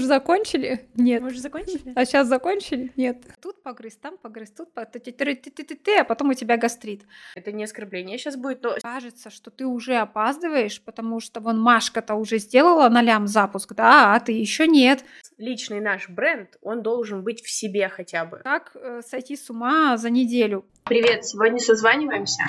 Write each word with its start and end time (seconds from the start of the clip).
уже 0.00 0.08
закончили? 0.08 0.88
Нет. 0.94 1.22
Мы 1.22 1.28
уже 1.28 1.40
закончили? 1.40 1.92
А 1.94 2.04
сейчас 2.04 2.26
закончили? 2.26 2.90
Нет. 2.96 3.22
Тут 3.40 3.62
погрыз, 3.62 3.96
там 3.96 4.16
погрыз, 4.18 4.50
тут 4.50 4.74
ты 4.74 4.98
ты 4.98 5.12
ты 5.12 5.34
ты 5.34 5.50
ты 5.50 5.76
ты 5.76 5.98
а 5.98 6.04
потом 6.04 6.30
у 6.30 6.34
тебя 6.34 6.56
гастрит. 6.56 7.02
Это 7.34 7.52
не 7.52 7.64
оскорбление 7.64 8.18
сейчас 8.18 8.36
будет, 8.36 8.62
но 8.62 8.76
Кажется, 8.82 9.30
что 9.30 9.50
ты 9.50 9.66
уже 9.66 9.96
опаздываешь, 9.96 10.82
потому 10.82 11.20
что 11.20 11.40
вон 11.40 11.60
Машка-то 11.60 12.14
уже 12.14 12.38
сделала 12.38 12.88
нолям 12.88 13.26
запуск, 13.26 13.74
да, 13.74 14.14
а 14.14 14.20
ты 14.20 14.32
еще 14.32 14.66
нет. 14.66 15.04
личный 15.38 15.80
наш 15.80 16.08
бренд, 16.08 16.56
он 16.62 16.82
должен 16.82 17.22
быть 17.22 17.42
в 17.42 17.50
себе 17.50 17.88
хотя 17.88 18.24
бы. 18.24 18.38
Как 18.38 18.72
э, 18.74 19.02
сойти 19.06 19.36
с 19.36 19.50
ума 19.50 19.96
за 19.96 20.10
неделю? 20.10 20.64
Привет, 20.84 21.24
сегодня 21.26 21.58
созваниваемся. 21.58 22.42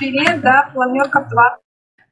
Привет, 0.00 0.40
да, 0.40 0.70
планерка 0.72 1.28
2. 1.30 1.58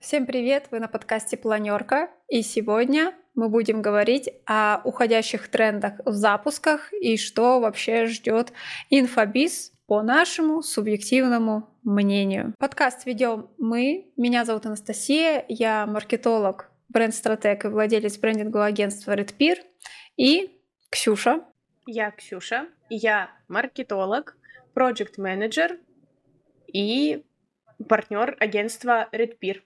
Всем 0.00 0.26
привет, 0.26 0.66
вы 0.70 0.80
на 0.80 0.88
подкасте 0.88 1.36
Планерка, 1.36 2.10
и 2.28 2.42
сегодня 2.42 3.14
мы 3.36 3.48
будем 3.50 3.82
говорить 3.82 4.30
о 4.46 4.80
уходящих 4.82 5.48
трендах 5.48 6.00
в 6.04 6.12
запусках 6.12 6.92
и 6.92 7.16
что 7.16 7.60
вообще 7.60 8.06
ждет 8.06 8.52
инфобиз 8.90 9.72
по 9.86 10.02
нашему 10.02 10.62
субъективному 10.62 11.68
мнению. 11.84 12.54
Подкаст 12.58 13.06
ведем 13.06 13.48
мы. 13.58 14.10
Меня 14.16 14.44
зовут 14.44 14.66
Анастасия, 14.66 15.44
я 15.48 15.86
маркетолог, 15.86 16.70
бренд-стратег 16.88 17.66
и 17.66 17.68
владелец 17.68 18.18
брендингового 18.18 18.66
агентства 18.66 19.12
Red 19.12 19.36
Peer. 19.38 19.58
И 20.16 20.50
Ксюша. 20.90 21.44
Я 21.86 22.10
Ксюша, 22.10 22.66
я 22.88 23.30
маркетолог, 23.48 24.36
проект 24.74 25.18
менеджер 25.18 25.78
и 26.66 27.22
партнер 27.86 28.36
агентства 28.40 29.08
Red 29.12 29.38
Peer. 29.40 29.60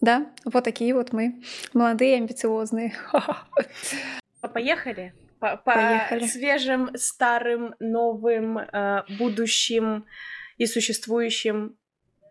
Да, 0.00 0.30
вот 0.44 0.64
такие 0.64 0.94
вот 0.94 1.12
мы, 1.12 1.42
молодые, 1.72 2.16
амбициозные. 2.16 2.94
А 4.40 4.46
Поехали. 4.46 5.14
По, 5.40 5.56
по 5.56 5.72
Поехали. 5.72 6.26
свежим, 6.26 6.90
старым, 6.94 7.74
новым, 7.80 8.58
э, 8.58 9.02
будущим 9.18 10.06
и 10.58 10.66
существующим 10.66 11.76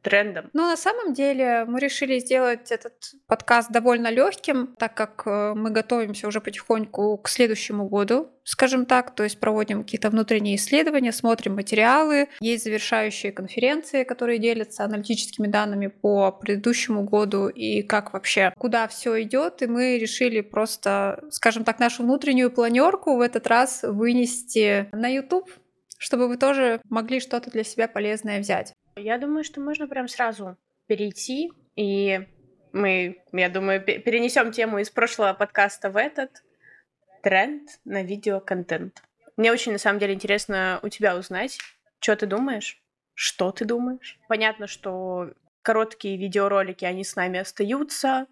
трендам. 0.08 0.50
Но 0.54 0.68
на 0.68 0.78
самом 0.78 1.14
деле 1.14 1.66
мы 1.68 1.80
решили 1.80 2.20
сделать 2.20 2.72
этот 2.72 2.94
подкаст 3.28 3.72
довольно 3.72 4.10
легким, 4.10 4.76
так 4.80 4.94
как 4.94 5.24
э, 5.26 5.54
мы 5.54 5.70
готовимся 5.70 6.28
уже 6.28 6.40
потихоньку 6.40 7.18
к 7.18 7.28
следующему 7.28 7.90
году, 7.90 8.30
скажем 8.46 8.86
так, 8.86 9.14
то 9.14 9.24
есть 9.24 9.40
проводим 9.40 9.84
какие-то 9.84 10.10
внутренние 10.10 10.56
исследования, 10.56 11.12
смотрим 11.12 11.56
материалы, 11.56 12.30
есть 12.40 12.64
завершающие 12.64 13.34
конференции, 13.34 14.06
которые 14.06 14.40
делятся 14.40 14.86
аналитическими 14.86 15.48
данными 15.48 15.88
по 15.88 16.32
предыдущему 16.32 17.04
году 17.04 17.50
и 17.50 17.82
как 17.82 18.14
вообще, 18.14 18.54
куда 18.58 18.88
все 18.88 19.22
идет, 19.24 19.62
и 19.62 19.68
мы 19.68 19.98
решили 19.98 20.40
просто, 20.40 21.22
скажем 21.30 21.66
так, 21.66 21.80
нашу 21.80 22.04
внутреннюю 22.04 22.50
планерку 22.50 23.18
в 23.18 23.22
этот 23.22 23.48
раз 23.48 23.84
вынести 23.84 24.88
на 24.94 25.10
YouTube, 25.10 25.50
чтобы 25.98 26.28
вы 26.28 26.38
тоже 26.38 26.80
могли 26.90 27.20
что-то 27.20 27.52
для 27.52 27.64
себя 27.64 27.88
полезное 27.88 28.40
взять. 28.40 28.74
Я 28.98 29.18
думаю, 29.18 29.44
что 29.44 29.62
можно 29.62 29.88
прям 29.88 30.08
сразу 30.08 30.58
перейти, 30.88 31.52
и 31.76 32.28
мы, 32.74 33.24
я 33.32 33.50
думаю, 33.50 33.84
пе- 33.84 34.00
перенесем 34.00 34.52
тему 34.52 34.80
из 34.80 34.90
прошлого 34.90 35.34
подкаста 35.34 35.90
в 35.90 35.98
этот 35.98 36.44
тренд 37.24 37.70
на 37.86 38.04
видеоконтент. 38.04 39.04
Мне 39.36 39.52
очень, 39.52 39.72
на 39.72 39.78
самом 39.78 40.00
деле, 40.00 40.14
интересно 40.14 40.80
у 40.82 40.90
тебя 40.90 41.16
узнать, 41.16 41.60
что 42.00 42.16
ты 42.16 42.26
думаешь, 42.26 42.82
что 43.14 43.52
ты 43.52 43.66
думаешь. 43.66 44.20
Понятно, 44.28 44.68
что 44.68 45.32
короткие 45.62 46.18
видеоролики, 46.18 46.86
они 46.86 47.04
с 47.04 47.16
нами 47.16 47.40
остаются, 47.40 48.28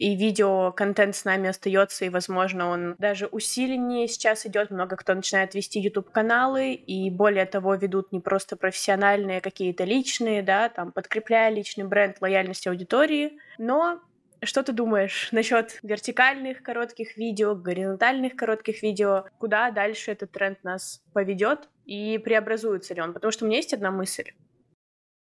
и 0.00 0.16
видеоконтент 0.16 1.14
с 1.14 1.26
нами 1.26 1.50
остается, 1.50 2.06
и, 2.06 2.08
возможно, 2.08 2.70
он 2.70 2.94
даже 2.98 3.26
усиленнее 3.26 4.08
сейчас 4.08 4.46
идет. 4.46 4.70
Много 4.70 4.96
кто 4.96 5.12
начинает 5.12 5.54
вести 5.54 5.78
YouTube-каналы, 5.78 6.72
и 6.72 7.10
более 7.10 7.44
того, 7.44 7.74
ведут 7.74 8.10
не 8.10 8.18
просто 8.18 8.56
профессиональные, 8.56 9.38
а 9.38 9.40
какие-то 9.42 9.84
личные, 9.84 10.42
да, 10.42 10.70
там, 10.70 10.90
подкрепляя 10.90 11.50
личный 11.50 11.84
бренд 11.84 12.16
лояльности 12.22 12.68
аудитории. 12.68 13.38
Но 13.58 14.00
что 14.42 14.62
ты 14.62 14.72
думаешь 14.72 15.28
насчет 15.32 15.78
вертикальных 15.82 16.62
коротких 16.62 17.18
видео, 17.18 17.54
горизонтальных 17.54 18.36
коротких 18.36 18.82
видео? 18.82 19.26
Куда 19.38 19.70
дальше 19.70 20.12
этот 20.12 20.32
тренд 20.32 20.64
нас 20.64 21.02
поведет? 21.12 21.68
И 21.84 22.16
преобразуется 22.16 22.94
ли 22.94 23.02
он? 23.02 23.12
Потому 23.12 23.32
что 23.32 23.44
у 23.44 23.48
меня 23.48 23.58
есть 23.58 23.74
одна 23.74 23.90
мысль. 23.90 24.32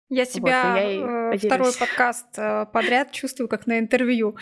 Я 0.09 0.25
себя 0.25 0.77
я 0.77 0.91
и 0.91 1.35
э, 1.35 1.37
второй 1.37 1.71
подкаст 1.77 2.27
э, 2.37 2.65
подряд 2.73 3.11
чувствую 3.11 3.47
как 3.47 3.67
на 3.67 3.77
интервью. 3.79 4.35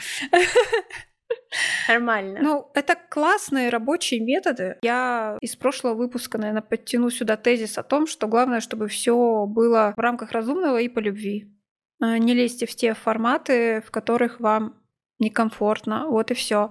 Нормально. 1.89 2.39
Ну, 2.41 2.71
это 2.73 2.95
классные 2.95 3.69
рабочие 3.69 4.21
методы. 4.21 4.77
Я 4.81 5.37
из 5.41 5.55
прошлого 5.55 5.93
выпуска, 5.93 6.37
наверное, 6.37 6.61
подтяну 6.61 7.09
сюда 7.09 7.35
тезис 7.35 7.77
о 7.77 7.83
том, 7.83 8.07
что 8.07 8.27
главное, 8.27 8.61
чтобы 8.61 8.87
все 8.87 9.45
было 9.45 9.93
в 9.95 9.99
рамках 9.99 10.31
разумного 10.31 10.79
и 10.79 10.87
по 10.87 10.99
любви. 10.99 11.53
Э, 12.01 12.17
Не 12.17 12.33
лезьте 12.33 12.65
в 12.65 12.75
те 12.75 12.93
форматы, 12.93 13.81
в 13.85 13.91
которых 13.91 14.39
вам 14.39 14.81
некомфортно. 15.19 16.07
Вот 16.07 16.31
и 16.31 16.33
все. 16.33 16.69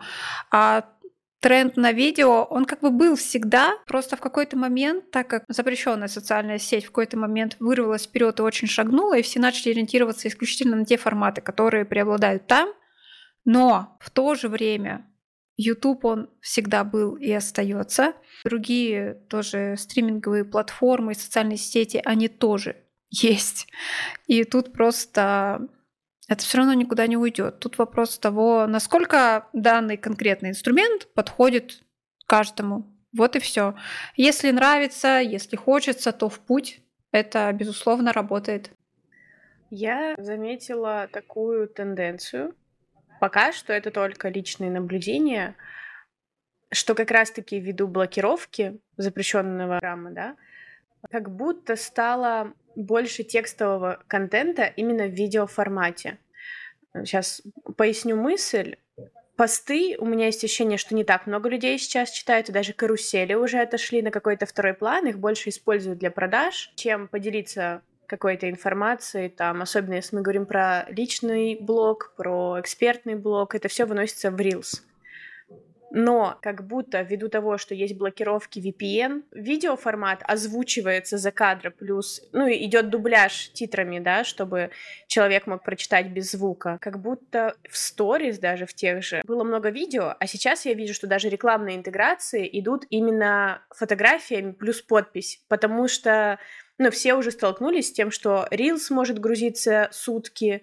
А 0.50 0.88
тренд 1.40 1.76
на 1.76 1.92
видео, 1.92 2.44
он 2.44 2.64
как 2.64 2.80
бы 2.80 2.90
был 2.90 3.16
всегда, 3.16 3.74
просто 3.86 4.16
в 4.16 4.20
какой-то 4.20 4.56
момент, 4.56 5.10
так 5.10 5.28
как 5.28 5.44
запрещенная 5.48 6.08
социальная 6.08 6.58
сеть 6.58 6.84
в 6.84 6.88
какой-то 6.88 7.18
момент 7.18 7.56
вырвалась 7.60 8.06
вперед 8.06 8.38
и 8.38 8.42
очень 8.42 8.68
шагнула, 8.68 9.18
и 9.18 9.22
все 9.22 9.40
начали 9.40 9.72
ориентироваться 9.72 10.28
исключительно 10.28 10.76
на 10.76 10.84
те 10.84 10.96
форматы, 10.96 11.40
которые 11.40 11.84
преобладают 11.84 12.46
там, 12.46 12.70
но 13.44 13.96
в 14.00 14.10
то 14.10 14.34
же 14.34 14.48
время 14.48 15.06
YouTube 15.56 16.04
он 16.04 16.30
всегда 16.40 16.84
был 16.84 17.14
и 17.14 17.32
остается. 17.32 18.12
Другие 18.44 19.14
тоже 19.28 19.76
стриминговые 19.78 20.44
платформы 20.44 21.14
социальные 21.14 21.56
сети, 21.56 22.00
они 22.04 22.28
тоже 22.28 22.76
есть. 23.08 23.66
И 24.26 24.44
тут 24.44 24.72
просто 24.72 25.68
это 26.28 26.44
все 26.44 26.58
равно 26.58 26.74
никуда 26.74 27.06
не 27.06 27.16
уйдет. 27.16 27.60
Тут 27.60 27.78
вопрос 27.78 28.18
того, 28.18 28.66
насколько 28.66 29.48
данный 29.52 29.96
конкретный 29.96 30.50
инструмент 30.50 31.08
подходит 31.14 31.82
каждому. 32.26 32.92
Вот 33.16 33.36
и 33.36 33.38
все. 33.38 33.74
Если 34.16 34.50
нравится, 34.50 35.20
если 35.20 35.56
хочется, 35.56 36.12
то 36.12 36.28
в 36.28 36.40
путь. 36.40 36.80
Это, 37.12 37.50
безусловно, 37.52 38.12
работает. 38.12 38.70
Я 39.70 40.14
заметила 40.18 41.08
такую 41.12 41.68
тенденцию. 41.68 42.54
Пока 43.20 43.52
что 43.52 43.72
это 43.72 43.90
только 43.90 44.28
личные 44.28 44.70
наблюдения, 44.70 45.56
что 46.72 46.94
как 46.94 47.10
раз-таки 47.10 47.58
ввиду 47.58 47.86
блокировки 47.86 48.80
запрещенного 48.96 49.80
рама, 49.80 50.10
да, 50.10 50.36
как 51.10 51.30
будто 51.30 51.76
стало 51.76 52.52
больше 52.76 53.24
текстового 53.24 54.02
контента 54.06 54.64
именно 54.64 55.06
в 55.06 55.12
видеоформате. 55.12 56.18
Сейчас 56.94 57.42
поясню 57.76 58.16
мысль. 58.16 58.76
Посты, 59.36 59.96
у 59.98 60.06
меня 60.06 60.26
есть 60.26 60.42
ощущение, 60.44 60.78
что 60.78 60.94
не 60.94 61.04
так 61.04 61.26
много 61.26 61.50
людей 61.50 61.78
сейчас 61.78 62.10
читают, 62.10 62.48
и 62.48 62.52
даже 62.52 62.72
карусели 62.72 63.34
уже 63.34 63.58
отошли 63.58 64.00
на 64.00 64.10
какой-то 64.10 64.46
второй 64.46 64.72
план, 64.72 65.06
их 65.06 65.18
больше 65.18 65.50
используют 65.50 65.98
для 65.98 66.10
продаж, 66.10 66.72
чем 66.74 67.06
поделиться 67.06 67.82
какой-то 68.06 68.48
информацией, 68.48 69.28
там, 69.28 69.60
особенно 69.60 69.94
если 69.94 70.16
мы 70.16 70.22
говорим 70.22 70.46
про 70.46 70.86
личный 70.88 71.58
блог, 71.60 72.14
про 72.16 72.58
экспертный 72.60 73.14
блог, 73.14 73.54
это 73.54 73.68
все 73.68 73.84
выносится 73.84 74.30
в 74.30 74.40
Reels. 74.40 74.80
Но 75.90 76.38
как 76.42 76.66
будто 76.66 77.02
ввиду 77.02 77.28
того, 77.28 77.58
что 77.58 77.74
есть 77.74 77.96
блокировки 77.96 78.58
VPN, 78.58 79.22
видеоформат 79.32 80.20
озвучивается 80.24 81.18
за 81.18 81.30
кадр, 81.30 81.70
плюс, 81.70 82.22
ну, 82.32 82.48
идет 82.50 82.90
дубляж 82.90 83.50
титрами, 83.52 83.98
да, 83.98 84.24
чтобы 84.24 84.70
человек 85.06 85.46
мог 85.46 85.62
прочитать 85.62 86.08
без 86.08 86.32
звука. 86.32 86.78
Как 86.80 87.00
будто 87.00 87.54
в 87.70 87.76
сторис 87.76 88.38
даже 88.38 88.66
в 88.66 88.74
тех 88.74 89.02
же 89.02 89.22
было 89.24 89.44
много 89.44 89.70
видео, 89.70 90.14
а 90.18 90.26
сейчас 90.26 90.66
я 90.66 90.74
вижу, 90.74 90.94
что 90.94 91.06
даже 91.06 91.28
рекламные 91.28 91.76
интеграции 91.76 92.48
идут 92.60 92.84
именно 92.90 93.62
фотографиями 93.70 94.52
плюс 94.52 94.82
подпись, 94.82 95.40
потому 95.48 95.88
что 95.88 96.38
ну, 96.78 96.90
все 96.90 97.14
уже 97.14 97.30
столкнулись 97.30 97.88
с 97.88 97.92
тем, 97.92 98.10
что 98.10 98.46
Reels 98.50 98.90
может 98.90 99.18
грузиться 99.18 99.88
сутки, 99.92 100.62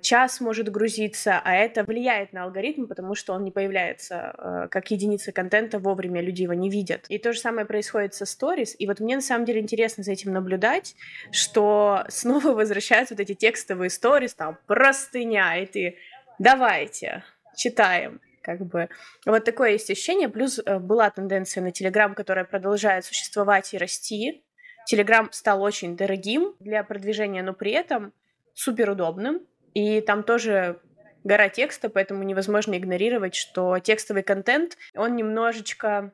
час 0.00 0.40
может 0.40 0.68
грузиться, 0.70 1.40
а 1.42 1.54
это 1.54 1.84
влияет 1.84 2.32
на 2.32 2.44
алгоритм, 2.44 2.86
потому 2.86 3.14
что 3.14 3.32
он 3.32 3.44
не 3.44 3.50
появляется 3.50 4.34
э, 4.36 4.68
как 4.68 4.90
единица 4.90 5.32
контента 5.32 5.78
вовремя, 5.78 6.20
люди 6.20 6.42
его 6.42 6.52
не 6.52 6.68
видят. 6.68 7.06
И 7.08 7.18
то 7.18 7.32
же 7.32 7.40
самое 7.40 7.66
происходит 7.66 8.14
со 8.14 8.26
сторис. 8.26 8.76
И 8.78 8.86
вот 8.86 9.00
мне 9.00 9.16
на 9.16 9.22
самом 9.22 9.44
деле 9.46 9.60
интересно 9.60 10.02
за 10.02 10.12
этим 10.12 10.32
наблюдать, 10.32 10.94
что 11.30 12.04
снова 12.08 12.48
возвращаются 12.48 13.14
вот 13.14 13.20
эти 13.20 13.34
текстовые 13.34 13.88
сторис, 13.88 14.34
там 14.34 14.58
простыня, 14.66 15.56
и 15.56 15.66
ты 15.66 15.96
давайте, 16.38 17.24
читаем 17.56 18.20
как 18.42 18.66
бы 18.66 18.88
вот 19.24 19.44
такое 19.44 19.70
есть 19.70 19.88
ощущение. 19.90 20.28
Плюс 20.28 20.58
э, 20.58 20.78
была 20.78 21.08
тенденция 21.10 21.62
на 21.62 21.70
Телеграм, 21.70 22.14
которая 22.14 22.44
продолжает 22.44 23.04
существовать 23.04 23.72
и 23.72 23.78
расти. 23.78 24.42
Телеграм 24.86 25.30
стал 25.32 25.62
очень 25.62 25.96
дорогим 25.96 26.54
для 26.58 26.82
продвижения, 26.82 27.42
но 27.42 27.54
при 27.54 27.70
этом 27.70 28.12
супер 28.52 28.90
удобным. 28.90 29.40
И 29.74 30.00
там 30.00 30.22
тоже 30.22 30.80
гора 31.24 31.48
текста, 31.48 31.88
поэтому 31.88 32.22
невозможно 32.22 32.76
игнорировать, 32.76 33.34
что 33.34 33.78
текстовый 33.78 34.22
контент, 34.22 34.76
он 34.94 35.16
немножечко 35.16 36.12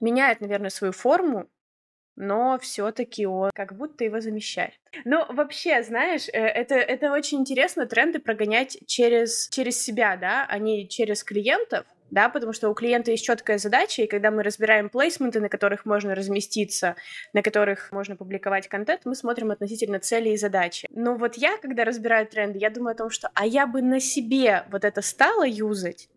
меняет, 0.00 0.40
наверное, 0.40 0.70
свою 0.70 0.92
форму, 0.92 1.48
но 2.16 2.58
все-таки 2.58 3.26
он 3.26 3.50
как 3.54 3.76
будто 3.76 4.04
его 4.04 4.20
замещает. 4.20 4.74
Ну, 5.04 5.24
вообще, 5.32 5.82
знаешь, 5.82 6.28
э, 6.28 6.38
это, 6.38 6.74
это 6.74 7.12
очень 7.12 7.38
интересно 7.38 7.86
тренды 7.86 8.18
прогонять 8.18 8.78
через, 8.86 9.48
через 9.48 9.82
себя, 9.82 10.16
да, 10.16 10.46
а 10.48 10.58
не 10.58 10.88
через 10.88 11.24
клиентов, 11.24 11.86
да, 12.10 12.28
потому 12.28 12.52
что 12.52 12.68
у 12.68 12.74
клиента 12.74 13.10
есть 13.10 13.24
четкая 13.24 13.58
задача, 13.58 14.02
и 14.02 14.06
когда 14.06 14.30
мы 14.30 14.42
разбираем 14.42 14.88
плейсменты, 14.88 15.40
на 15.40 15.48
которых 15.48 15.84
можно 15.84 16.14
разместиться, 16.14 16.96
на 17.32 17.42
которых 17.42 17.92
можно 17.92 18.16
публиковать 18.16 18.68
контент, 18.68 19.02
мы 19.04 19.14
смотрим 19.14 19.50
относительно 19.50 19.98
цели 20.00 20.30
и 20.30 20.36
задачи. 20.36 20.88
Но 20.90 21.14
вот 21.14 21.36
я, 21.36 21.56
когда 21.58 21.84
разбираю 21.84 22.26
тренды, 22.26 22.58
я 22.58 22.70
думаю 22.70 22.92
о 22.92 22.98
том, 22.98 23.10
что 23.10 23.30
а 23.34 23.46
я 23.46 23.66
бы 23.66 23.82
на 23.82 24.00
себе 24.00 24.64
вот 24.70 24.84
это 24.84 25.02
стала 25.02 25.46
юзать, 25.46 26.08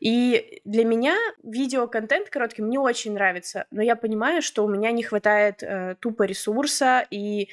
и 0.00 0.60
для 0.64 0.84
меня 0.84 1.16
видеоконтент 1.42 2.30
короткий 2.30 2.62
мне 2.62 2.78
очень 2.78 3.12
нравится, 3.12 3.66
но 3.70 3.82
я 3.82 3.96
понимаю, 3.96 4.42
что 4.42 4.64
у 4.64 4.68
меня 4.68 4.92
не 4.92 5.02
хватает 5.02 5.62
э, 5.62 5.96
тупо 6.00 6.22
ресурса 6.24 7.06
и 7.10 7.48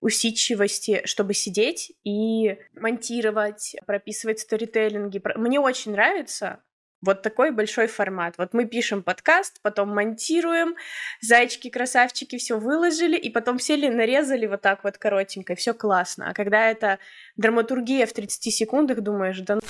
усидчивости, 0.00 1.02
чтобы 1.04 1.34
сидеть 1.34 1.92
и 2.04 2.58
монтировать, 2.74 3.76
прописывать 3.86 4.40
сторителлинги. 4.40 5.22
Мне 5.36 5.60
очень 5.60 5.92
нравится, 5.92 6.60
вот 7.06 7.22
такой 7.22 7.50
большой 7.50 7.86
формат. 7.86 8.34
Вот 8.38 8.52
мы 8.52 8.66
пишем 8.66 9.02
подкаст, 9.02 9.60
потом 9.62 9.88
монтируем, 9.90 10.76
зайчики-красавчики 11.22 12.36
все 12.36 12.58
выложили, 12.58 13.16
и 13.16 13.30
потом 13.30 13.58
сели, 13.58 13.88
нарезали 13.88 14.46
вот 14.46 14.60
так 14.60 14.84
вот 14.84 14.98
коротенько, 14.98 15.54
и 15.54 15.56
все 15.56 15.72
классно. 15.72 16.30
А 16.30 16.34
когда 16.34 16.70
это 16.70 16.98
драматургия 17.36 18.06
в 18.06 18.12
30 18.12 18.52
секундах, 18.52 19.00
думаешь, 19.00 19.38
да 19.40 19.54
ну 19.54 19.60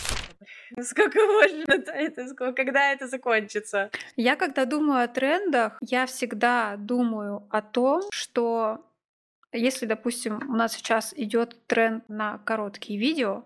сколько 0.83 1.21
можно 1.21 1.65
это, 1.93 2.53
когда 2.55 2.93
это 2.93 3.07
закончится? 3.07 3.91
Я 4.17 4.37
когда 4.37 4.65
думаю 4.65 5.05
о 5.05 5.09
трендах, 5.09 5.79
я 5.81 6.07
всегда 6.07 6.77
думаю 6.77 7.47
о 7.51 7.63
том, 7.63 8.03
что 8.11 8.85
если, 9.53 9.87
допустим, 9.87 10.41
у 10.49 10.55
нас 10.55 10.73
сейчас 10.73 11.15
идет 11.17 11.67
тренд 11.67 12.09
на 12.09 12.39
короткие 12.39 12.99
видео, 12.99 13.45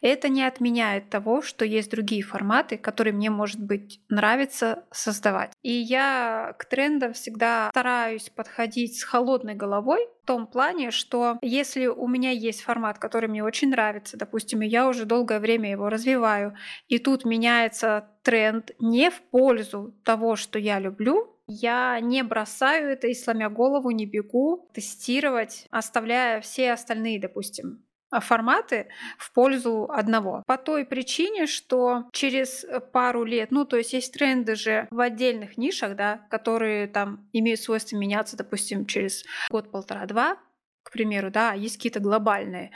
это 0.00 0.28
не 0.28 0.44
отменяет 0.44 1.10
того, 1.10 1.42
что 1.42 1.64
есть 1.64 1.90
другие 1.90 2.22
форматы, 2.22 2.76
которые 2.76 3.12
мне, 3.12 3.30
может 3.30 3.60
быть, 3.60 4.00
нравится 4.08 4.84
создавать. 4.90 5.52
И 5.62 5.72
я 5.72 6.54
к 6.58 6.64
трендам 6.64 7.12
всегда 7.12 7.68
стараюсь 7.70 8.28
подходить 8.30 8.98
с 8.98 9.04
холодной 9.04 9.54
головой, 9.54 10.06
в 10.22 10.26
том 10.26 10.46
плане, 10.46 10.92
что 10.92 11.38
если 11.42 11.86
у 11.86 12.06
меня 12.06 12.30
есть 12.30 12.62
формат, 12.62 12.98
который 12.98 13.28
мне 13.28 13.42
очень 13.42 13.70
нравится, 13.70 14.16
допустим, 14.16 14.62
и 14.62 14.68
я 14.68 14.88
уже 14.88 15.04
долгое 15.04 15.40
время 15.40 15.70
его 15.70 15.88
развиваю, 15.88 16.54
и 16.86 16.98
тут 16.98 17.24
меняется 17.24 18.08
тренд 18.22 18.70
не 18.78 19.10
в 19.10 19.20
пользу 19.20 19.94
того, 20.04 20.36
что 20.36 20.60
я 20.60 20.78
люблю, 20.78 21.32
я 21.48 21.98
не 22.00 22.22
бросаю 22.22 22.90
это 22.90 23.08
и 23.08 23.14
сломя 23.14 23.50
голову 23.50 23.90
не 23.90 24.06
бегу 24.06 24.70
тестировать, 24.72 25.66
оставляя 25.70 26.40
все 26.40 26.72
остальные, 26.72 27.20
допустим, 27.20 27.84
форматы 28.20 28.88
в 29.18 29.32
пользу 29.32 29.88
одного. 29.90 30.42
По 30.46 30.56
той 30.56 30.84
причине, 30.84 31.46
что 31.46 32.04
через 32.12 32.64
пару 32.92 33.24
лет, 33.24 33.50
ну 33.50 33.64
то 33.64 33.76
есть 33.76 33.92
есть 33.92 34.12
тренды 34.12 34.54
же 34.54 34.88
в 34.90 35.00
отдельных 35.00 35.56
нишах, 35.56 35.96
да, 35.96 36.26
которые 36.30 36.86
там 36.86 37.28
имеют 37.32 37.60
свойство 37.60 37.96
меняться, 37.96 38.36
допустим, 38.36 38.86
через 38.86 39.24
год, 39.50 39.70
полтора, 39.70 40.06
два, 40.06 40.38
к 40.82 40.90
примеру, 40.90 41.30
да, 41.30 41.52
есть 41.52 41.76
какие-то 41.76 42.00
глобальные. 42.00 42.72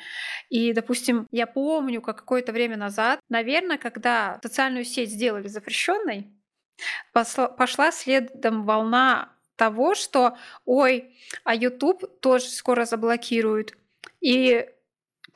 И, 0.48 0.72
допустим, 0.72 1.26
я 1.30 1.46
помню, 1.46 2.00
как 2.00 2.18
какое-то 2.18 2.52
время 2.52 2.76
назад, 2.76 3.20
наверное, 3.28 3.78
когда 3.78 4.38
социальную 4.42 4.84
сеть 4.84 5.10
сделали 5.10 5.48
запрещенной, 5.48 6.32
пошла 7.12 7.90
следом 7.90 8.62
волна 8.62 9.32
того, 9.56 9.94
что, 9.94 10.36
ой, 10.64 11.16
а 11.44 11.54
YouTube 11.54 12.20
тоже 12.20 12.46
скоро 12.46 12.84
заблокируют. 12.84 13.76
И 14.20 14.68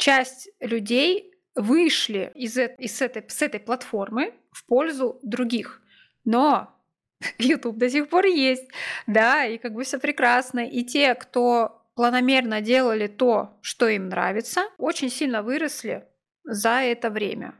часть 0.00 0.48
людей 0.60 1.34
вышли 1.54 2.32
из, 2.34 2.56
из 2.56 3.00
этой, 3.02 3.28
с 3.28 3.42
этой 3.42 3.60
платформы 3.60 4.34
в 4.50 4.66
пользу 4.66 5.20
других. 5.22 5.82
Но 6.24 6.74
YouTube 7.38 7.76
до 7.76 7.88
сих 7.88 8.08
пор 8.08 8.26
есть, 8.26 8.68
да, 9.06 9.44
и 9.44 9.58
как 9.58 9.74
бы 9.74 9.84
все 9.84 9.98
прекрасно. 9.98 10.60
И 10.60 10.82
те, 10.84 11.14
кто 11.14 11.86
планомерно 11.94 12.60
делали 12.60 13.06
то, 13.06 13.58
что 13.60 13.88
им 13.88 14.08
нравится, 14.08 14.62
очень 14.78 15.10
сильно 15.10 15.42
выросли 15.42 16.06
за 16.44 16.80
это 16.80 17.10
время. 17.10 17.54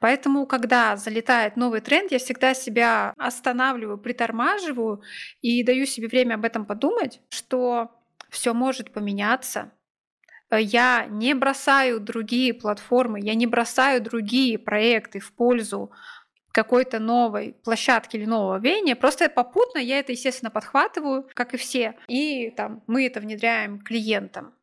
Поэтому, 0.00 0.46
когда 0.46 0.96
залетает 0.96 1.56
новый 1.56 1.80
тренд, 1.80 2.10
я 2.10 2.18
всегда 2.18 2.54
себя 2.54 3.14
останавливаю, 3.16 3.98
притормаживаю 3.98 5.02
и 5.42 5.62
даю 5.62 5.86
себе 5.86 6.08
время 6.08 6.34
об 6.34 6.44
этом 6.44 6.66
подумать, 6.66 7.20
что 7.28 7.90
все 8.30 8.54
может 8.54 8.92
поменяться, 8.92 9.70
я 10.58 11.06
не 11.08 11.34
бросаю 11.34 12.00
другие 12.00 12.54
платформы, 12.54 13.20
я 13.20 13.34
не 13.34 13.46
бросаю 13.46 14.02
другие 14.02 14.58
проекты 14.58 15.20
в 15.20 15.32
пользу 15.32 15.92
какой-то 16.52 16.98
новой 16.98 17.54
площадки 17.64 18.16
или 18.16 18.24
нового 18.24 18.58
веяния. 18.58 18.96
Просто 18.96 19.28
попутно 19.28 19.78
я 19.78 20.00
это, 20.00 20.12
естественно, 20.12 20.50
подхватываю, 20.50 21.28
как 21.34 21.54
и 21.54 21.56
все, 21.56 21.96
и 22.08 22.50
там 22.50 22.82
мы 22.86 23.06
это 23.06 23.20
внедряем 23.20 23.80
клиентам. 23.80 24.54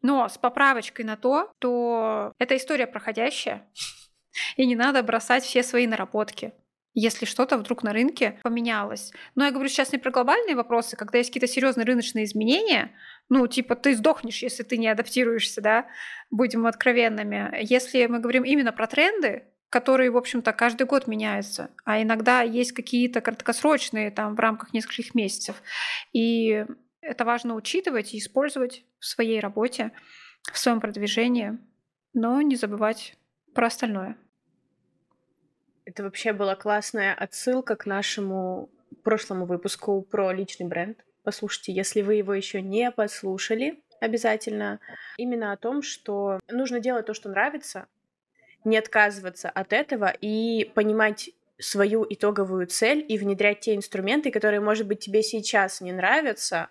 Но 0.00 0.28
с 0.28 0.38
поправочкой 0.38 1.04
на 1.04 1.16
то, 1.16 1.52
то 1.58 2.32
эта 2.38 2.56
история 2.56 2.86
проходящая, 2.86 3.66
и 4.56 4.64
не 4.64 4.76
надо 4.76 5.02
бросать 5.02 5.44
все 5.44 5.62
свои 5.62 5.86
наработки 5.86 6.52
если 6.98 7.26
что-то 7.26 7.58
вдруг 7.58 7.82
на 7.82 7.92
рынке 7.92 8.38
поменялось. 8.42 9.12
Но 9.34 9.44
я 9.44 9.50
говорю 9.50 9.68
сейчас 9.68 9.92
не 9.92 9.98
про 9.98 10.10
глобальные 10.10 10.56
вопросы, 10.56 10.96
когда 10.96 11.18
есть 11.18 11.30
какие-то 11.30 11.52
серьезные 11.52 11.84
рыночные 11.84 12.24
изменения, 12.24 12.90
ну, 13.28 13.46
типа, 13.46 13.76
ты 13.76 13.94
сдохнешь, 13.94 14.42
если 14.42 14.62
ты 14.62 14.78
не 14.78 14.88
адаптируешься, 14.88 15.60
да, 15.60 15.86
будем 16.30 16.66
откровенными. 16.66 17.56
Если 17.60 18.06
мы 18.06 18.18
говорим 18.18 18.42
именно 18.42 18.72
про 18.72 18.86
тренды, 18.86 19.44
которые, 19.70 20.10
в 20.10 20.16
общем-то, 20.16 20.52
каждый 20.52 20.86
год 20.86 21.06
меняются, 21.06 21.70
а 21.84 22.02
иногда 22.02 22.40
есть 22.42 22.72
какие-то 22.72 23.20
краткосрочные 23.20 24.10
там 24.10 24.34
в 24.34 24.40
рамках 24.40 24.72
нескольких 24.72 25.14
месяцев. 25.14 25.62
И 26.12 26.64
это 27.00 27.24
важно 27.24 27.54
учитывать 27.54 28.14
и 28.14 28.18
использовать 28.18 28.84
в 28.98 29.04
своей 29.04 29.40
работе, 29.40 29.92
в 30.52 30.58
своем 30.58 30.80
продвижении, 30.80 31.58
но 32.14 32.40
не 32.40 32.56
забывать 32.56 33.16
про 33.54 33.66
остальное. 33.66 34.16
Это 35.88 36.02
вообще 36.02 36.34
была 36.34 36.54
классная 36.54 37.14
отсылка 37.14 37.74
к 37.74 37.86
нашему 37.86 38.68
прошлому 39.04 39.46
выпуску 39.46 40.02
про 40.02 40.32
личный 40.32 40.66
бренд. 40.66 41.02
Послушайте, 41.22 41.72
если 41.72 42.02
вы 42.02 42.16
его 42.16 42.34
еще 42.34 42.60
не 42.60 42.90
послушали, 42.90 43.82
обязательно 43.98 44.80
именно 45.16 45.50
о 45.50 45.56
том, 45.56 45.80
что 45.80 46.40
нужно 46.50 46.78
делать 46.78 47.06
то, 47.06 47.14
что 47.14 47.30
нравится, 47.30 47.86
не 48.64 48.76
отказываться 48.76 49.48
от 49.48 49.72
этого 49.72 50.12
и 50.20 50.70
понимать 50.74 51.30
свою 51.58 52.04
итоговую 52.06 52.66
цель 52.66 53.02
и 53.08 53.16
внедрять 53.16 53.60
те 53.60 53.74
инструменты, 53.74 54.30
которые, 54.30 54.60
может 54.60 54.86
быть, 54.86 55.00
тебе 55.00 55.22
сейчас 55.22 55.80
не 55.80 55.92
нравятся, 55.92 56.68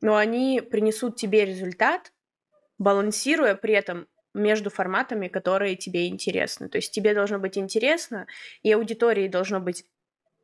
но 0.00 0.16
они 0.16 0.60
принесут 0.60 1.14
тебе 1.14 1.44
результат, 1.44 2.10
балансируя 2.78 3.54
при 3.54 3.74
этом 3.74 4.08
между 4.34 4.70
форматами, 4.70 5.28
которые 5.28 5.76
тебе 5.76 6.08
интересны. 6.08 6.68
То 6.68 6.78
есть 6.78 6.92
тебе 6.92 7.14
должно 7.14 7.38
быть 7.38 7.58
интересно, 7.58 8.26
и 8.62 8.72
аудитории 8.72 9.28
должно 9.28 9.60
быть, 9.60 9.84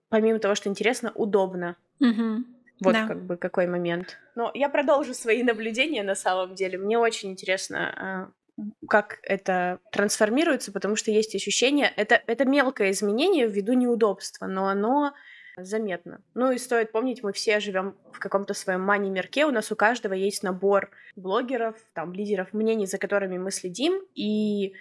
помимо 0.09 0.38
того, 0.38 0.54
что 0.54 0.68
интересно, 0.68 1.12
удобно. 1.14 1.76
Угу. 2.00 2.45
Вот 2.80 2.92
да. 2.92 3.09
как 3.09 3.25
бы 3.25 3.37
какой 3.37 3.66
момент. 3.66 4.18
Но 4.35 4.50
я 4.54 4.68
продолжу 4.68 5.14
свои 5.14 5.42
наблюдения 5.45 6.02
на 6.02 6.14
самом 6.14 6.54
деле. 6.54 6.78
Мне 6.78 6.99
очень 6.99 7.30
интересно, 7.30 8.33
а, 8.59 8.64
как 8.88 9.18
это 9.23 9.80
трансформируется, 9.92 10.73
потому 10.73 10.97
что 10.97 11.11
есть 11.11 11.35
ощущение, 11.35 11.92
это, 11.97 12.21
это 12.26 12.45
мелкое 12.45 12.90
изменение 12.90 13.49
ввиду 13.49 13.73
неудобства, 13.73 14.47
но 14.47 14.68
оно 14.68 15.12
заметно. 15.65 16.23
Ну 16.35 16.53
и 16.53 16.59
стоит 16.59 16.93
помнить, 16.93 17.23
мы 17.23 17.33
все 17.33 17.61
живем 17.61 17.97
в 18.12 18.19
каком-то 18.19 18.55
своем 18.55 18.83
мани-мирке, 18.83 19.47
у 19.47 19.50
нас 19.50 19.71
у 19.73 19.77
каждого 19.77 20.15
есть 20.15 20.43
набор 20.43 20.91
блогеров, 21.17 21.77
там, 21.95 22.12
лидеров 22.12 22.53
мнений, 22.53 22.87
за 22.87 22.99
которыми 22.99 23.38
мы 23.38 23.50
следим, 23.50 24.00
и 24.15 24.75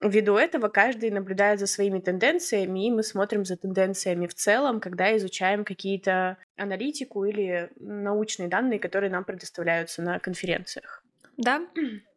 ввиду 0.00 0.36
этого 0.36 0.68
каждый 0.68 1.10
наблюдает 1.10 1.60
за 1.60 1.66
своими 1.66 2.00
тенденциями, 2.00 2.86
и 2.86 2.90
мы 2.90 3.02
смотрим 3.02 3.44
за 3.44 3.56
тенденциями 3.56 4.26
в 4.26 4.34
целом, 4.34 4.80
когда 4.80 5.16
изучаем 5.16 5.64
какие-то 5.64 6.36
аналитику 6.56 7.24
или 7.24 7.70
научные 7.76 8.48
данные, 8.48 8.78
которые 8.78 9.10
нам 9.10 9.24
предоставляются 9.24 10.02
на 10.02 10.18
конференциях. 10.18 11.02
Да. 11.36 11.66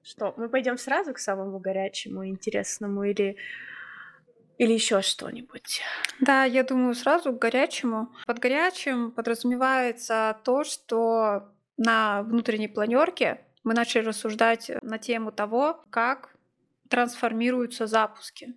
Что, 0.03 0.33
мы 0.37 0.49
пойдем 0.49 0.77
сразу 0.77 1.13
к 1.13 1.19
самому 1.19 1.59
горячему, 1.59 2.25
интересному 2.25 3.03
или 3.03 3.37
или 4.57 4.73
еще 4.73 5.01
что-нибудь? 5.01 5.81
Да, 6.19 6.43
я 6.43 6.63
думаю, 6.63 6.95
сразу 6.95 7.31
к 7.31 7.39
горячему. 7.39 8.09
Под 8.25 8.39
горячим 8.39 9.11
подразумевается 9.11 10.37
то, 10.43 10.63
что 10.63 11.51
на 11.77 12.23
внутренней 12.23 12.67
планерке 12.67 13.41
мы 13.63 13.73
начали 13.73 14.05
рассуждать 14.05 14.71
на 14.81 14.97
тему 14.97 15.31
того, 15.31 15.83
как 15.89 16.35
трансформируются 16.89 17.85
запуски. 17.85 18.55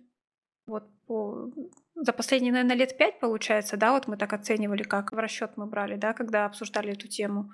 Вот 0.65 0.85
по... 1.05 1.51
за 1.95 2.13
последние, 2.13 2.53
наверное, 2.53 2.77
лет 2.77 2.97
пять 2.97 3.19
получается, 3.19 3.77
да, 3.77 3.91
вот 3.91 4.07
мы 4.07 4.17
так 4.17 4.33
оценивали, 4.33 4.83
как 4.83 5.11
в 5.11 5.17
расчет 5.17 5.51
мы 5.57 5.65
брали, 5.65 5.97
да, 5.97 6.13
когда 6.13 6.45
обсуждали 6.45 6.93
эту 6.93 7.07
тему. 7.07 7.51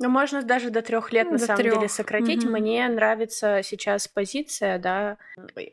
Ну, 0.00 0.08
можно 0.08 0.42
даже 0.42 0.70
до 0.70 0.82
трех 0.82 1.12
лет, 1.12 1.30
на 1.30 1.38
до 1.38 1.46
самом 1.46 1.62
трёх. 1.62 1.74
деле, 1.76 1.88
сократить. 1.88 2.44
Угу. 2.44 2.52
Мне 2.52 2.88
нравится 2.88 3.60
сейчас 3.62 4.08
позиция, 4.08 4.78
да. 4.78 5.18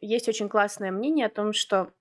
Есть 0.01 0.29
очень 0.29 0.47
классное 0.47 0.91
мнение 0.91 1.25
о 1.25 1.29
том, 1.29 1.53
что 1.53 1.91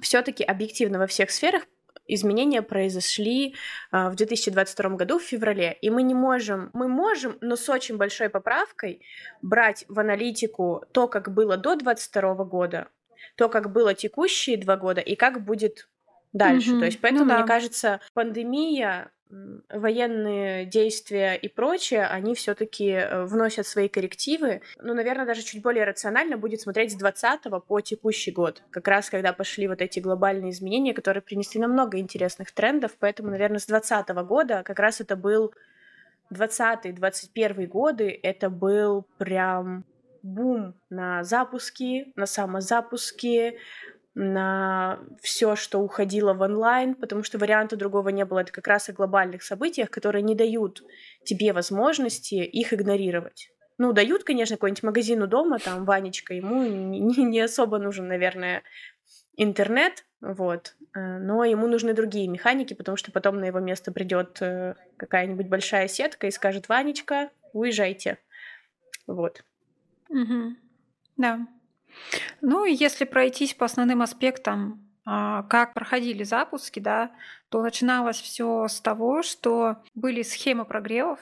все-таки 0.00 0.44
объективно 0.44 0.98
во 0.98 1.06
всех 1.06 1.30
сферах 1.30 1.64
изменения 2.06 2.62
произошли 2.62 3.54
а, 3.90 4.10
в 4.10 4.16
2022 4.16 4.90
году 4.90 5.18
в 5.18 5.22
феврале, 5.22 5.76
и 5.80 5.90
мы 5.90 6.02
не 6.02 6.14
можем, 6.14 6.70
мы 6.72 6.88
можем, 6.88 7.36
но 7.40 7.54
с 7.54 7.68
очень 7.68 7.96
большой 7.96 8.30
поправкой 8.30 9.02
брать 9.42 9.84
в 9.88 10.00
аналитику 10.00 10.84
то, 10.92 11.06
как 11.06 11.32
было 11.32 11.56
до 11.56 11.76
2022 11.76 12.44
года, 12.44 12.88
то, 13.36 13.48
как 13.48 13.72
было 13.72 13.94
текущие 13.94 14.56
два 14.56 14.76
года, 14.76 15.00
и 15.00 15.14
как 15.16 15.44
будет 15.44 15.88
дальше. 16.32 16.72
Mm-hmm. 16.72 16.80
То 16.80 16.86
есть, 16.86 17.00
поэтому, 17.00 17.24
ну, 17.24 17.30
да. 17.30 17.38
мне 17.38 17.46
кажется, 17.46 18.00
пандемия 18.14 19.10
военные 19.68 20.64
действия 20.64 21.34
и 21.34 21.48
прочее, 21.48 22.06
они 22.06 22.34
все-таки 22.34 22.90
э, 22.90 23.24
вносят 23.24 23.66
свои 23.66 23.88
коррективы. 23.88 24.62
Ну, 24.80 24.94
наверное, 24.94 25.26
даже 25.26 25.42
чуть 25.42 25.62
более 25.62 25.84
рационально 25.84 26.36
будет 26.36 26.60
смотреть 26.60 26.92
с 26.92 26.96
20 26.96 27.40
по 27.66 27.80
текущий 27.80 28.30
год, 28.30 28.62
как 28.70 28.88
раз 28.88 29.10
когда 29.10 29.32
пошли 29.32 29.68
вот 29.68 29.82
эти 29.82 30.00
глобальные 30.00 30.52
изменения, 30.52 30.94
которые 30.94 31.22
принесли 31.22 31.60
нам 31.60 31.72
много 31.72 31.98
интересных 31.98 32.52
трендов, 32.52 32.96
поэтому, 32.98 33.30
наверное, 33.30 33.58
с 33.58 33.66
20 33.66 34.08
года 34.26 34.62
как 34.64 34.78
раз 34.78 35.00
это 35.00 35.16
был 35.16 35.52
20-21 36.32 37.66
годы, 37.66 38.18
это 38.22 38.50
был 38.50 39.06
прям 39.18 39.84
бум 40.22 40.74
на 40.90 41.24
запуски, 41.24 42.12
на 42.16 42.26
самозапуски, 42.26 43.58
на 44.20 44.98
все, 45.22 45.54
что 45.54 45.78
уходило 45.78 46.34
в 46.34 46.40
онлайн, 46.40 46.96
потому 46.96 47.22
что 47.22 47.38
варианта 47.38 47.76
другого 47.76 48.08
не 48.08 48.24
было. 48.24 48.40
Это 48.40 48.50
как 48.50 48.66
раз 48.66 48.88
о 48.88 48.92
глобальных 48.92 49.44
событиях, 49.44 49.90
которые 49.90 50.22
не 50.22 50.34
дают 50.34 50.82
тебе 51.24 51.52
возможности 51.52 52.34
их 52.34 52.72
игнорировать. 52.72 53.52
Ну, 53.78 53.92
дают, 53.92 54.24
конечно, 54.24 54.56
какой-нибудь 54.56 54.82
магазин 54.82 55.22
у 55.22 55.28
дома, 55.28 55.60
там, 55.60 55.84
Ванечка, 55.84 56.34
ему 56.34 56.64
не, 56.64 56.98
не 57.00 57.40
особо 57.40 57.78
нужен, 57.78 58.08
наверное, 58.08 58.64
интернет, 59.36 60.04
вот, 60.20 60.74
э, 60.96 61.18
но 61.18 61.44
ему 61.44 61.68
нужны 61.68 61.94
другие 61.94 62.26
механики, 62.26 62.74
потому 62.74 62.96
что 62.96 63.12
потом 63.12 63.38
на 63.38 63.44
его 63.44 63.60
место 63.60 63.92
придет 63.92 64.42
э, 64.42 64.74
какая-нибудь 64.96 65.46
большая 65.46 65.86
сетка 65.86 66.26
и 66.26 66.32
скажет, 66.32 66.68
Ванечка, 66.68 67.30
уезжайте, 67.52 68.18
вот. 69.06 69.44
Угу. 70.08 70.56
Да. 71.18 71.46
Ну 72.40 72.64
и 72.64 72.74
если 72.74 73.04
пройтись 73.04 73.54
по 73.54 73.66
основным 73.66 74.02
аспектам, 74.02 74.88
а, 75.04 75.42
как 75.44 75.74
проходили 75.74 76.22
запуски, 76.22 76.80
да, 76.80 77.12
то 77.48 77.62
начиналось 77.62 78.20
все 78.20 78.68
с 78.68 78.80
того, 78.80 79.22
что 79.22 79.78
были 79.94 80.22
схемы 80.22 80.64
прогревов, 80.64 81.18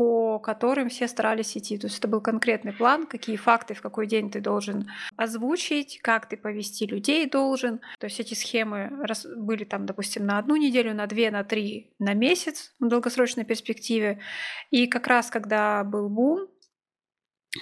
по 0.00 0.38
которым 0.38 0.88
все 0.88 1.08
старались 1.08 1.58
идти. 1.58 1.76
То 1.76 1.86
есть 1.86 1.98
это 1.98 2.08
был 2.08 2.22
конкретный 2.22 2.72
план, 2.72 3.06
какие 3.06 3.36
факты 3.36 3.74
в 3.74 3.82
какой 3.82 4.06
день 4.06 4.30
ты 4.30 4.40
должен 4.40 4.90
озвучить, 5.16 6.00
как 6.00 6.26
ты 6.26 6.38
повести 6.38 6.86
людей 6.86 7.28
должен. 7.28 7.80
То 7.98 8.06
есть 8.06 8.18
эти 8.18 8.32
схемы 8.32 8.90
были 9.36 9.64
там, 9.64 9.84
допустим, 9.84 10.24
на 10.24 10.38
одну 10.38 10.56
неделю, 10.56 10.94
на 10.94 11.06
две, 11.06 11.30
на 11.30 11.44
три, 11.44 11.92
на 11.98 12.14
месяц 12.14 12.74
в 12.80 12.88
долгосрочной 12.88 13.44
перспективе. 13.44 14.20
И 14.70 14.86
как 14.86 15.06
раз 15.06 15.30
когда 15.30 15.84
был 15.84 16.08
бум, 16.08 16.48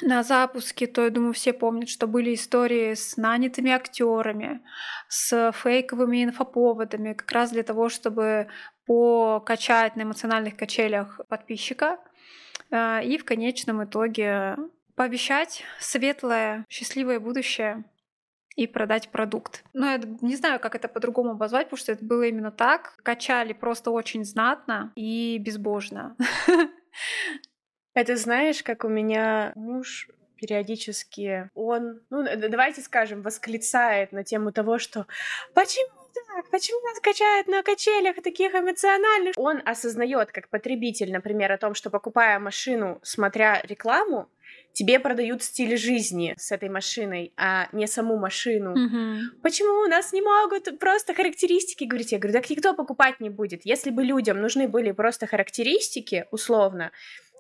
на 0.03 0.23
запуске, 0.23 0.87
то 0.87 1.05
я 1.05 1.11
думаю, 1.11 1.33
все 1.33 1.53
помнят, 1.53 1.89
что 1.89 2.07
были 2.07 2.35
истории 2.35 2.95
с 2.95 3.17
нанятыми 3.17 3.71
актерами, 3.71 4.61
с 5.09 5.53
фейковыми 5.53 6.25
инфоповодами, 6.25 7.15
как 7.15 7.33
раз 7.33 7.51
для 7.51 7.63
того, 7.63 7.89
чтобы 7.89 8.49
покачать 8.87 9.97
на 9.97 10.03
эмоциональных 10.03 10.57
качелях 10.57 11.21
подписчика 11.29 11.99
э, 12.71 13.05
и 13.05 13.19
в 13.19 13.25
конечном 13.25 13.85
итоге 13.85 14.57
пообещать 14.95 15.65
светлое, 15.79 16.67
счастливое 16.69 17.21
будущее 17.21 17.85
и 18.57 18.67
продать 18.67 19.11
продукт. 19.11 19.63
Но 19.73 19.87
я 19.91 20.01
не 20.21 20.37
знаю, 20.37 20.59
как 20.59 20.75
это 20.75 20.89
по-другому 20.89 21.31
обозвать, 21.31 21.67
потому 21.67 21.79
что 21.79 21.93
это 21.93 22.05
было 22.05 22.25
именно 22.25 22.51
так. 22.51 22.97
Качали 23.05 23.53
просто 23.53 23.91
очень 23.91 24.25
знатно 24.25 24.93
и 24.97 25.39
безбожно. 25.39 26.17
Это 27.99 28.15
знаешь, 28.15 28.63
как 28.63 28.85
у 28.85 28.89
меня 28.89 29.51
муж 29.57 30.09
периодически, 30.37 31.51
он, 31.57 32.01
ну, 32.11 32.25
давайте 32.49 32.81
скажем, 32.81 33.23
восклицает 33.23 34.13
на 34.13 34.23
тему 34.23 34.53
того, 34.53 34.79
что 34.79 35.09
почему 35.53 35.91
так? 36.15 36.49
Почему 36.51 36.81
нас 36.81 37.01
качают 37.01 37.49
на 37.49 37.63
качелях 37.63 38.23
таких 38.23 38.55
эмоциональных? 38.55 39.35
Он 39.37 39.61
осознает, 39.65 40.31
как 40.31 40.49
потребитель, 40.49 41.13
например, 41.13 41.51
о 41.53 41.59
том, 41.59 41.75
что 41.75 41.91
покупая 41.91 42.39
машину, 42.39 43.01
смотря 43.03 43.61
рекламу, 43.65 44.29
тебе 44.73 45.01
продают 45.01 45.43
стиль 45.43 45.77
жизни 45.77 46.35
с 46.39 46.53
этой 46.53 46.69
машиной, 46.69 47.33
а 47.37 47.69
не 47.73 47.87
саму 47.87 48.17
машину. 48.17 48.75
Mm-hmm. 48.77 49.41
Почему 49.43 49.83
у 49.83 49.87
нас 49.89 50.13
не 50.13 50.23
могут 50.23 50.79
просто 50.79 51.15
характеристики 51.15 51.85
говорить? 51.85 52.13
Я 52.13 52.19
говорю, 52.19 52.39
так 52.39 52.49
никто 52.49 52.75
покупать 52.75 53.21
не 53.21 53.31
будет. 53.31 53.63
Если 53.65 53.91
бы 53.91 54.05
людям 54.05 54.41
нужны 54.41 54.69
были 54.69 54.93
просто 54.93 55.27
характеристики, 55.27 56.27
условно, 56.31 56.93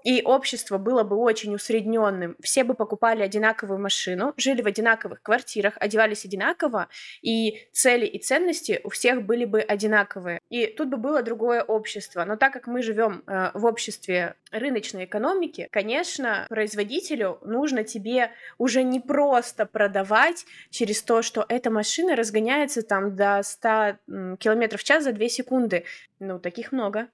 и 0.04 0.22
общество 0.22 0.78
было 0.78 1.02
бы 1.02 1.16
очень 1.16 1.54
усредненным, 1.54 2.36
все 2.40 2.64
бы 2.64 2.74
покупали 2.74 3.22
одинаковую 3.22 3.78
машину, 3.78 4.32
жили 4.36 4.62
в 4.62 4.66
одинаковых 4.66 5.22
квартирах, 5.22 5.74
одевались 5.78 6.24
одинаково, 6.24 6.88
и 7.22 7.68
цели 7.72 8.06
и 8.06 8.18
ценности 8.18 8.80
у 8.84 8.90
всех 8.90 9.22
были 9.22 9.44
бы 9.44 9.60
одинаковые. 9.60 10.40
И 10.48 10.66
тут 10.66 10.88
бы 10.88 10.96
было 10.96 11.22
другое 11.22 11.62
общество. 11.62 12.24
Но 12.24 12.36
так 12.36 12.52
как 12.52 12.66
мы 12.66 12.82
живем 12.82 13.22
э, 13.26 13.50
в 13.54 13.64
обществе 13.64 14.34
рыночной 14.50 15.04
экономики, 15.04 15.68
конечно, 15.70 16.46
производителю 16.48 17.38
нужно 17.42 17.84
тебе 17.84 18.30
уже 18.56 18.82
не 18.82 19.00
просто 19.00 19.66
продавать 19.66 20.44
через 20.70 21.02
то, 21.02 21.22
что 21.22 21.44
эта 21.48 21.70
машина 21.70 22.16
разгоняется 22.16 22.82
там 22.82 23.16
до 23.16 23.42
100 23.42 23.98
км 24.38 24.76
в 24.76 24.84
час 24.84 25.04
за 25.04 25.12
2 25.12 25.28
секунды. 25.28 25.84
Ну, 26.18 26.38
таких 26.38 26.72
много 26.72 27.08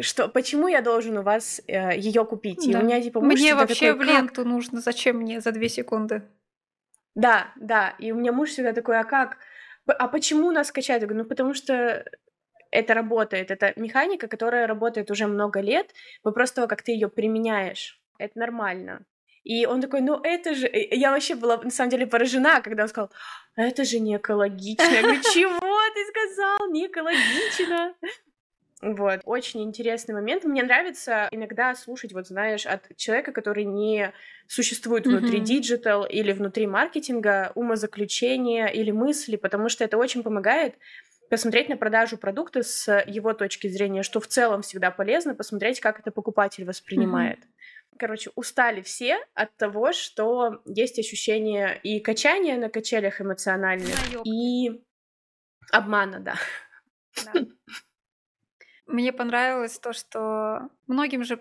что 0.00 0.28
почему 0.28 0.68
я 0.68 0.80
должен 0.80 1.18
у 1.18 1.22
вас 1.22 1.60
э, 1.66 1.96
ее 1.96 2.24
купить? 2.24 2.70
Да. 2.70 2.78
И 2.78 2.82
у 2.82 2.84
меня 2.84 3.00
типа 3.02 3.20
муж 3.20 3.34
Мне 3.34 3.54
вообще 3.54 3.92
такой, 3.92 4.06
в 4.06 4.08
ленту 4.08 4.42
как? 4.42 4.44
нужно, 4.44 4.80
зачем 4.80 5.18
мне 5.18 5.40
за 5.40 5.52
две 5.52 5.68
секунды? 5.68 6.22
Да, 7.14 7.52
да. 7.56 7.94
И 7.98 8.12
у 8.12 8.16
меня 8.16 8.32
муж 8.32 8.50
всегда 8.50 8.72
такой, 8.72 8.98
а 8.98 9.04
как? 9.04 9.38
А 9.86 10.08
почему 10.08 10.50
нас 10.50 10.72
качают? 10.72 11.02
Я 11.02 11.08
говорю, 11.08 11.24
ну 11.24 11.28
потому 11.28 11.54
что 11.54 12.04
это 12.70 12.94
работает. 12.94 13.50
Это 13.50 13.72
механика, 13.76 14.28
которая 14.28 14.66
работает 14.66 15.10
уже 15.10 15.26
много 15.26 15.60
лет. 15.60 15.92
Вопрос 16.24 16.52
того, 16.52 16.66
как 16.66 16.82
ты 16.82 16.92
ее 16.92 17.08
применяешь. 17.08 18.00
Это 18.18 18.38
нормально. 18.38 19.04
И 19.44 19.64
он 19.64 19.80
такой, 19.80 20.00
ну 20.00 20.20
это 20.22 20.54
же... 20.54 20.68
Я 20.72 21.12
вообще 21.12 21.36
была 21.36 21.56
на 21.56 21.70
самом 21.70 21.90
деле 21.90 22.06
поражена, 22.06 22.60
когда 22.60 22.82
он 22.82 22.88
сказал, 22.88 23.12
это 23.54 23.84
же 23.84 24.00
не 24.00 24.16
экологично. 24.16 24.82
Я 24.82 25.02
говорю, 25.02 25.20
чего 25.32 25.78
ты 25.94 26.04
сказал? 26.10 26.70
Не 26.72 26.86
экологично. 26.86 27.94
Вот, 28.82 29.20
очень 29.24 29.62
интересный 29.62 30.14
момент. 30.14 30.44
Мне 30.44 30.62
нравится 30.62 31.28
иногда 31.30 31.74
слушать, 31.74 32.12
вот 32.12 32.26
знаешь, 32.26 32.66
от 32.66 32.94
человека, 32.96 33.32
который 33.32 33.64
не 33.64 34.12
существует 34.48 35.06
внутри 35.06 35.40
digital 35.40 36.04
mm-hmm. 36.04 36.10
или 36.10 36.32
внутри 36.32 36.66
маркетинга, 36.66 37.52
умозаключения 37.54 38.66
или 38.66 38.90
мысли, 38.90 39.36
потому 39.36 39.70
что 39.70 39.82
это 39.82 39.96
очень 39.96 40.22
помогает 40.22 40.74
посмотреть 41.30 41.70
на 41.70 41.76
продажу 41.76 42.18
продукта 42.18 42.62
с 42.62 43.02
его 43.06 43.32
точки 43.32 43.66
зрения, 43.66 44.02
что 44.02 44.20
в 44.20 44.26
целом 44.26 44.60
всегда 44.60 44.90
полезно 44.90 45.34
посмотреть, 45.34 45.80
как 45.80 45.98
это 45.98 46.10
покупатель 46.10 46.66
воспринимает. 46.66 47.38
Mm-hmm. 47.38 47.96
Короче, 47.98 48.30
устали 48.34 48.82
все 48.82 49.18
от 49.32 49.56
того, 49.56 49.92
что 49.92 50.60
есть 50.66 50.98
ощущение 50.98 51.80
и 51.82 51.98
качания 52.00 52.58
на 52.58 52.68
качелях 52.68 53.22
эмоциональных, 53.22 53.96
да, 54.12 54.20
и 54.24 54.82
обмана, 55.72 56.20
да. 56.20 56.34
да. 57.24 57.45
Мне 58.86 59.12
понравилось 59.12 59.78
то, 59.78 59.92
что 59.92 60.68
многим 60.86 61.24
же, 61.24 61.40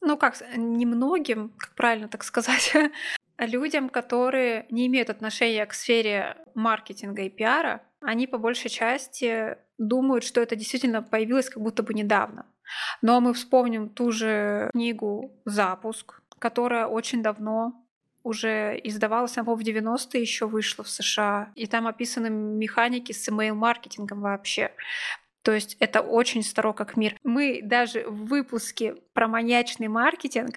ну 0.00 0.16
как, 0.16 0.36
не 0.56 0.86
многим, 0.86 1.52
как 1.58 1.74
правильно 1.74 2.08
так 2.08 2.24
сказать, 2.24 2.72
людям, 3.38 3.88
которые 3.88 4.66
не 4.70 4.86
имеют 4.86 5.10
отношения 5.10 5.66
к 5.66 5.74
сфере 5.74 6.36
маркетинга 6.54 7.22
и 7.22 7.30
пиара, 7.30 7.82
они 8.00 8.26
по 8.26 8.38
большей 8.38 8.70
части 8.70 9.56
думают, 9.78 10.24
что 10.24 10.40
это 10.40 10.56
действительно 10.56 11.02
появилось 11.02 11.50
как 11.50 11.62
будто 11.62 11.82
бы 11.82 11.92
недавно. 11.92 12.46
Но 13.02 13.20
мы 13.20 13.32
вспомним 13.34 13.88
ту 13.88 14.10
же 14.10 14.70
книгу 14.72 15.40
«Запуск», 15.44 16.20
которая 16.38 16.86
очень 16.86 17.22
давно 17.22 17.82
уже 18.22 18.78
издавалась, 18.82 19.38
она, 19.38 19.54
в 19.54 19.60
90-е 19.60 20.20
еще 20.20 20.46
вышла 20.46 20.82
в 20.82 20.88
США, 20.88 21.52
и 21.54 21.66
там 21.66 21.86
описаны 21.86 22.28
механики 22.28 23.12
с 23.12 23.28
email-маркетингом 23.28 24.20
вообще. 24.20 24.72
То 25.46 25.52
есть 25.52 25.76
это 25.78 26.00
очень 26.00 26.42
старо 26.42 26.72
как 26.72 26.96
мир. 26.96 27.14
Мы 27.22 27.60
даже 27.62 28.02
в 28.08 28.26
выпуске 28.26 28.96
про 29.12 29.28
маньячный 29.28 29.86
маркетинг 29.86 30.56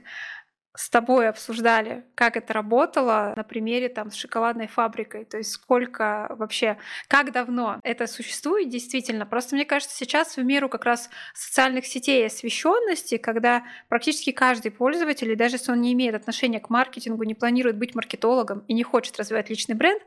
с 0.75 0.89
тобой 0.89 1.29
обсуждали, 1.29 2.05
как 2.15 2.35
это 2.35 2.53
работало 2.53 3.33
на 3.35 3.43
примере 3.43 3.89
там 3.89 4.09
с 4.09 4.15
шоколадной 4.15 4.65
фабрикой, 4.65 5.25
то 5.25 5.37
есть 5.37 5.51
сколько 5.51 6.25
вообще, 6.39 6.79
как 7.07 7.31
давно 7.31 7.79
это 7.83 8.07
существует 8.07 8.69
действительно. 8.69 9.27
Просто 9.27 9.55
мне 9.55 9.65
кажется, 9.65 9.95
сейчас 9.95 10.37
в 10.37 10.43
меру 10.43 10.69
как 10.69 10.85
раз 10.85 11.11
социальных 11.35 11.85
сетей 11.85 12.23
и 12.23 12.25
освещенности, 12.25 13.17
когда 13.17 13.65
практически 13.89 14.31
каждый 14.31 14.71
пользователь, 14.71 15.31
и 15.31 15.35
даже 15.35 15.57
если 15.57 15.71
он 15.71 15.81
не 15.81 15.93
имеет 15.93 16.15
отношения 16.15 16.59
к 16.59 16.71
маркетингу, 16.71 17.25
не 17.25 17.35
планирует 17.35 17.77
быть 17.77 17.93
маркетологом 17.93 18.65
и 18.67 18.73
не 18.73 18.81
хочет 18.81 19.19
развивать 19.19 19.51
личный 19.51 19.75
бренд, 19.75 20.01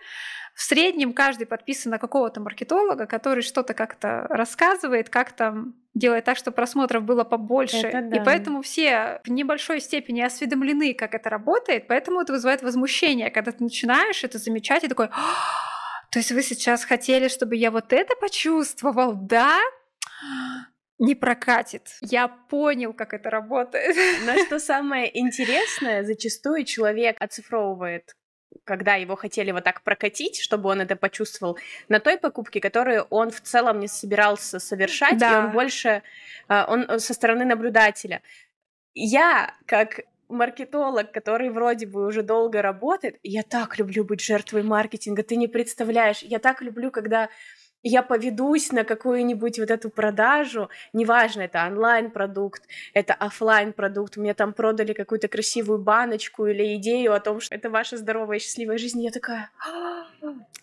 в 0.55 0.63
среднем 0.63 1.13
каждый 1.13 1.47
подписан 1.47 1.91
на 1.91 1.99
какого-то 1.99 2.41
маркетолога, 2.41 3.07
который 3.07 3.43
что-то 3.43 3.75
как-то 3.75 4.27
рассказывает, 4.29 5.09
как 5.09 5.33
там 5.33 5.75
делает 5.95 6.25
так, 6.25 6.37
чтобы 6.37 6.55
просмотров 6.55 7.05
было 7.05 7.25
побольше. 7.25 7.91
да. 7.93 8.17
И 8.17 8.25
поэтому 8.25 8.63
все 8.63 9.21
в 9.25 9.31
небольшой 9.31 9.81
степени 9.81 10.21
осведомлены, 10.21 10.95
как 10.95 11.15
это 11.15 11.31
работает, 11.31 11.87
поэтому 11.87 12.21
это 12.21 12.33
вызывает 12.33 12.63
возмущение, 12.63 13.31
когда 13.31 13.53
ты 13.53 13.63
начинаешь 13.63 14.25
это 14.25 14.39
замечать 14.39 14.85
и 14.85 14.89
такой, 14.89 15.07
«А, 15.07 15.21
то 16.11 16.19
есть 16.19 16.33
вы 16.33 16.43
сейчас 16.43 16.85
хотели, 16.85 17.29
чтобы 17.29 17.57
я 17.57 17.71
вот 17.71 17.93
это 17.93 18.15
почувствовал, 18.17 19.15
да? 19.15 19.59
не 20.99 21.17
прокатит. 21.17 21.89
Я 22.01 22.29
понял, 22.29 22.93
как 22.93 23.13
это 23.13 23.29
работает. 23.29 23.97
Но 24.25 24.39
что 24.45 24.61
самое 24.61 25.19
интересное, 25.19 26.05
зачастую 26.05 26.65
человек 26.65 27.17
оцифровывает 27.19 28.15
когда 28.65 28.95
его 28.95 29.17
хотели 29.17 29.51
вот 29.53 29.65
так 29.65 29.83
прокатить, 29.83 30.41
чтобы 30.41 30.69
он 30.69 30.81
это 30.81 30.97
почувствовал, 30.97 31.59
на 31.89 32.01
той 32.01 32.19
покупке, 32.19 32.61
которую 32.61 33.07
он 33.11 33.31
в 33.31 33.41
целом 33.41 33.81
не 33.81 33.89
собирался 33.89 34.59
совершать, 34.59 35.19
да. 35.19 35.33
и 35.33 35.37
он 35.37 35.53
больше, 35.53 36.03
а, 36.49 36.67
он 36.69 37.01
со 37.01 37.15
стороны 37.15 37.45
наблюдателя. 37.45 38.23
Я, 38.95 39.55
как 39.67 40.01
маркетолог, 40.29 41.13
который 41.13 41.51
вроде 41.51 41.87
бы 41.87 42.07
уже 42.07 42.23
долго 42.23 42.63
работает, 42.63 43.19
я 43.23 43.43
так 43.43 43.79
люблю 43.79 44.05
быть 44.05 44.21
жертвой 44.21 44.63
маркетинга, 44.63 45.23
ты 45.23 45.37
не 45.37 45.49
представляешь, 45.49 46.23
я 46.23 46.39
так 46.39 46.63
люблю, 46.63 46.91
когда 46.91 47.29
я 47.83 48.03
поведусь 48.03 48.73
на 48.73 48.85
какую-нибудь 48.85 49.59
вот 49.59 49.71
эту 49.71 49.91
продажу, 49.91 50.71
неважно, 50.93 51.43
это 51.43 51.67
онлайн-продукт, 51.67 52.63
это 52.95 53.15
офлайн 53.15 53.73
продукт 53.73 54.17
мне 54.17 54.35
там 54.35 54.53
продали 54.53 54.93
какую-то 54.93 55.29
красивую 55.29 55.79
баночку 55.79 56.47
или 56.47 56.77
идею 56.77 57.15
о 57.15 57.21
том, 57.21 57.41
что 57.41 57.55
это 57.55 57.71
ваша 57.71 57.97
здоровая 57.97 58.39
счастливая 58.39 58.79
жизнь, 58.79 59.03
я 59.03 59.11
такая, 59.11 59.51
«А, 59.67 60.07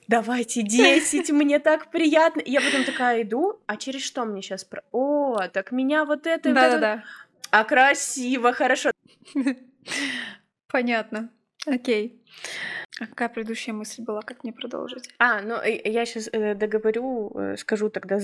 давайте 0.08 0.62
10, 0.62 1.32
мне 1.32 1.60
так 1.60 1.92
приятно. 1.92 2.42
Я 2.46 2.62
потом 2.62 2.84
такая 2.84 3.24
иду, 3.24 3.60
а 3.68 3.78
через 3.78 4.02
что 4.04 4.26
мне 4.26 4.42
сейчас 4.42 4.64
про... 4.64 4.84
О, 4.92 5.48
так 5.52 5.72
меня 5.72 6.06
вот 6.06 6.28
это... 6.28 6.54
Да-да-да. 6.54 7.04
А 7.52 7.64
красиво, 7.64 8.54
хорошо. 8.54 8.92
Понятно. 10.68 11.30
Окей. 11.70 12.22
А 13.00 13.08
какая 13.08 13.30
предыдущая 13.30 13.74
мысль 13.74 14.04
была, 14.04 14.22
как 14.22 14.44
мне 14.44 14.52
продолжить? 14.52 15.10
А, 15.20 15.42
ну 15.42 15.56
я 15.64 16.06
сейчас 16.06 16.28
э, 16.32 16.54
договорю, 16.54 17.32
э, 17.34 17.56
скажу 17.58 17.90
тогда, 17.90 18.20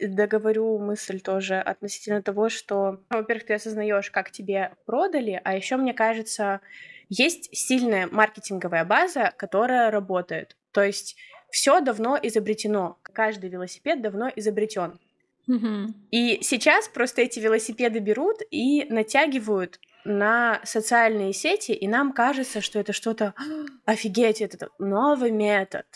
договорю 0.00 0.78
мысль 0.78 1.20
тоже 1.20 1.56
относительно 1.56 2.22
того, 2.22 2.48
что, 2.48 3.00
во-первых, 3.10 3.46
ты 3.46 3.54
осознаешь, 3.54 4.10
как 4.10 4.30
тебе 4.30 4.72
продали, 4.86 5.40
а 5.42 5.56
еще 5.56 5.76
мне 5.76 5.94
кажется, 5.94 6.60
есть 7.08 7.48
сильная 7.56 8.06
маркетинговая 8.06 8.84
база, 8.84 9.32
которая 9.36 9.90
работает. 9.90 10.56
То 10.70 10.84
есть 10.84 11.16
все 11.50 11.80
давно 11.80 12.18
изобретено, 12.22 12.98
каждый 13.02 13.50
велосипед 13.50 14.00
давно 14.00 14.30
изобретен. 14.36 15.00
И 16.12 16.38
сейчас 16.42 16.86
просто 16.86 17.22
эти 17.22 17.40
велосипеды 17.40 17.98
берут 17.98 18.36
и 18.52 18.84
натягивают 18.84 19.80
на 20.04 20.60
социальные 20.64 21.32
сети, 21.32 21.72
и 21.72 21.88
нам 21.88 22.12
кажется, 22.12 22.60
что 22.60 22.78
это 22.78 22.92
что-то 22.92 23.34
офигеть, 23.84 24.40
это 24.40 24.68
новый 24.78 25.30
метод. 25.30 25.86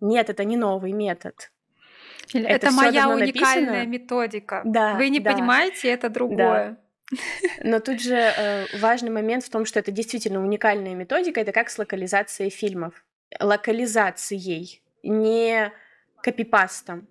Нет, 0.00 0.30
это 0.30 0.44
не 0.44 0.56
новый 0.56 0.92
метод. 0.92 1.50
Или 2.32 2.46
это, 2.46 2.66
это 2.66 2.70
моя 2.70 3.08
уникальная 3.08 3.84
написано. 3.84 3.86
методика. 3.86 4.62
Да, 4.64 4.94
Вы 4.94 5.08
не 5.08 5.20
да, 5.20 5.32
понимаете, 5.32 5.88
это 5.88 6.08
другое. 6.08 6.78
Да. 7.10 7.18
Но 7.64 7.80
тут 7.80 8.00
же 8.00 8.14
э, 8.14 8.66
важный 8.78 9.10
момент 9.10 9.44
в 9.44 9.50
том, 9.50 9.64
что 9.64 9.80
это 9.80 9.90
действительно 9.90 10.40
уникальная 10.42 10.94
методика. 10.94 11.40
Это 11.40 11.52
как 11.52 11.68
с 11.68 11.78
локализацией 11.78 12.50
фильмов. 12.50 13.04
Локализацией, 13.40 14.82
не 15.02 15.72
копипастом 16.22 17.08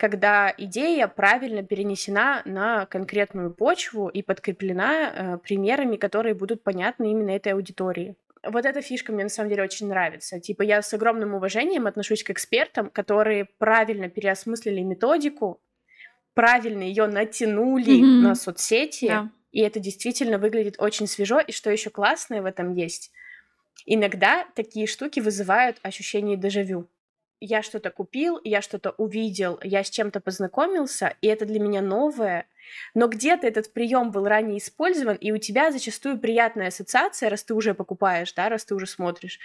когда 0.00 0.52
идея 0.56 1.08
правильно 1.08 1.62
перенесена 1.62 2.40
на 2.46 2.86
конкретную 2.86 3.52
почву 3.52 4.08
и 4.08 4.22
подкреплена 4.22 5.12
э, 5.12 5.38
примерами, 5.38 5.96
которые 5.96 6.34
будут 6.34 6.62
понятны 6.62 7.10
именно 7.10 7.32
этой 7.32 7.52
аудитории. 7.52 8.16
Вот 8.42 8.64
эта 8.64 8.80
фишка 8.80 9.12
мне 9.12 9.24
на 9.24 9.28
самом 9.28 9.50
деле 9.50 9.62
очень 9.62 9.88
нравится. 9.88 10.40
Типа 10.40 10.62
я 10.62 10.80
с 10.80 10.94
огромным 10.94 11.34
уважением 11.34 11.86
отношусь 11.86 12.24
к 12.24 12.30
экспертам, 12.30 12.88
которые 12.88 13.44
правильно 13.58 14.08
переосмыслили 14.08 14.80
методику, 14.80 15.60
правильно 16.32 16.82
ее 16.82 17.06
натянули 17.06 18.00
mm-hmm. 18.00 18.22
на 18.22 18.34
соцсети, 18.34 19.04
yeah. 19.04 19.28
и 19.52 19.60
это 19.60 19.80
действительно 19.80 20.38
выглядит 20.38 20.76
очень 20.78 21.06
свежо. 21.06 21.40
И 21.40 21.52
что 21.52 21.70
еще 21.70 21.90
классное 21.90 22.40
в 22.40 22.46
этом 22.46 22.72
есть, 22.72 23.12
иногда 23.84 24.46
такие 24.54 24.86
штуки 24.86 25.20
вызывают 25.20 25.76
ощущение 25.82 26.38
дежавю 26.38 26.88
я 27.40 27.62
что-то 27.62 27.90
купил, 27.90 28.38
я 28.44 28.62
что-то 28.62 28.90
увидел, 28.90 29.58
я 29.62 29.82
с 29.82 29.90
чем-то 29.90 30.20
познакомился, 30.20 31.16
и 31.20 31.26
это 31.26 31.46
для 31.46 31.58
меня 31.58 31.80
новое, 31.80 32.46
но 32.94 33.08
где-то 33.08 33.46
этот 33.46 33.72
прием 33.72 34.10
был 34.10 34.26
ранее 34.26 34.58
использован, 34.58 35.16
и 35.16 35.32
у 35.32 35.38
тебя 35.38 35.72
зачастую 35.72 36.18
приятная 36.18 36.68
ассоциация, 36.68 37.30
раз 37.30 37.42
ты 37.42 37.54
уже 37.54 37.74
покупаешь, 37.74 38.32
да, 38.34 38.48
раз 38.48 38.64
ты 38.64 38.74
уже 38.74 38.86
смотришь. 38.86 39.38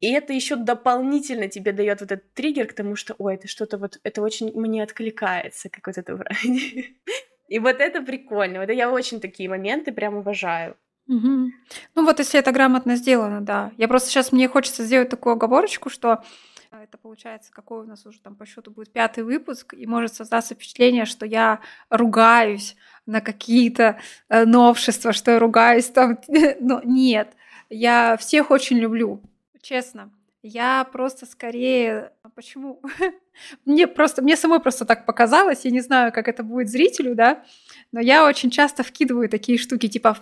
И 0.00 0.12
это 0.12 0.32
еще 0.32 0.56
дополнительно 0.56 1.48
тебе 1.48 1.72
дает 1.72 2.00
вот 2.00 2.12
этот 2.12 2.32
триггер 2.32 2.66
к 2.66 2.72
тому, 2.72 2.94
что, 2.94 3.14
ой, 3.18 3.34
это 3.34 3.48
что-то 3.48 3.78
вот, 3.78 3.98
это 4.04 4.22
очень 4.22 4.52
мне 4.54 4.82
откликается, 4.82 5.68
как 5.68 5.86
вот 5.86 5.98
это 5.98 6.24
И 7.48 7.58
вот 7.58 7.80
это 7.80 8.02
прикольно. 8.02 8.60
Вот 8.60 8.70
я 8.70 8.90
очень 8.90 9.20
такие 9.20 9.48
моменты 9.48 9.90
прям 9.90 10.16
уважаю. 10.16 10.76
Угу. 11.08 11.50
Ну 11.94 12.04
вот 12.04 12.18
если 12.18 12.38
это 12.38 12.52
грамотно 12.52 12.96
сделано, 12.96 13.40
да. 13.40 13.72
Я 13.78 13.88
просто 13.88 14.10
сейчас 14.10 14.30
мне 14.30 14.48
хочется 14.48 14.84
сделать 14.84 15.08
такую 15.08 15.32
оговорочку, 15.32 15.88
что 15.88 16.22
это 16.72 16.98
получается, 16.98 17.50
какой 17.52 17.80
у 17.80 17.84
нас 17.84 18.04
уже 18.06 18.20
там 18.20 18.36
по 18.36 18.46
счету 18.46 18.70
будет 18.70 18.92
пятый 18.92 19.24
выпуск, 19.24 19.74
и 19.74 19.86
может 19.86 20.14
создаться 20.14 20.54
впечатление, 20.54 21.04
что 21.04 21.26
я 21.26 21.60
ругаюсь 21.90 22.76
на 23.06 23.20
какие-то 23.20 23.98
э, 24.28 24.44
новшества, 24.44 25.12
что 25.12 25.30
я 25.30 25.38
ругаюсь 25.38 25.86
там. 25.86 26.18
Но 26.60 26.80
нет, 26.84 27.32
я 27.70 28.16
всех 28.16 28.50
очень 28.50 28.78
люблю, 28.78 29.20
честно. 29.62 30.10
Я 30.42 30.84
просто 30.84 31.26
скорее... 31.26 32.12
А 32.22 32.28
почему? 32.30 32.80
мне 33.64 33.88
просто... 33.88 34.22
Мне 34.22 34.36
самой 34.36 34.60
просто 34.60 34.84
так 34.84 35.04
показалось. 35.04 35.64
Я 35.64 35.72
не 35.72 35.80
знаю, 35.80 36.12
как 36.12 36.28
это 36.28 36.44
будет 36.44 36.70
зрителю, 36.70 37.14
да? 37.16 37.44
Но 37.90 38.00
я 38.00 38.24
очень 38.24 38.50
часто 38.50 38.84
вкидываю 38.84 39.28
такие 39.28 39.58
штуки, 39.58 39.88
типа... 39.88 40.16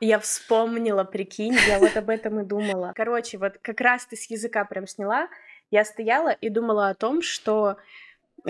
Я 0.00 0.18
вспомнила, 0.18 1.04
прикинь, 1.04 1.56
я 1.68 1.78
вот 1.78 1.96
об 1.96 2.10
этом 2.10 2.40
и 2.40 2.44
думала. 2.44 2.92
Короче, 2.94 3.38
вот 3.38 3.58
как 3.62 3.80
раз 3.80 4.06
ты 4.06 4.16
с 4.16 4.30
языка 4.30 4.64
прям 4.64 4.86
сняла, 4.86 5.28
я 5.70 5.84
стояла 5.84 6.30
и 6.30 6.50
думала 6.50 6.88
о 6.88 6.94
том, 6.94 7.22
что 7.22 7.78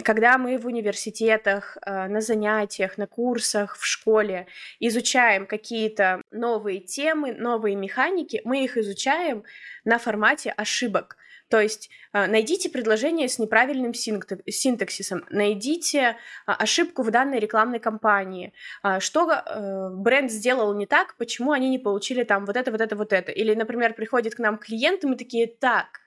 когда 0.04 0.36
мы 0.38 0.58
в 0.58 0.66
университетах, 0.66 1.78
э, 1.80 2.08
на 2.08 2.20
занятиях, 2.20 2.98
на 2.98 3.06
курсах, 3.06 3.76
в 3.76 3.86
школе 3.86 4.46
изучаем 4.80 5.46
какие-то 5.46 6.20
новые 6.30 6.80
темы, 6.80 7.32
новые 7.32 7.76
механики, 7.76 8.42
мы 8.44 8.64
их 8.64 8.76
изучаем 8.76 9.44
на 9.84 9.98
формате 9.98 10.52
ошибок. 10.56 11.16
То 11.48 11.60
есть 11.60 11.90
а, 12.12 12.26
найдите 12.26 12.68
предложение 12.68 13.28
с 13.28 13.38
неправильным 13.38 13.94
синтаксисом, 13.94 15.24
найдите 15.30 16.16
а, 16.46 16.54
ошибку 16.54 17.02
в 17.02 17.10
данной 17.10 17.38
рекламной 17.38 17.78
кампании, 17.78 18.52
а, 18.82 19.00
что 19.00 19.30
э, 19.30 19.90
бренд 19.90 20.30
сделал 20.30 20.74
не 20.74 20.86
так, 20.86 21.16
почему 21.16 21.52
они 21.52 21.68
не 21.68 21.78
получили 21.78 22.24
там 22.24 22.46
вот 22.46 22.56
это, 22.56 22.70
вот 22.72 22.80
это, 22.80 22.96
вот 22.96 23.12
это. 23.12 23.30
Или, 23.30 23.54
например, 23.54 23.94
приходит 23.94 24.34
к 24.34 24.38
нам 24.38 24.58
клиент, 24.58 25.04
и 25.04 25.06
мы 25.06 25.16
такие, 25.16 25.46
так, 25.46 26.00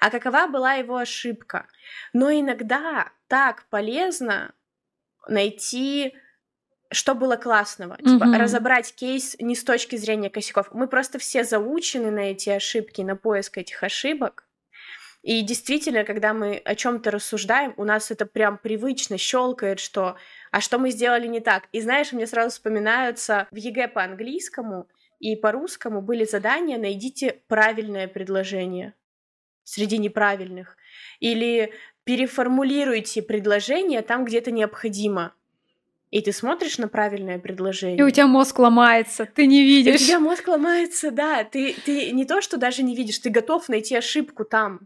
а 0.00 0.10
какова 0.10 0.48
была 0.48 0.74
его 0.74 0.96
ошибка? 0.96 1.68
Но 2.12 2.30
иногда 2.30 3.10
так 3.28 3.66
полезно 3.70 4.52
найти 5.28 6.14
что 6.94 7.14
было 7.14 7.36
классного, 7.36 7.94
mm-hmm. 7.94 8.12
типа 8.12 8.38
разобрать 8.38 8.94
кейс 8.94 9.34
не 9.38 9.56
с 9.56 9.64
точки 9.64 9.96
зрения 9.96 10.28
косяков. 10.28 10.72
Мы 10.72 10.86
просто 10.86 11.18
все 11.18 11.42
заучены 11.42 12.10
на 12.10 12.32
эти 12.32 12.50
ошибки, 12.50 13.00
на 13.00 13.16
поиск 13.16 13.56
этих 13.56 13.82
ошибок. 13.82 14.44
И 15.22 15.42
действительно, 15.42 16.04
когда 16.04 16.34
мы 16.34 16.56
о 16.56 16.74
чем-то 16.74 17.12
рассуждаем, 17.12 17.74
у 17.76 17.84
нас 17.84 18.10
это 18.10 18.26
прям 18.26 18.58
привычно 18.58 19.18
щелкает, 19.18 19.78
что 19.78 20.16
а 20.50 20.60
что 20.60 20.78
мы 20.78 20.90
сделали 20.90 21.28
не 21.28 21.40
так. 21.40 21.68
И 21.72 21.80
знаешь, 21.80 22.12
мне 22.12 22.26
сразу 22.26 22.50
вспоминаются 22.50 23.46
в 23.52 23.56
ЕГЭ 23.56 23.88
по 23.88 24.02
английскому 24.02 24.88
и 25.20 25.36
по 25.36 25.52
русскому 25.52 26.02
были 26.02 26.24
задания 26.24 26.76
«Найдите 26.76 27.40
правильное 27.46 28.08
предложение» 28.08 28.94
среди 29.62 29.98
неправильных. 29.98 30.76
Или 31.20 31.72
переформулируйте 32.02 33.22
предложение 33.22 34.02
там, 34.02 34.24
где 34.24 34.38
это 34.38 34.50
необходимо. 34.50 35.34
и 36.10 36.20
ты 36.20 36.32
смотришь 36.32 36.78
на 36.78 36.88
правильное 36.88 37.38
предложение. 37.38 37.96
И 37.96 38.02
у 38.02 38.10
тебя 38.10 38.26
мозг 38.26 38.58
ломается, 38.58 39.24
ты 39.24 39.46
не 39.46 39.62
видишь. 39.62 40.00
И 40.00 40.04
у 40.04 40.06
тебя 40.08 40.20
мозг 40.20 40.46
ломается, 40.48 41.10
да. 41.10 41.42
Ты, 41.44 41.74
ты 41.86 42.10
не 42.10 42.26
то, 42.26 42.42
что 42.42 42.58
даже 42.58 42.82
не 42.82 42.94
видишь, 42.94 43.18
ты 43.18 43.30
готов 43.30 43.68
найти 43.68 43.96
ошибку 43.96 44.44
там. 44.44 44.80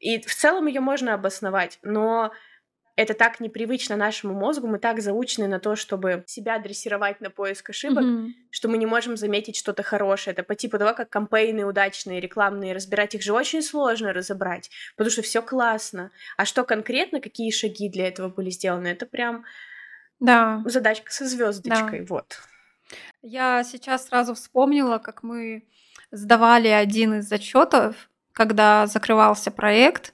И 0.00 0.20
в 0.20 0.34
целом 0.34 0.66
ее 0.66 0.80
можно 0.80 1.14
обосновать, 1.14 1.78
но 1.82 2.32
это 2.96 3.12
так 3.12 3.40
непривычно 3.40 3.94
нашему 3.96 4.32
мозгу, 4.32 4.66
мы 4.66 4.78
так 4.78 5.02
заучены 5.02 5.48
на 5.48 5.60
то, 5.60 5.76
чтобы 5.76 6.24
себя 6.26 6.58
дрессировать 6.58 7.20
на 7.20 7.28
поиск 7.28 7.68
ошибок, 7.70 8.04
mm-hmm. 8.04 8.30
что 8.50 8.68
мы 8.68 8.78
не 8.78 8.86
можем 8.86 9.18
заметить 9.18 9.56
что-то 9.56 9.82
хорошее. 9.82 10.32
Это 10.32 10.42
по 10.42 10.54
типу 10.54 10.78
того, 10.78 10.94
как 10.94 11.10
кампейны 11.10 11.66
удачные, 11.66 12.20
рекламные, 12.20 12.74
разбирать 12.74 13.14
их 13.14 13.22
же 13.22 13.34
очень 13.34 13.62
сложно 13.62 14.14
разобрать, 14.14 14.70
потому 14.96 15.10
что 15.10 15.20
все 15.20 15.42
классно. 15.42 16.10
А 16.38 16.46
что 16.46 16.64
конкретно, 16.64 17.20
какие 17.20 17.50
шаги 17.50 17.90
для 17.90 18.08
этого 18.08 18.30
были 18.30 18.48
сделаны, 18.48 18.88
это 18.88 19.04
прям 19.04 19.44
да. 20.18 20.62
задачка 20.64 21.12
со 21.12 21.26
звездочкой, 21.26 22.00
да. 22.00 22.06
вот. 22.08 22.38
Я 23.20 23.62
сейчас 23.64 24.08
сразу 24.08 24.34
вспомнила, 24.34 24.98
как 24.98 25.22
мы 25.22 25.68
сдавали 26.10 26.68
один 26.68 27.18
из 27.18 27.28
зачетов, 27.28 28.08
когда 28.36 28.86
закрывался 28.86 29.50
проект, 29.50 30.12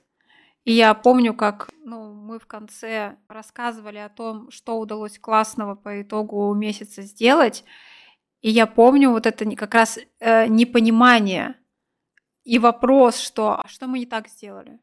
и 0.64 0.72
я 0.72 0.94
помню, 0.94 1.34
как 1.34 1.70
ну, 1.84 2.14
мы 2.14 2.38
в 2.38 2.46
конце 2.46 3.16
рассказывали 3.28 3.98
о 3.98 4.08
том, 4.08 4.48
что 4.52 4.78
удалось 4.78 5.18
классного 5.18 5.74
по 5.74 6.00
итогу 6.00 6.54
месяца 6.54 7.02
сделать. 7.02 7.64
И 8.40 8.48
я 8.48 8.68
помню 8.68 9.10
вот 9.10 9.26
это 9.26 9.44
как 9.56 9.74
раз 9.74 9.98
э, 10.20 10.46
непонимание 10.46 11.56
и 12.44 12.60
вопрос, 12.60 13.18
что 13.18 13.60
а 13.60 13.66
что 13.66 13.88
мы 13.88 13.98
не 13.98 14.06
так 14.06 14.28
сделали. 14.28 14.78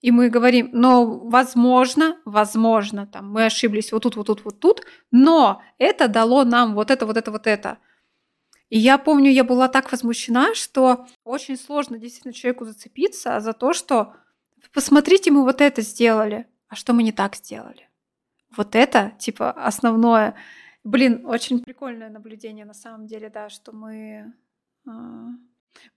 И 0.00 0.10
мы 0.10 0.28
говорим, 0.28 0.70
но 0.72 1.06
возможно, 1.06 2.18
возможно, 2.24 3.06
там 3.06 3.30
мы 3.30 3.46
ошиблись 3.46 3.92
вот 3.92 4.02
тут, 4.02 4.16
вот 4.16 4.26
тут, 4.26 4.44
вот 4.44 4.58
тут, 4.58 4.82
но 5.12 5.62
это 5.78 6.08
дало 6.08 6.44
нам 6.44 6.74
вот 6.74 6.90
это, 6.90 7.06
вот 7.06 7.16
это, 7.16 7.30
вот 7.30 7.46
это. 7.46 7.78
И 8.72 8.78
я 8.78 8.96
помню, 8.96 9.30
я 9.30 9.44
была 9.44 9.68
так 9.68 9.92
возмущена, 9.92 10.54
что 10.54 11.06
очень 11.24 11.58
сложно 11.58 11.98
действительно 11.98 12.32
человеку 12.32 12.64
зацепиться 12.64 13.38
за 13.38 13.52
то, 13.52 13.74
что 13.74 14.14
посмотрите, 14.72 15.30
мы 15.30 15.42
вот 15.42 15.60
это 15.60 15.82
сделали, 15.82 16.46
а 16.68 16.74
что 16.74 16.94
мы 16.94 17.02
не 17.02 17.12
так 17.12 17.36
сделали. 17.36 17.86
Вот 18.56 18.74
это, 18.74 19.12
типа, 19.18 19.50
основное. 19.50 20.36
Блин, 20.84 21.26
очень 21.26 21.62
прикольное 21.62 22.08
наблюдение 22.08 22.64
на 22.64 22.72
самом 22.72 23.06
деле, 23.06 23.28
да, 23.28 23.50
что 23.50 23.72
мы... 23.72 24.32
А... 24.88 24.92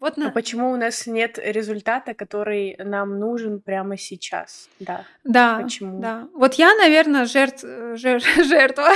Вот 0.02 0.18
на... 0.18 0.28
А 0.28 0.32
почему 0.32 0.70
у 0.72 0.76
нас 0.76 1.08
нет 1.08 1.40
результата, 1.42 2.14
который 2.14 2.76
нам 2.78 3.20
нужен 3.20 3.62
прямо 3.62 3.96
сейчас? 3.96 4.70
Да. 4.82 5.06
Да. 5.24 5.62
Почему? 5.62 6.02
Да. 6.02 6.28
Вот 6.34 6.56
я, 6.56 6.76
наверное, 6.76 7.26
жертв... 7.26 7.64
жер... 7.94 8.20
жертва. 8.44 8.90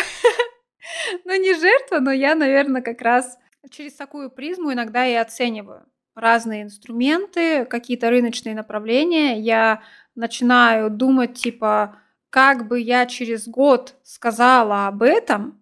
ну, 1.23 1.39
не 1.39 1.53
жертва, 1.53 1.99
но 1.99 2.11
я, 2.11 2.35
наверное, 2.35 2.81
как 2.81 3.01
раз 3.01 3.37
через 3.69 3.93
такую 3.93 4.29
призму 4.29 4.73
иногда 4.73 5.05
и 5.05 5.13
оцениваю 5.13 5.85
разные 6.15 6.63
инструменты, 6.63 7.65
какие-то 7.65 8.09
рыночные 8.09 8.55
направления, 8.55 9.39
я 9.39 9.81
начинаю 10.15 10.89
думать, 10.89 11.35
типа, 11.35 11.97
как 12.29 12.67
бы 12.67 12.79
я 12.79 13.05
через 13.05 13.47
год 13.47 13.95
сказала 14.03 14.87
об 14.87 15.01
этом, 15.01 15.61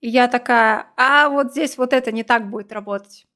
и 0.00 0.08
я 0.08 0.28
такая, 0.28 0.86
а 0.96 1.28
вот 1.28 1.52
здесь 1.52 1.76
вот 1.78 1.92
это 1.92 2.12
не 2.12 2.22
так 2.22 2.48
будет 2.48 2.72
работать. 2.72 3.26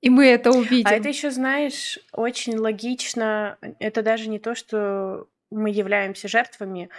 И 0.00 0.10
мы 0.10 0.26
это 0.26 0.50
увидим. 0.50 0.88
А 0.88 0.94
это 0.94 1.08
еще, 1.08 1.30
знаешь, 1.30 1.98
очень 2.12 2.56
логично. 2.56 3.56
Это 3.78 4.02
даже 4.02 4.28
не 4.28 4.40
то, 4.40 4.56
что 4.56 5.28
мы 5.50 5.70
являемся 5.70 6.26
жертвами, 6.26 6.90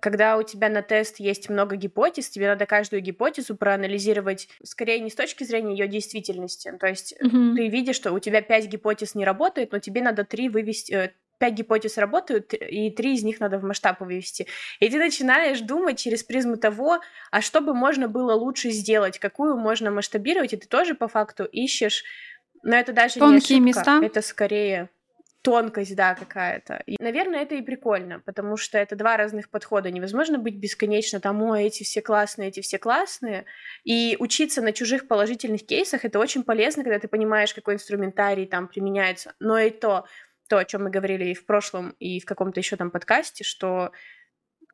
когда 0.00 0.38
у 0.38 0.42
тебя 0.42 0.68
на 0.68 0.82
тест 0.82 1.20
есть 1.20 1.48
много 1.48 1.76
гипотез, 1.76 2.30
тебе 2.30 2.48
надо 2.48 2.66
каждую 2.66 3.02
гипотезу 3.02 3.56
проанализировать 3.56 4.48
скорее 4.62 5.00
не 5.00 5.10
с 5.10 5.14
точки 5.14 5.44
зрения 5.44 5.72
ее 5.72 5.86
действительности. 5.86 6.72
То 6.80 6.86
есть 6.86 7.14
mm-hmm. 7.20 7.54
ты 7.56 7.68
видишь, 7.68 7.96
что 7.96 8.12
у 8.12 8.18
тебя 8.18 8.40
пять 8.40 8.66
гипотез 8.66 9.14
не 9.14 9.24
работает, 9.24 9.72
но 9.72 9.78
тебе 9.78 10.00
надо 10.02 10.24
три 10.24 10.48
вывести, 10.48 10.92
э, 10.92 11.10
пять 11.38 11.54
гипотез 11.54 11.98
работают, 11.98 12.54
и 12.54 12.90
три 12.90 13.14
из 13.14 13.22
них 13.22 13.40
надо 13.40 13.58
в 13.58 13.64
масштаб 13.64 14.00
вывести. 14.00 14.46
И 14.80 14.88
ты 14.88 14.98
начинаешь 14.98 15.60
думать 15.60 15.98
через 15.98 16.22
призму 16.22 16.56
того, 16.56 17.00
а 17.30 17.40
что 17.40 17.60
бы 17.60 17.74
можно 17.74 18.08
было 18.08 18.32
лучше 18.32 18.70
сделать, 18.70 19.18
какую 19.18 19.56
можно 19.56 19.90
масштабировать, 19.90 20.52
и 20.52 20.56
ты 20.56 20.68
тоже 20.68 20.94
по 20.94 21.08
факту 21.08 21.44
ищешь, 21.44 22.04
но 22.62 22.76
это 22.76 22.92
даже 22.92 23.18
Тонкие 23.18 23.58
не 23.58 23.72
ошибка, 23.72 23.90
места. 23.90 24.06
это 24.06 24.22
скорее 24.22 24.88
тонкость, 25.42 25.96
да, 25.96 26.14
какая-то. 26.14 26.82
И, 26.86 26.96
наверное, 27.02 27.42
это 27.42 27.56
и 27.56 27.62
прикольно, 27.62 28.20
потому 28.20 28.56
что 28.56 28.78
это 28.78 28.94
два 28.96 29.16
разных 29.16 29.50
подхода. 29.50 29.90
Невозможно 29.90 30.38
быть 30.38 30.56
бесконечно 30.56 31.20
там, 31.20 31.42
о, 31.42 31.56
эти 31.56 31.82
все 31.82 32.00
классные, 32.00 32.48
эти 32.48 32.60
все 32.60 32.78
классные. 32.78 33.44
И 33.84 34.16
учиться 34.20 34.62
на 34.62 34.72
чужих 34.72 35.08
положительных 35.08 35.66
кейсах, 35.66 36.04
это 36.04 36.18
очень 36.18 36.44
полезно, 36.44 36.84
когда 36.84 37.00
ты 37.00 37.08
понимаешь, 37.08 37.52
какой 37.52 37.74
инструментарий 37.74 38.46
там 38.46 38.68
применяется. 38.68 39.34
Но 39.40 39.58
и 39.58 39.70
то, 39.70 40.06
то, 40.48 40.58
о 40.58 40.64
чем 40.64 40.84
мы 40.84 40.90
говорили 40.90 41.26
и 41.26 41.34
в 41.34 41.44
прошлом, 41.44 41.90
и 41.98 42.20
в 42.20 42.24
каком-то 42.24 42.60
еще 42.60 42.76
там 42.76 42.90
подкасте, 42.90 43.42
что, 43.42 43.90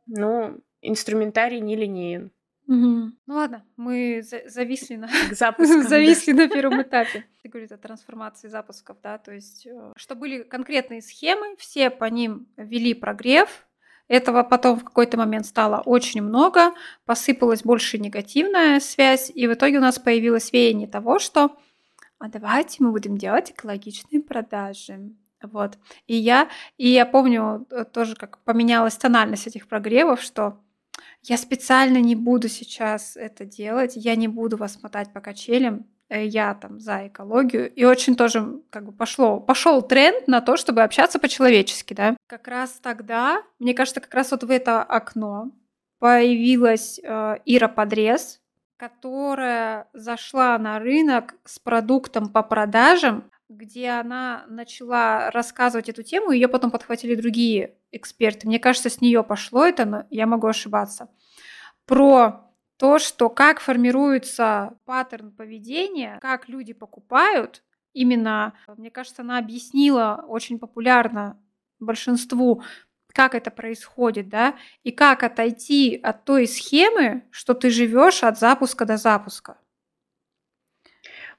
ну, 0.07 0.61
инструментарий 0.83 1.61
не 1.61 1.77
линейен. 1.77 2.31
Угу. 2.69 3.13
Ну 3.27 3.35
ладно, 3.35 3.65
мы 3.79 4.23
за- 4.23 4.47
зависли 4.47 4.97
на 4.97 5.09
запуску, 5.33 5.83
зависли 5.83 6.33
на 6.33 6.49
первом 6.49 6.83
этапе. 6.83 7.25
Ты 7.43 7.49
говоришь 7.49 7.71
о 7.71 7.79
трансформации 7.79 8.49
запусков, 8.49 8.99
да, 9.03 9.17
то 9.17 9.33
есть, 9.33 9.67
э, 9.67 9.93
что 9.97 10.15
были 10.15 10.43
конкретные 10.43 11.01
схемы, 11.01 11.57
все 11.57 11.89
по 11.89 12.05
ним 12.05 12.47
вели 12.59 12.93
прогрев, 12.93 13.67
этого 14.07 14.43
потом 14.43 14.79
в 14.79 14.85
какой-то 14.85 15.17
момент 15.17 15.47
стало 15.47 15.81
очень 15.81 16.23
много, 16.23 16.75
посыпалась 17.07 17.63
больше 17.63 17.99
негативная 17.99 18.81
связь, 18.81 19.33
и 19.35 19.47
в 19.47 19.55
итоге 19.55 19.79
у 19.79 19.83
нас 19.83 19.99
появилось 19.99 20.53
веяние 20.53 20.89
того, 20.89 21.19
что 21.19 21.57
а 22.19 22.29
давайте 22.29 22.83
мы 22.83 22.91
будем 22.91 23.17
делать 23.17 23.51
экологичные 23.51 24.21
продажи. 24.21 25.13
Вот. 25.41 25.79
И 26.07 26.17
я, 26.17 26.49
и 26.77 26.89
я 26.89 27.07
помню 27.07 27.67
э, 27.71 27.85
тоже, 27.85 28.17
как 28.17 28.39
поменялась 28.39 28.97
тональность 28.97 29.47
этих 29.47 29.69
прогревов, 29.69 30.21
что 30.21 30.61
я 31.23 31.37
специально 31.37 31.99
не 31.99 32.17
буду 32.17 32.49
сейчас 32.49 33.17
это 33.17 33.45
делать, 33.45 33.93
я 33.97 34.17
не 34.17 34.29
буду 34.29 34.57
вас 34.57 34.83
мотать 34.83 35.13
по 35.13 35.21
качелям, 35.21 35.87
э, 36.09 36.27
я 36.27 36.55
там 36.55 36.81
за 36.81 37.09
экологию. 37.09 37.73
И 37.73 37.85
очень 37.85 38.17
тоже 38.17 38.61
как 38.71 38.85
бы 38.85 38.93
пошло, 38.93 39.41
пошел 39.41 39.83
тренд 39.83 40.29
на 40.29 40.41
то, 40.41 40.57
чтобы 40.57 40.83
общаться 40.83 41.19
по-человечески, 41.19 41.95
да. 41.95 42.17
Как 42.27 42.49
раз 42.49 42.79
тогда, 42.83 43.43
мне 43.59 43.75
кажется, 43.75 44.01
как 44.01 44.15
раз 44.15 44.31
вот 44.31 44.45
в 44.45 44.51
это 44.51 44.83
окно 44.83 45.51
появилась 45.99 47.01
э, 47.03 47.37
Ира 47.45 47.69
Подрез, 47.69 48.41
которая 48.77 49.89
зашла 49.93 50.57
на 50.57 50.79
рынок 50.79 51.35
с 51.45 51.59
продуктом 51.59 52.29
по 52.29 52.43
продажам, 52.43 53.25
где 53.49 53.91
она 53.91 54.45
начала 54.49 55.31
рассказывать 55.31 55.89
эту 55.89 56.03
тему, 56.03 56.33
ее 56.33 56.49
потом 56.49 56.71
подхватили 56.71 57.15
другие 57.15 57.75
эксперты. 57.93 58.47
Мне 58.47 58.59
кажется, 58.59 58.91
с 58.91 59.01
нее 59.01 59.23
пошло 59.23 59.65
это, 59.65 59.85
но 59.85 60.05
я 60.11 60.27
могу 60.27 60.47
ошибаться. 60.47 61.09
Про 61.87 62.53
то, 62.77 62.99
что 62.99 63.31
как 63.31 63.61
формируется 63.61 64.79
паттерн 64.85 65.33
поведения, 65.33 66.19
как 66.21 66.49
люди 66.49 66.73
покупают, 66.73 67.63
именно, 67.93 68.55
мне 68.77 68.91
кажется, 68.91 69.23
она 69.23 69.39
объяснила 69.39 70.25
очень 70.29 70.59
популярно 70.59 71.41
большинству, 71.81 72.63
как 73.13 73.35
это 73.35 73.51
происходит, 73.51 74.29
да, 74.29 74.57
и 74.85 74.93
как 74.93 75.23
отойти 75.23 75.99
от 76.03 76.25
той 76.25 76.47
схемы, 76.47 77.25
что 77.31 77.55
ты 77.55 77.71
живешь 77.71 78.23
от 78.23 78.39
запуска 78.39 78.85
до 78.85 78.97
запуска. 78.97 79.59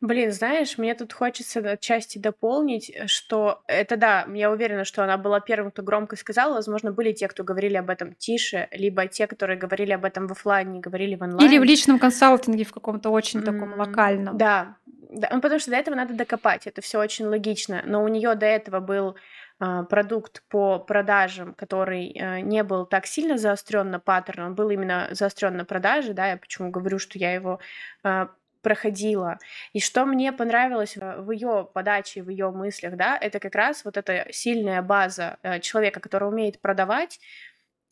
Блин, 0.01 0.31
знаешь, 0.31 0.77
мне 0.77 0.95
тут 0.95 1.11
хочется 1.11 1.59
отчасти 1.59 2.19
дополнить, 2.19 2.89
э, 2.89 3.07
что 3.07 3.63
это 3.67 3.97
да, 3.97 4.25
я 4.33 4.49
уверена, 4.49 4.85
что 4.85 5.03
она 5.03 5.17
была 5.17 5.41
первым, 5.41 5.71
кто 5.71 5.83
громко 5.83 6.15
сказала. 6.15 6.53
Возможно, 6.53 6.91
были 6.91 7.11
те, 7.11 7.27
кто 7.27 7.43
говорили 7.43 7.75
об 7.75 7.89
этом 7.89 8.13
тише, 8.13 8.69
либо 8.71 9.07
те, 9.07 9.27
которые 9.27 9.57
говорили 9.57 9.91
об 9.91 10.05
этом 10.05 10.27
в 10.27 10.31
офлайне, 10.31 10.79
говорили 10.79 11.15
в 11.15 11.21
онлайн. 11.21 11.49
Или 11.49 11.59
в 11.59 11.63
личном 11.63 11.99
консалтинге 11.99 12.63
в 12.63 12.71
каком-то 12.71 13.09
очень 13.09 13.41
mm-hmm. 13.41 13.45
таком 13.45 13.73
локальном. 13.73 14.37
Да, 14.37 14.77
да, 15.09 15.27
ну, 15.31 15.41
потому 15.41 15.59
что 15.59 15.71
до 15.71 15.77
этого 15.77 15.95
надо 15.95 16.13
докопать, 16.13 16.67
это 16.67 16.81
все 16.81 16.99
очень 16.99 17.25
логично. 17.25 17.81
Но 17.85 18.03
у 18.03 18.07
нее 18.07 18.35
до 18.35 18.45
этого 18.45 18.79
был 18.79 19.15
э, 19.59 19.83
продукт 19.89 20.43
по 20.49 20.77
продажам, 20.77 21.55
который 21.55 22.13
э, 22.13 22.41
не 22.41 22.63
был 22.63 22.85
так 22.85 23.07
сильно 23.07 23.37
заострен 23.37 23.89
на 23.89 23.99
паттерн, 23.99 24.43
он 24.43 24.55
был 24.55 24.69
именно 24.69 25.07
заострен 25.11 25.57
на 25.57 25.65
продаже, 25.65 26.13
да, 26.13 26.27
я 26.27 26.37
почему 26.37 26.69
говорю, 26.69 26.99
что 26.99 27.17
я 27.17 27.33
его 27.33 27.59
э, 28.03 28.27
проходила. 28.61 29.39
И 29.73 29.79
что 29.79 30.05
мне 30.05 30.31
понравилось 30.31 30.97
в 30.97 31.31
ее 31.31 31.67
подаче, 31.73 32.23
в 32.23 32.29
ее 32.29 32.51
мыслях, 32.51 32.95
да, 32.95 33.17
это 33.17 33.39
как 33.39 33.55
раз 33.55 33.85
вот 33.85 33.97
эта 33.97 34.27
сильная 34.31 34.81
база 34.81 35.37
э, 35.43 35.59
человека, 35.59 35.99
который 35.99 36.29
умеет 36.29 36.59
продавать. 36.59 37.19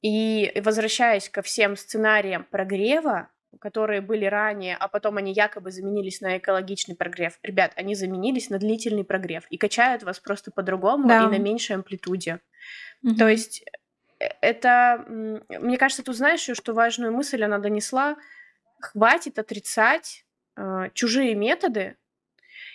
И 0.01 0.51
возвращаясь 0.63 1.29
ко 1.29 1.41
всем 1.41 1.75
сценариям 1.75 2.43
прогрева, 2.43 3.29
которые 3.59 4.01
были 4.01 4.25
ранее, 4.25 4.75
а 4.79 4.87
потом 4.87 5.17
они 5.17 5.33
якобы 5.33 5.71
заменились 5.71 6.21
на 6.21 6.37
экологичный 6.37 6.95
прогрев. 6.95 7.39
Ребят, 7.43 7.71
они 7.75 7.95
заменились 7.95 8.49
на 8.49 8.59
длительный 8.59 9.03
прогрев 9.03 9.45
и 9.49 9.57
качают 9.57 10.03
вас 10.03 10.19
просто 10.19 10.51
по-другому 10.51 11.07
да. 11.07 11.23
и 11.23 11.27
на 11.27 11.39
меньшей 11.39 11.75
амплитуде. 11.75 12.39
Угу. 13.03 13.15
То 13.15 13.27
есть 13.27 13.63
это, 14.41 15.03
мне 15.07 15.77
кажется, 15.77 16.03
ты 16.03 16.13
знаешь, 16.13 16.41
что 16.41 16.73
важную 16.73 17.13
мысль 17.13 17.43
она 17.43 17.57
донесла. 17.59 18.17
Хватит 18.79 19.39
отрицать 19.39 20.25
э, 20.57 20.89
чужие 20.93 21.35
методы, 21.35 21.95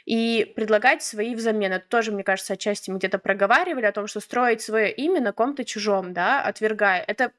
и 0.04 0.52
предлагать 0.56 1.02
свои 1.02 1.34
взамен. 1.34 1.72
Это 1.72 1.86
тоже, 1.88 2.12
мне 2.12 2.24
кажется, 2.24 2.54
отчасти 2.54 2.90
мы 2.90 2.98
где-то 2.98 3.18
проговаривали 3.18 3.86
о 3.86 3.92
том, 3.92 4.06
что 4.06 4.20
строить 4.20 4.60
свое 4.60 4.90
имя 4.90 5.20
на 5.20 5.32
ком-то 5.32 5.64
чужом, 5.64 6.12
да, 6.12 6.42
отвергая. 6.42 7.04
Это, 7.06 7.32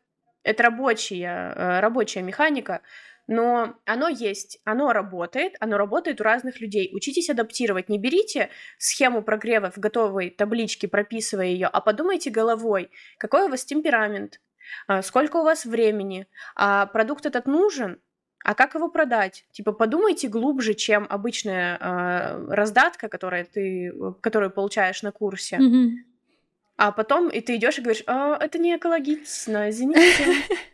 это 0.44 0.64
рабочая, 0.64 1.54
э, 1.56 1.80
рабочая 1.82 2.22
механика, 2.22 2.82
но 3.28 3.76
оно 3.86 4.10
есть, 4.10 4.60
оно 4.66 4.92
работает, 4.92 5.56
оно 5.60 5.78
работает 5.78 6.20
у 6.20 6.24
разных 6.24 6.60
людей. 6.60 6.90
Учитесь 6.94 7.30
адаптировать, 7.30 7.90
не 7.90 7.98
берите 7.98 8.50
схему 8.78 9.24
прогрева 9.24 9.72
в 9.72 9.78
готовой 9.78 10.30
табличке, 10.30 10.88
прописывая 10.88 11.48
ее, 11.48 11.68
а 11.68 11.80
подумайте 11.82 12.30
головой, 12.30 12.92
какой 13.18 13.46
у 13.46 13.50
вас 13.50 13.64
темперамент, 13.64 14.42
а, 14.88 15.02
сколько 15.02 15.38
у 15.38 15.44
вас 15.44 15.66
времени, 15.66 16.28
а 16.56 16.86
продукт 16.88 17.26
этот 17.26 17.46
нужен, 17.46 18.02
а 18.44 18.56
как 18.56 18.76
его 18.76 18.90
продать? 18.90 19.46
Типа 19.52 19.72
подумайте 19.72 20.28
глубже, 20.28 20.74
чем 20.74 21.08
обычная 21.10 21.78
э, 21.80 22.46
раздатка, 22.54 23.08
которая 23.08 23.46
ты, 23.46 23.94
которую 24.22 24.52
получаешь 24.52 25.02
на 25.02 25.12
курсе. 25.12 25.58
Mm-hmm. 25.58 25.90
А 26.78 26.92
потом 26.92 27.30
и 27.30 27.40
ты 27.40 27.56
идешь 27.56 27.78
и 27.78 27.82
говоришь, 27.82 28.04
а, 28.08 28.38
это 28.38 28.58
не 28.58 28.76
экологично, 28.76 29.70
извините. 29.70 30.26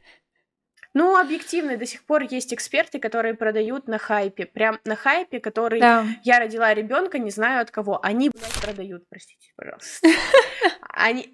Ну, 0.96 1.16
объективно, 1.16 1.78
до 1.78 1.86
сих 1.86 2.04
пор 2.04 2.24
есть 2.24 2.52
эксперты, 2.52 3.00
которые 3.00 3.36
продают 3.36 3.88
на 3.88 4.00
хайпе. 4.00 4.48
Прям 4.48 4.80
на 4.86 4.96
хайпе, 4.96 5.40
который 5.40 5.80
да. 5.80 6.04
я 6.24 6.40
родила 6.40 6.74
ребенка, 6.74 7.20
не 7.20 7.30
знаю 7.30 7.62
от 7.62 7.70
кого. 7.70 8.04
Они, 8.04 8.32
блядь, 8.32 8.62
продают, 8.62 9.08
простите, 9.08 9.54
пожалуйста. 9.56 10.08
Они... 10.90 11.32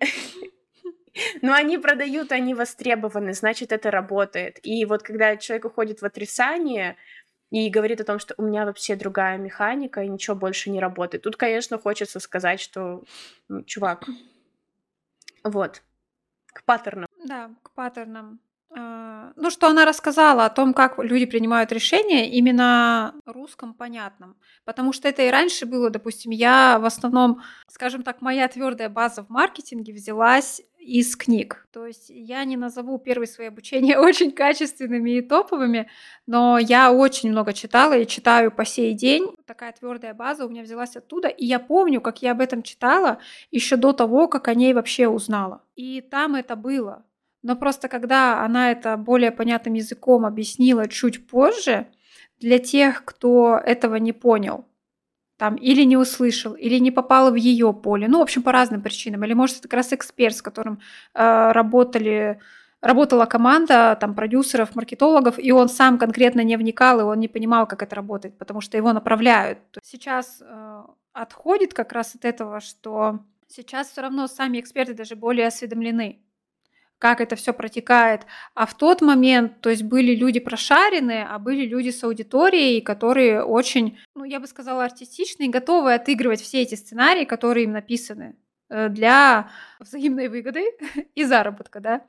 Но 1.42 1.54
они 1.54 1.78
продают, 1.78 2.32
они 2.32 2.54
востребованы, 2.54 3.34
значит, 3.34 3.72
это 3.72 3.92
работает. 3.92 4.60
И 4.64 4.86
вот 4.86 5.04
когда 5.04 5.38
человек 5.38 5.66
уходит 5.66 6.02
в 6.02 6.06
отрицание 6.06 6.98
и 7.52 7.70
говорит 7.70 8.02
о 8.02 8.06
том, 8.06 8.20
что 8.20 8.34
у 8.38 8.44
меня 8.44 8.66
вообще 8.66 8.96
другая 8.96 9.38
механика, 9.38 10.02
и 10.02 10.10
ничего 10.10 10.36
больше 10.36 10.70
не 10.70 10.80
работает, 10.80 11.24
тут, 11.24 11.38
конечно, 11.38 11.78
хочется 11.78 12.20
сказать, 12.20 12.60
что, 12.60 13.04
ну, 13.48 13.64
чувак, 13.64 14.06
вот, 15.44 15.82
к 16.48 16.64
паттернам. 16.64 17.08
Да, 17.26 17.52
к 17.64 17.72
паттернам. 17.72 18.40
А, 18.72 19.32
ну, 19.36 19.50
что 19.50 19.68
она 19.68 19.86
рассказала 19.86 20.46
о 20.46 20.50
том, 20.50 20.74
как 20.74 20.98
люди 20.98 21.26
принимают 21.26 21.72
решения, 21.72 22.30
именно 22.30 23.16
русском 23.26 23.74
понятном. 23.74 24.36
Потому 24.66 24.94
что 24.94 25.08
это 25.08 25.22
и 25.24 25.30
раньше 25.30 25.66
было, 25.66 25.90
допустим, 25.90 26.32
я 26.32 26.80
в 26.80 26.86
основном, 26.86 27.42
скажем 27.68 28.04
так, 28.04 28.22
моя 28.22 28.48
твердая 28.48 28.90
база 28.90 29.24
в 29.24 29.30
маркетинге 29.30 29.94
взялась 29.94 30.62
из 30.86 31.16
книг. 31.16 31.68
То 31.72 31.88
есть 31.88 32.10
я 32.10 32.44
не 32.44 32.58
назову 32.58 33.00
первые 33.00 33.28
свои 33.28 33.48
обучения 33.48 33.98
очень 34.00 34.32
качественными 34.32 35.18
и 35.18 35.22
топовыми, 35.22 35.90
но 36.28 36.58
я 36.60 36.92
очень 36.92 37.32
много 37.32 37.54
читала 37.54 37.98
и 37.98 38.08
читаю 38.08 38.52
по 38.52 38.66
сей 38.66 38.94
день. 38.94 39.34
Такая 39.46 39.74
твердая 39.74 40.14
база 40.14 40.46
у 40.46 40.50
меня 40.50 40.64
взялась 40.64 40.96
оттуда. 40.96 41.28
И 41.28 41.46
я 41.46 41.60
помню, 41.60 42.02
как 42.02 42.22
я 42.22 42.32
об 42.32 42.42
этом 42.42 42.62
читала 42.62 43.20
еще 43.52 43.78
до 43.78 43.94
того, 43.94 44.28
как 44.28 44.48
о 44.48 44.54
ней 44.54 44.74
вообще 44.74 45.08
узнала. 45.08 45.64
И 45.76 46.02
там 46.02 46.36
это 46.36 46.56
было. 46.56 47.04
Но 47.46 47.56
просто 47.56 47.90
когда 47.90 48.44
она 48.44 48.72
это 48.72 48.98
более 48.98 49.30
понятным 49.30 49.76
языком 49.76 50.26
объяснила 50.26 50.88
чуть 50.88 51.28
позже, 51.28 51.86
для 52.40 52.58
тех, 52.58 53.06
кто 53.06 53.62
этого 53.64 53.98
не 53.98 54.14
понял, 54.14 54.66
там 55.38 55.54
или 55.54 55.84
не 55.84 55.96
услышал, 55.96 56.54
или 56.54 56.80
не 56.80 56.90
попал 56.90 57.30
в 57.30 57.36
ее 57.36 57.72
поле, 57.72 58.08
ну, 58.08 58.18
в 58.18 58.24
общем, 58.24 58.42
по 58.42 58.52
разным 58.52 58.82
причинам, 58.82 59.24
или, 59.26 59.34
может, 59.34 59.60
это 59.60 59.68
как 59.68 59.78
раз 59.78 59.94
эксперт, 59.94 60.36
с 60.36 60.42
которым 60.42 60.80
э, 61.14 61.52
работали, 61.52 62.40
работала 62.82 63.28
команда 63.28 63.96
там 64.02 64.16
продюсеров, 64.16 64.76
маркетологов, 64.76 65.38
и 65.38 65.52
он 65.52 65.70
сам 65.70 66.00
конкретно 66.00 66.42
не 66.42 66.58
вникал, 66.58 67.00
и 67.00 67.04
он 67.04 67.20
не 67.20 67.28
понимал, 67.28 67.68
как 67.68 67.84
это 67.84 67.96
работает, 67.96 68.40
потому 68.40 68.60
что 68.60 68.76
его 68.76 68.92
направляют. 68.92 69.60
Сейчас 69.84 70.42
э, 70.42 70.84
отходит 71.14 71.76
как 71.76 71.94
раз 71.94 72.16
от 72.16 72.26
этого, 72.26 72.60
что 72.60 73.20
сейчас 73.48 73.92
все 73.92 74.02
равно 74.02 74.26
сами 74.26 74.60
эксперты 74.60 74.96
даже 74.96 75.16
более 75.16 75.46
осведомлены 75.46 76.25
как 77.00 77.22
это 77.22 77.36
все 77.36 77.54
протекает. 77.54 78.26
А 78.54 78.66
в 78.66 78.76
тот 78.76 79.02
момент, 79.02 79.62
то 79.62 79.70
есть 79.70 79.84
были 79.84 80.16
люди 80.16 80.40
прошаренные, 80.40 81.26
а 81.26 81.40
были 81.40 81.66
люди 81.66 81.90
с 81.90 82.04
аудиторией, 82.04 82.82
которые 82.82 83.44
очень, 83.44 83.98
ну, 84.16 84.24
я 84.24 84.40
бы 84.40 84.48
сказала, 84.48 84.86
артистичные, 84.86 85.50
готовы 85.50 85.94
отыгрывать 85.94 86.42
все 86.42 86.62
эти 86.62 86.76
сценарии, 86.76 87.26
которые 87.26 87.66
им 87.66 87.72
написаны 87.74 88.36
э, 88.70 88.90
для 88.90 89.52
взаимной 89.80 90.30
выгоды 90.30 90.64
и 91.16 91.24
заработка, 91.24 91.80
да. 91.80 92.06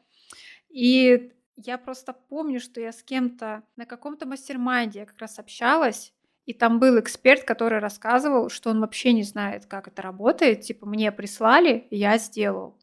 И 0.68 1.32
я 1.56 1.78
просто 1.78 2.12
помню, 2.12 2.60
что 2.60 2.80
я 2.80 2.92
с 2.92 3.02
кем-то 3.02 3.62
на 3.76 3.86
каком-то 3.86 4.26
mastermind 4.26 4.99
е 4.99 5.06
как 5.06 5.18
раз 5.18 5.38
общалась, 5.38 6.12
и 6.44 6.52
там 6.52 6.78
был 6.78 7.00
эксперт, 7.00 7.42
который 7.42 7.80
рассказывал, 7.80 8.50
что 8.50 8.70
он 8.70 8.80
вообще 8.80 9.12
не 9.12 9.24
знает, 9.24 9.66
как 9.66 9.88
это 9.88 10.00
работает. 10.00 10.60
Типа, 10.60 10.86
мне 10.86 11.10
прислали, 11.10 11.88
я 11.90 12.18
сделал. 12.18 12.78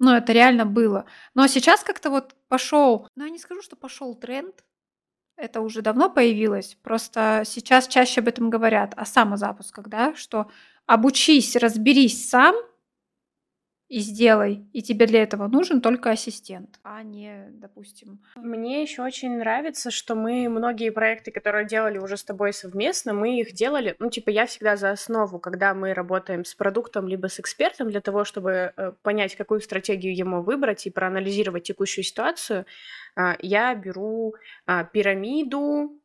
Ну, 0.00 0.12
это 0.12 0.32
реально 0.32 0.66
было. 0.66 1.06
Но 1.34 1.46
сейчас 1.46 1.82
как-то 1.82 2.10
вот 2.10 2.34
пошел, 2.48 3.08
ну, 3.16 3.24
я 3.24 3.30
не 3.30 3.38
скажу, 3.38 3.62
что 3.62 3.76
пошел 3.76 4.14
тренд, 4.14 4.64
это 5.36 5.60
уже 5.60 5.82
давно 5.82 6.10
появилось, 6.10 6.76
просто 6.82 7.42
сейчас 7.46 7.88
чаще 7.88 8.20
об 8.20 8.28
этом 8.28 8.50
говорят, 8.50 8.94
о 8.96 9.04
самозапусках, 9.04 9.88
да, 9.88 10.14
что 10.14 10.50
обучись, 10.86 11.56
разберись 11.56 12.28
сам, 12.28 12.54
и 13.88 13.98
сделай. 14.00 14.66
И 14.72 14.82
тебе 14.82 15.06
для 15.06 15.22
этого 15.22 15.46
нужен 15.46 15.80
только 15.80 16.10
ассистент, 16.10 16.80
а 16.82 17.02
не, 17.02 17.48
допустим... 17.50 18.20
Мне 18.36 18.82
еще 18.82 19.02
очень 19.02 19.38
нравится, 19.38 19.90
что 19.90 20.14
мы 20.14 20.48
многие 20.48 20.90
проекты, 20.90 21.30
которые 21.30 21.66
делали 21.66 21.98
уже 21.98 22.16
с 22.16 22.24
тобой 22.24 22.52
совместно, 22.52 23.12
мы 23.12 23.40
их 23.40 23.52
делали, 23.52 23.94
ну, 23.98 24.10
типа, 24.10 24.30
я 24.30 24.46
всегда 24.46 24.76
за 24.76 24.90
основу, 24.90 25.38
когда 25.38 25.74
мы 25.74 25.92
работаем 25.92 26.44
с 26.44 26.54
продуктом 26.54 27.06
либо 27.08 27.28
с 27.28 27.38
экспертом 27.38 27.90
для 27.90 28.00
того, 28.00 28.24
чтобы 28.24 28.72
э, 28.76 28.92
понять, 29.02 29.36
какую 29.36 29.60
стратегию 29.60 30.16
ему 30.16 30.42
выбрать 30.42 30.86
и 30.86 30.90
проанализировать 30.90 31.64
текущую 31.64 32.04
ситуацию, 32.04 32.64
э, 33.16 33.34
я 33.40 33.74
беру 33.74 34.34
э, 34.66 34.84
пирамиду, 34.92 36.00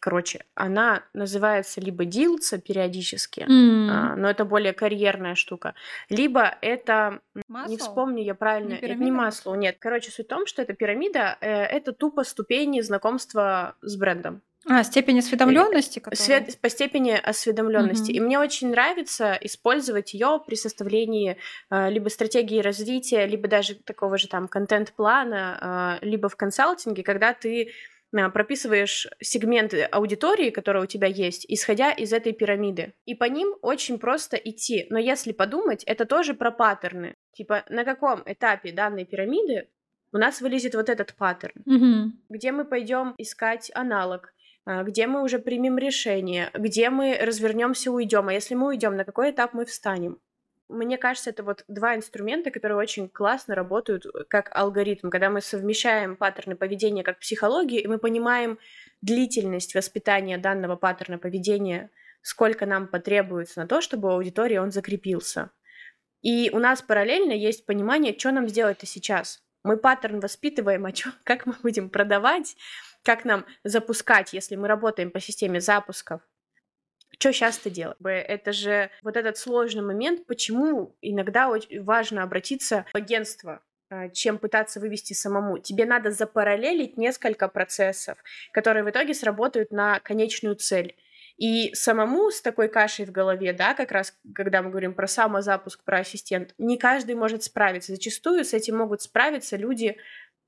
Короче, 0.00 0.44
она 0.54 1.02
называется 1.12 1.80
либо 1.80 2.04
дилца 2.04 2.58
периодически, 2.58 3.40
mm. 3.40 3.88
а, 3.90 4.16
но 4.16 4.30
это 4.30 4.44
более 4.44 4.72
карьерная 4.72 5.34
штука, 5.34 5.74
либо 6.08 6.56
это 6.62 7.20
масло? 7.48 7.70
не 7.70 7.76
вспомню 7.76 8.22
я 8.22 8.34
правильно, 8.34 8.74
не 8.74 8.78
это 8.78 8.94
не 8.94 9.10
масло, 9.10 9.54
нет. 9.54 9.76
Короче, 9.78 10.10
суть 10.10 10.26
в 10.26 10.28
том, 10.28 10.46
что 10.46 10.62
эта 10.62 10.72
пирамида 10.72 11.38
э, 11.40 11.48
это 11.50 11.92
тупо 11.92 12.22
ступени 12.24 12.80
знакомства 12.80 13.74
с 13.82 13.96
брендом. 13.96 14.42
А, 14.66 14.82
степень 14.82 15.18
осведомленности? 15.20 16.02
Свет, 16.12 16.58
по 16.60 16.68
степени 16.68 17.12
осведомленности. 17.12 18.10
Mm-hmm. 18.10 18.14
И 18.14 18.20
мне 18.20 18.38
очень 18.38 18.70
нравится 18.70 19.38
использовать 19.40 20.14
ее 20.14 20.40
при 20.46 20.56
составлении 20.56 21.38
э, 21.70 21.90
либо 21.90 22.08
стратегии 22.08 22.60
развития, 22.60 23.24
либо 23.26 23.48
даже 23.48 23.76
такого 23.76 24.18
же 24.18 24.28
там 24.28 24.46
контент-плана, 24.46 25.98
э, 26.02 26.06
либо 26.06 26.28
в 26.28 26.36
консалтинге, 26.36 27.02
когда 27.02 27.32
ты 27.34 27.70
прописываешь 28.10 29.06
сегменты 29.20 29.82
аудитории, 29.82 30.50
которая 30.50 30.84
у 30.84 30.86
тебя 30.86 31.08
есть, 31.08 31.44
исходя 31.48 31.90
из 31.92 32.12
этой 32.12 32.32
пирамиды. 32.32 32.94
И 33.04 33.14
по 33.14 33.24
ним 33.24 33.54
очень 33.62 33.98
просто 33.98 34.36
идти. 34.36 34.86
Но 34.90 34.98
если 34.98 35.32
подумать, 35.32 35.84
это 35.84 36.06
тоже 36.06 36.34
про 36.34 36.50
паттерны. 36.50 37.14
Типа, 37.32 37.64
на 37.68 37.84
каком 37.84 38.22
этапе 38.24 38.72
данной 38.72 39.04
пирамиды 39.04 39.68
у 40.12 40.18
нас 40.18 40.40
вылезет 40.40 40.74
вот 40.74 40.88
этот 40.88 41.14
паттерн, 41.14 41.62
mm-hmm. 41.66 42.10
где 42.30 42.52
мы 42.52 42.64
пойдем 42.64 43.14
искать 43.18 43.70
аналог, 43.74 44.32
а, 44.64 44.82
где 44.82 45.06
мы 45.06 45.22
уже 45.22 45.38
примем 45.38 45.78
решение, 45.78 46.50
где 46.54 46.90
мы 46.90 47.18
развернемся, 47.20 47.90
уйдем, 47.90 48.28
а 48.28 48.32
если 48.32 48.54
мы 48.54 48.68
уйдем, 48.68 48.96
на 48.96 49.04
какой 49.04 49.30
этап 49.30 49.52
мы 49.52 49.64
встанем. 49.64 50.18
Мне 50.68 50.98
кажется, 50.98 51.30
это 51.30 51.42
вот 51.42 51.64
два 51.66 51.96
инструмента, 51.96 52.50
которые 52.50 52.76
очень 52.76 53.08
классно 53.08 53.54
работают 53.54 54.04
э, 54.04 54.24
как 54.28 54.50
алгоритм, 54.54 55.08
когда 55.08 55.30
мы 55.30 55.40
совмещаем 55.40 56.16
паттерны 56.16 56.56
поведения 56.56 57.02
как 57.02 57.18
психологию, 57.18 57.82
и 57.82 57.86
мы 57.86 57.98
понимаем 57.98 58.58
длительность 59.00 59.74
воспитания 59.74 60.36
данного 60.36 60.76
паттерна 60.76 61.18
поведения, 61.18 61.90
сколько 62.20 62.66
нам 62.66 62.86
потребуется 62.86 63.60
на 63.60 63.66
то, 63.66 63.80
чтобы 63.80 64.08
у 64.08 64.12
аудитории 64.12 64.58
он 64.58 64.70
закрепился. 64.70 65.50
И 66.20 66.50
у 66.52 66.58
нас 66.58 66.82
параллельно 66.82 67.32
есть 67.32 67.64
понимание, 67.64 68.14
что 68.18 68.32
нам 68.32 68.48
сделать-то 68.48 68.84
сейчас. 68.84 69.40
Мы 69.64 69.76
паттерн 69.76 70.20
воспитываем, 70.20 70.84
а 70.84 70.92
чё, 70.92 71.10
как 71.24 71.46
мы 71.46 71.54
будем 71.62 71.88
продавать, 71.88 72.56
как 73.02 73.24
нам 73.24 73.46
запускать, 73.64 74.32
если 74.32 74.56
мы 74.56 74.68
работаем 74.68 75.10
по 75.10 75.20
системе 75.20 75.60
запусков, 75.60 76.20
что 77.18 77.32
сейчас-то 77.32 77.68
делать? 77.70 77.96
Это 78.04 78.52
же 78.52 78.90
вот 79.02 79.16
этот 79.16 79.36
сложный 79.36 79.82
момент, 79.82 80.26
почему 80.26 80.96
иногда 81.02 81.48
очень 81.48 81.82
важно 81.82 82.22
обратиться 82.22 82.86
в 82.92 82.96
агентство, 82.96 83.60
а, 83.90 84.08
чем 84.08 84.38
пытаться 84.38 84.80
вывести 84.80 85.14
самому. 85.14 85.58
Тебе 85.58 85.84
надо 85.84 86.10
запараллелить 86.10 86.96
несколько 86.96 87.48
процессов, 87.48 88.18
которые 88.52 88.84
в 88.84 88.90
итоге 88.90 89.14
сработают 89.14 89.72
на 89.72 89.98
конечную 90.00 90.56
цель. 90.56 90.94
И 91.38 91.72
самому 91.72 92.30
с 92.30 92.42
такой 92.42 92.68
кашей 92.68 93.06
в 93.06 93.12
голове, 93.12 93.52
да, 93.52 93.74
как 93.74 93.92
раз 93.92 94.12
когда 94.34 94.60
мы 94.60 94.70
говорим 94.70 94.92
про 94.92 95.06
самозапуск, 95.06 95.84
про 95.84 96.00
ассистент, 96.00 96.52
не 96.58 96.76
каждый 96.76 97.14
может 97.14 97.44
справиться. 97.44 97.92
Зачастую 97.92 98.44
с 98.44 98.52
этим 98.54 98.76
могут 98.76 99.02
справиться 99.02 99.56
люди, 99.56 99.96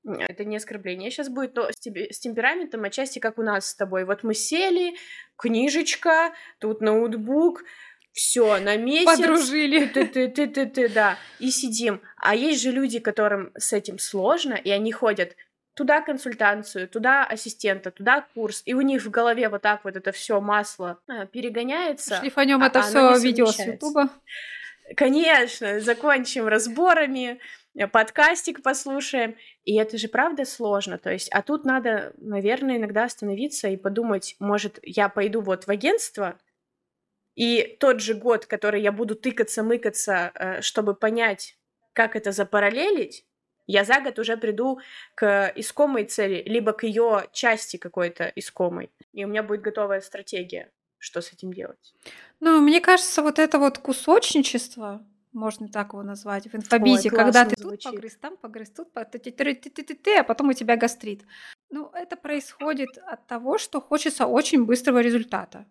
это 0.03 0.45
не 0.45 0.57
оскорбление 0.57 1.11
сейчас 1.11 1.29
будет, 1.29 1.55
но 1.55 1.71
с, 1.71 1.79
тебе, 1.79 2.11
с 2.11 2.19
темпераментом 2.19 2.83
отчасти 2.83 3.19
как 3.19 3.37
у 3.37 3.43
нас 3.43 3.67
с 3.67 3.75
тобой. 3.75 4.05
Вот 4.05 4.23
мы 4.23 4.33
сели, 4.33 4.95
книжечка, 5.37 6.33
тут 6.59 6.81
ноутбук, 6.81 7.63
все, 8.11 8.59
на 8.59 8.77
месяц. 8.77 9.05
Подружили. 9.05 9.85
Ты, 9.85 10.05
ты, 10.05 10.27
ты, 10.27 10.47
ты, 10.47 10.65
ты, 10.65 10.89
да. 10.89 11.17
И 11.39 11.49
сидим. 11.49 12.01
А 12.17 12.35
есть 12.35 12.61
же 12.61 12.71
люди, 12.71 12.99
которым 12.99 13.51
с 13.57 13.73
этим 13.73 13.99
сложно, 13.99 14.53
и 14.53 14.69
они 14.69 14.91
ходят 14.91 15.35
туда 15.73 16.01
консультацию, 16.01 16.87
туда 16.89 17.23
ассистента, 17.23 17.91
туда 17.91 18.25
курс, 18.33 18.61
и 18.65 18.73
у 18.73 18.81
них 18.81 19.03
в 19.03 19.09
голове 19.09 19.47
вот 19.47 19.61
так 19.61 19.85
вот 19.85 19.95
это 19.95 20.11
все 20.11 20.41
масло 20.41 20.99
а, 21.07 21.25
перегоняется. 21.25 22.17
Шлифанем 22.19 22.61
а 22.61 22.67
это 22.67 22.81
все 22.81 23.17
видео 23.17 23.45
с 23.47 23.59
Ютуба. 23.59 24.09
Конечно, 24.97 25.79
закончим 25.79 26.47
разборами, 26.47 27.39
подкастик 27.91 28.61
послушаем. 28.61 29.35
И 29.63 29.75
это 29.75 29.97
же 29.97 30.07
правда 30.07 30.45
сложно. 30.45 30.97
То 30.97 31.11
есть, 31.11 31.29
а 31.31 31.41
тут 31.41 31.65
надо, 31.65 32.13
наверное, 32.17 32.77
иногда 32.77 33.05
остановиться 33.05 33.67
и 33.67 33.77
подумать, 33.77 34.35
может, 34.39 34.79
я 34.83 35.09
пойду 35.09 35.41
вот 35.41 35.65
в 35.65 35.69
агентство, 35.69 36.37
и 37.35 37.77
тот 37.79 38.01
же 38.01 38.13
год, 38.13 38.45
который 38.45 38.81
я 38.81 38.91
буду 38.91 39.15
тыкаться, 39.15 39.63
мыкаться, 39.63 40.31
э, 40.35 40.61
чтобы 40.61 40.93
понять, 40.93 41.57
как 41.93 42.15
это 42.15 42.31
запараллелить, 42.31 43.25
я 43.67 43.85
за 43.85 44.01
год 44.01 44.19
уже 44.19 44.37
приду 44.37 44.79
к 45.15 45.51
искомой 45.55 46.05
цели, 46.05 46.43
либо 46.45 46.73
к 46.73 46.83
ее 46.83 47.27
части 47.31 47.77
какой-то 47.77 48.31
искомой. 48.35 48.89
И 49.13 49.23
у 49.23 49.27
меня 49.27 49.43
будет 49.43 49.61
готовая 49.61 50.01
стратегия, 50.01 50.71
что 50.97 51.21
с 51.21 51.31
этим 51.31 51.53
делать. 51.53 51.93
Ну, 52.39 52.59
мне 52.59 52.81
кажется, 52.81 53.21
вот 53.21 53.39
это 53.39 53.59
вот 53.59 53.77
кусочничество, 53.77 55.05
можно 55.33 55.67
так 55.67 55.93
его 55.93 56.03
назвать, 56.03 56.47
в 56.47 56.55
инфобизе, 56.55 57.09
Ой, 57.09 57.15
когда 57.15 57.45
ты 57.45 57.55
звучит. 57.61 57.83
тут 57.83 57.93
погрыз, 57.93 58.17
там 58.17 58.37
погрыз, 58.37 58.69
тут 58.71 58.93
ты, 60.03 60.17
а 60.17 60.23
потом 60.23 60.49
у 60.49 60.53
тебя 60.53 60.75
гастрит. 60.75 61.25
Ну, 61.69 61.89
это 61.93 62.15
происходит 62.17 62.89
от 63.05 63.27
того, 63.27 63.57
что 63.57 63.81
хочется 63.81 64.25
очень 64.25 64.65
быстрого 64.65 64.99
результата 64.99 65.65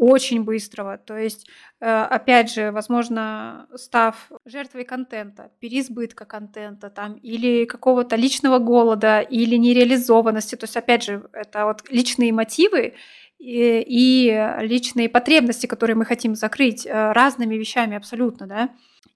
очень 0.00 0.44
быстрого. 0.44 0.96
То 0.96 1.18
есть, 1.18 1.46
э, 1.80 1.86
опять 1.86 2.50
же, 2.50 2.72
возможно, 2.72 3.66
став 3.74 4.30
жертвой 4.46 4.84
контента, 4.84 5.50
переизбытка 5.60 6.24
контента 6.24 6.88
там, 6.88 7.16
или 7.16 7.66
какого-то 7.66 8.16
личного 8.16 8.58
голода, 8.58 9.20
или 9.20 9.56
нереализованности. 9.56 10.56
То 10.56 10.64
есть, 10.64 10.76
опять 10.78 11.02
же, 11.04 11.28
это 11.34 11.66
вот 11.66 11.82
личные 11.90 12.32
мотивы 12.32 12.94
и, 13.40 14.56
личные 14.60 15.08
потребности, 15.08 15.66
которые 15.66 15.96
мы 15.96 16.04
хотим 16.04 16.34
закрыть 16.34 16.86
э, 16.86 17.12
разными 17.12 17.54
вещами 17.54 17.96
абсолютно, 17.96 18.46
да. 18.46 18.70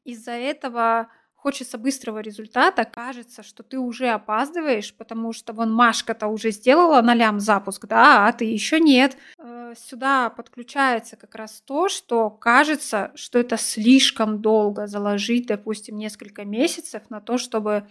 Из-за 0.05 0.33
этого 0.33 1.09
хочется 1.35 1.77
быстрого 1.77 2.21
результата, 2.21 2.87
кажется, 2.87 3.43
что 3.43 3.63
ты 3.63 3.79
уже 3.79 4.09
опаздываешь, 4.09 4.95
потому 4.95 5.35
что 5.35 5.53
вон 5.53 5.75
Машка-то 5.75 6.29
уже 6.29 6.51
сделала 6.53 7.03
нолям 7.03 7.39
запуск, 7.39 7.87
да, 7.87 8.27
а 8.27 8.33
ты 8.33 8.47
еще 8.47 8.81
нет. 8.81 9.19
Э, 9.39 9.75
сюда 9.77 10.31
подключается 10.31 11.17
как 11.17 11.35
раз 11.35 11.61
то, 11.61 11.91
что 11.91 12.31
кажется, 12.31 13.13
что 13.15 13.39
это 13.39 13.59
слишком 13.59 14.41
долго 14.41 14.87
заложить, 14.87 15.47
допустим, 15.47 15.99
несколько 15.99 16.47
месяцев 16.47 17.03
на 17.11 17.21
то, 17.21 17.37
чтобы 17.37 17.87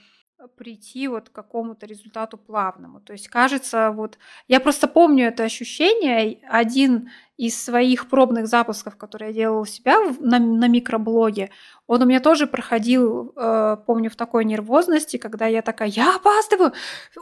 прийти 0.47 1.07
вот 1.07 1.29
к 1.29 1.31
какому-то 1.31 1.85
результату 1.85 2.37
плавному. 2.37 2.99
То 2.99 3.13
есть 3.13 3.27
кажется, 3.27 3.91
вот 3.91 4.17
я 4.47 4.59
просто 4.59 4.87
помню 4.87 5.27
это 5.27 5.43
ощущение. 5.43 6.39
Один 6.49 7.09
из 7.37 7.61
своих 7.61 8.09
пробных 8.09 8.47
запусков, 8.47 8.95
которые 8.95 9.29
я 9.29 9.35
делала 9.35 9.61
у 9.61 9.65
себя 9.65 9.99
на, 10.19 10.39
на 10.39 10.67
микроблоге, 10.67 11.49
он 11.87 12.01
у 12.01 12.05
меня 12.05 12.19
тоже 12.19 12.47
проходил, 12.47 13.33
э, 13.35 13.77
помню, 13.85 14.09
в 14.09 14.15
такой 14.15 14.45
нервозности, 14.45 15.17
когда 15.17 15.47
я 15.47 15.61
такая, 15.61 15.89
я 15.89 16.15
опаздываю, 16.15 16.73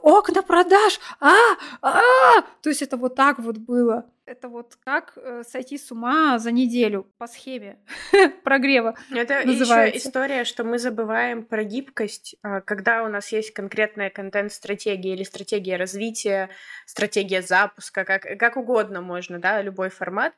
окна 0.02 0.42
продаж, 0.42 1.00
а, 1.20 1.34
а, 1.82 2.42
то 2.62 2.70
есть 2.70 2.82
это 2.82 2.98
вот 2.98 3.16
так 3.16 3.40
вот 3.40 3.58
было. 3.58 4.06
Это 4.32 4.48
вот 4.48 4.78
как 4.86 5.18
э, 5.18 5.44
сойти 5.46 5.78
с 5.78 5.92
ума 5.92 6.40
за 6.40 6.54
неделю 6.54 7.12
по 7.18 7.28
схеме 7.28 7.78
прогрева. 8.46 8.96
Это 9.14 9.46
называется. 9.46 9.98
еще 9.98 10.08
история, 10.08 10.46
что 10.46 10.64
мы 10.64 10.80
забываем 10.80 11.44
про 11.44 11.66
гибкость, 11.66 12.38
а, 12.42 12.62
когда 12.62 13.04
у 13.04 13.10
нас 13.10 13.34
есть 13.34 13.52
конкретная 13.52 14.10
контент-стратегия 14.10 15.16
или 15.16 15.24
стратегия 15.24 15.76
развития, 15.76 16.50
стратегия 16.86 17.42
запуска, 17.42 18.06
как, 18.06 18.22
как 18.22 18.56
угодно 18.56 19.02
можно, 19.02 19.38
да, 19.38 19.62
любой 19.62 19.90
формат 19.90 20.34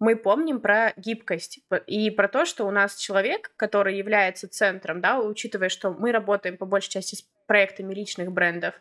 мы 0.00 0.16
помним 0.16 0.60
про 0.60 0.94
гибкость 0.96 1.60
и 1.86 2.10
про 2.10 2.28
то, 2.28 2.46
что 2.46 2.66
у 2.66 2.70
нас 2.70 2.96
человек, 2.96 3.52
который 3.56 3.96
является 3.96 4.48
центром, 4.48 5.00
да, 5.00 5.20
учитывая, 5.20 5.68
что 5.68 5.92
мы 5.92 6.12
работаем 6.12 6.56
по 6.56 6.66
большей 6.66 6.90
части 6.90 7.14
с 7.14 7.22
проектами 7.46 7.94
личных 7.94 8.32
брендов, 8.32 8.74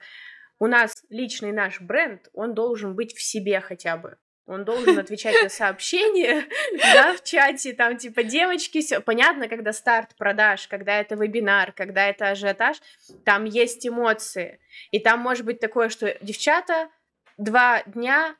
у 0.60 0.67
нас 0.67 1.04
личный 1.10 1.52
наш 1.52 1.82
бренд, 1.82 2.30
он 2.34 2.54
должен 2.54 2.95
быть 2.95 3.13
в 3.13 3.21
себе 3.21 3.60
хотя 3.60 3.97
бы. 3.97 4.17
Он 4.45 4.65
должен 4.65 4.99
отвечать 4.99 5.41
на 5.41 5.49
сообщения, 5.49 6.45
да, 6.93 7.13
в 7.13 7.23
чате, 7.23 7.73
там, 7.73 7.97
типа, 7.97 8.23
девочки, 8.23 8.82
все 8.82 8.99
понятно, 8.99 9.47
когда 9.47 9.71
старт 9.71 10.15
продаж, 10.17 10.67
когда 10.67 10.99
это 10.99 11.15
вебинар, 11.15 11.71
когда 11.71 12.08
это 12.10 12.29
ажиотаж, 12.29 12.77
там 13.23 13.45
есть 13.45 13.88
эмоции. 13.88 14.60
И 14.91 14.99
там 14.99 15.19
может 15.21 15.45
быть 15.45 15.60
такое, 15.60 15.88
что 15.88 16.17
девчата 16.21 16.89
два 17.38 17.84
дня 17.84 18.36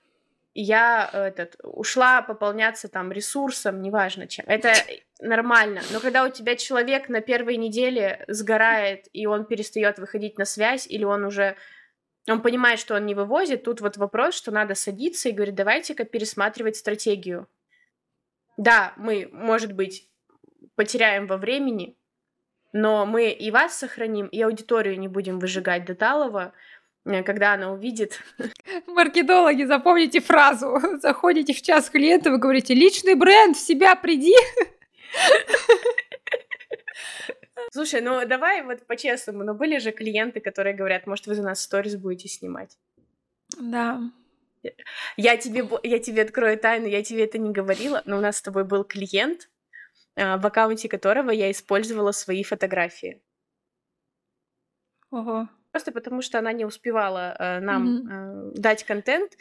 я 0.56 1.10
этот, 1.12 1.56
ушла 1.64 2.22
пополняться 2.22 2.88
там 2.88 3.12
ресурсом, 3.12 3.82
неважно 3.82 4.28
чем. 4.28 4.46
Это 4.48 4.74
нормально. 5.20 5.82
Но 5.92 6.00
когда 6.00 6.24
у 6.26 6.30
тебя 6.30 6.56
человек 6.56 7.10
на 7.10 7.22
первой 7.22 7.58
неделе 7.58 8.24
сгорает, 8.28 9.08
и 9.14 9.26
он 9.26 9.46
перестает 9.46 9.98
выходить 9.98 10.38
на 10.38 10.46
связь, 10.46 10.86
или 10.88 11.04
он 11.04 11.24
уже 11.24 11.56
он 12.28 12.42
понимает, 12.42 12.80
что 12.80 12.96
он 12.96 13.06
не 13.06 13.16
вывозит, 13.16 13.64
тут 13.64 13.82
вот 13.82 13.98
вопрос, 13.98 14.36
что 14.36 14.52
надо 14.52 14.76
садиться 14.76 15.30
и 15.30 15.34
говорить, 15.34 15.56
давайте-ка 15.56 16.06
пересматривать 16.06 16.78
стратегию. 16.78 17.48
Да, 18.58 18.94
мы, 18.98 19.30
может 19.32 19.74
быть, 19.74 20.10
потеряем 20.76 21.28
во 21.28 21.38
времени, 21.38 21.98
но 22.72 23.06
мы 23.06 23.32
и 23.32 23.52
вас 23.52 23.78
сохраним, 23.78 24.28
и 24.28 24.42
аудиторию 24.42 25.00
не 25.00 25.08
будем 25.08 25.40
выжигать 25.40 25.86
до 25.86 25.96
талого, 25.96 26.54
Э, 27.06 27.24
когда 27.24 27.54
она 27.54 27.72
увидит. 27.72 28.20
Маркетологи, 28.88 29.64
запомните 29.64 30.22
фразу. 30.22 30.80
Заходите 31.02 31.54
в 31.54 31.62
час 31.62 31.90
клиента, 31.90 32.32
вы 32.32 32.38
говорите, 32.38 32.74
личный 32.74 33.16
бренд, 33.16 33.58
в 33.58 33.60
себя 33.60 33.96
приди. 33.96 34.36
Слушай, 37.74 38.02
ну 38.02 38.24
давай 38.28 38.62
вот 38.62 38.86
по-честному, 38.86 39.44
но 39.44 39.56
были 39.56 39.80
же 39.80 39.92
клиенты, 39.92 40.40
которые 40.40 40.76
говорят, 40.76 41.08
может, 41.08 41.26
вы 41.26 41.34
за 41.34 41.42
нас 41.42 41.60
сторис 41.60 41.96
будете 41.96 42.30
снимать. 42.30 42.78
Да. 43.60 44.00
Я 45.18 45.38
тебе, 45.38 45.68
я 45.82 45.98
тебе 45.98 46.22
открою 46.22 46.60
тайну, 46.60 46.86
я 46.86 47.04
тебе 47.04 47.24
это 47.24 47.40
не 47.40 47.50
говорила, 47.50 48.04
но 48.06 48.20
у 48.20 48.22
нас 48.22 48.38
с 48.38 48.42
тобой 48.44 48.64
был 48.64 48.84
клиент, 48.84 49.50
э, 50.14 50.38
в 50.38 50.46
аккаунте 50.46 50.88
которого 50.88 51.32
я 51.32 51.50
использовала 51.50 52.12
свои 52.12 52.44
фотографии. 52.44 53.24
Ого 55.10 55.50
просто 55.74 55.92
потому 55.92 56.22
что 56.22 56.38
она 56.38 56.54
не 56.54 56.66
успевала 56.66 57.36
э, 57.40 57.60
нам 57.60 57.88
mm-hmm. 57.88 58.52
э, 58.56 58.60
дать 58.60 58.84
контент, 58.84 59.32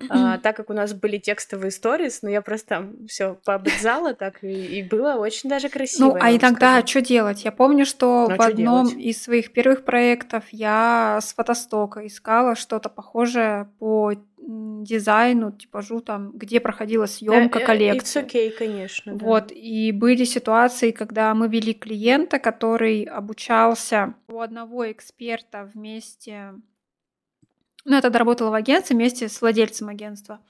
mm-hmm. 0.00 0.36
э, 0.36 0.38
так 0.38 0.56
как 0.56 0.70
у 0.70 0.72
нас 0.72 0.94
были 0.94 1.18
текстовые 1.18 1.70
сторис, 1.70 2.22
но 2.22 2.30
я 2.30 2.40
просто 2.40 2.68
там 2.68 3.06
все 3.06 3.34
пообрезала 3.44 4.14
так, 4.14 4.42
и, 4.42 4.78
и 4.78 4.82
было 4.82 5.16
очень 5.16 5.50
даже 5.50 5.68
красиво. 5.68 6.06
Ну, 6.06 6.16
а 6.18 6.32
иногда 6.32 6.84
что 6.86 7.02
делать? 7.02 7.44
Я 7.44 7.52
помню, 7.52 7.84
что 7.84 8.28
ну, 8.30 8.36
в 8.36 8.40
одном 8.40 8.88
делать? 8.88 9.04
из 9.04 9.22
своих 9.22 9.52
первых 9.52 9.84
проектов 9.84 10.44
я 10.52 11.18
с 11.20 11.34
фотостока 11.34 12.06
искала 12.06 12.56
что-то 12.56 12.88
похожее 12.88 13.68
по 13.78 14.14
дизайну, 14.46 15.52
типажу 15.52 16.00
там, 16.00 16.32
где 16.32 16.60
проходила 16.60 17.06
съемка 17.06 17.60
да, 17.60 17.66
коллекции. 17.66 18.22
It's 18.22 18.30
okay, 18.30 18.50
конечно. 18.50 19.14
Да. 19.14 19.24
Вот, 19.24 19.50
и 19.50 19.90
были 19.92 20.24
ситуации, 20.24 20.90
когда 20.90 21.34
мы 21.34 21.48
вели 21.48 21.72
клиента, 21.72 22.38
который 22.38 23.04
обучался 23.04 24.14
у 24.28 24.40
одного 24.40 24.90
эксперта 24.90 25.70
вместе, 25.72 26.54
ну, 27.84 27.94
я 27.94 28.02
тогда 28.02 28.18
работала 28.18 28.50
в 28.50 28.54
агентстве 28.54 28.96
вместе 28.96 29.28
с 29.28 29.40
владельцем 29.40 29.88
агентства, 29.88 30.40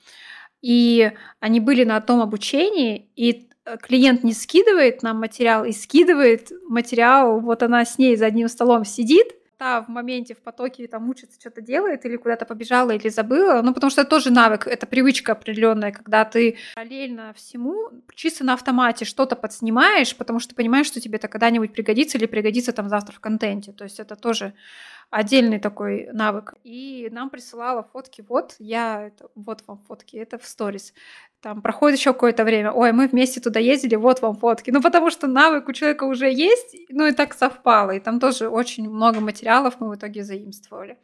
и 0.60 1.12
они 1.40 1.60
были 1.60 1.84
на 1.84 1.96
одном 1.96 2.20
обучении, 2.20 3.10
и 3.14 3.48
э, 3.64 3.76
клиент 3.80 4.24
не 4.24 4.32
скидывает 4.32 5.02
нам 5.02 5.18
материал 5.18 5.64
и 5.64 5.72
скидывает 5.72 6.50
материал, 6.68 7.40
вот 7.40 7.62
она 7.62 7.84
с 7.84 7.98
ней 7.98 8.16
за 8.16 8.26
одним 8.26 8.48
столом 8.48 8.84
сидит, 8.84 9.34
та 9.56 9.80
в 9.82 9.88
моменте, 9.88 10.34
в 10.34 10.42
потоке 10.42 10.86
там 10.88 11.08
учится, 11.08 11.40
что-то 11.40 11.60
делает, 11.60 12.04
или 12.04 12.16
куда-то 12.16 12.44
побежала, 12.44 12.90
или 12.90 13.08
забыла. 13.08 13.62
Ну, 13.62 13.74
потому 13.74 13.90
что 13.90 14.02
это 14.02 14.10
тоже 14.10 14.30
навык, 14.30 14.66
это 14.66 14.86
привычка 14.86 15.32
определенная, 15.32 15.92
когда 15.92 16.24
ты 16.24 16.56
параллельно 16.74 17.32
всему 17.34 17.90
чисто 18.14 18.44
на 18.44 18.54
автомате 18.54 19.04
что-то 19.04 19.36
подснимаешь, 19.36 20.16
потому 20.16 20.40
что 20.40 20.54
понимаешь, 20.54 20.86
что 20.86 21.00
тебе 21.00 21.16
это 21.16 21.28
когда-нибудь 21.28 21.72
пригодится 21.72 22.18
или 22.18 22.26
пригодится 22.26 22.72
там 22.72 22.88
завтра 22.88 23.14
в 23.14 23.20
контенте. 23.20 23.72
То 23.72 23.84
есть 23.84 24.00
это 24.00 24.16
тоже 24.16 24.54
отдельный 25.14 25.60
такой 25.60 26.08
навык. 26.12 26.54
И 26.64 27.08
нам 27.12 27.30
присылала 27.30 27.84
фотки, 27.84 28.24
вот 28.28 28.56
я, 28.58 29.06
это, 29.06 29.28
вот 29.36 29.62
вам 29.66 29.78
фотки, 29.78 30.16
это 30.16 30.38
в 30.38 30.44
сторис. 30.44 30.92
Там 31.40 31.62
проходит 31.62 31.98
еще 31.98 32.12
какое-то 32.12 32.42
время, 32.44 32.72
ой, 32.72 32.92
мы 32.92 33.06
вместе 33.06 33.40
туда 33.40 33.60
ездили, 33.60 33.94
вот 33.94 34.22
вам 34.22 34.34
фотки. 34.34 34.72
Ну, 34.72 34.82
потому 34.82 35.10
что 35.10 35.28
навык 35.28 35.68
у 35.68 35.72
человека 35.72 36.04
уже 36.04 36.28
есть, 36.30 36.76
ну 36.88 37.06
и 37.06 37.12
так 37.12 37.34
совпало. 37.34 37.92
И 37.92 38.00
там 38.00 38.18
тоже 38.18 38.48
очень 38.48 38.90
много 38.90 39.20
материалов 39.20 39.76
мы 39.78 39.88
в 39.90 39.94
итоге 39.94 40.24
заимствовали. 40.24 40.98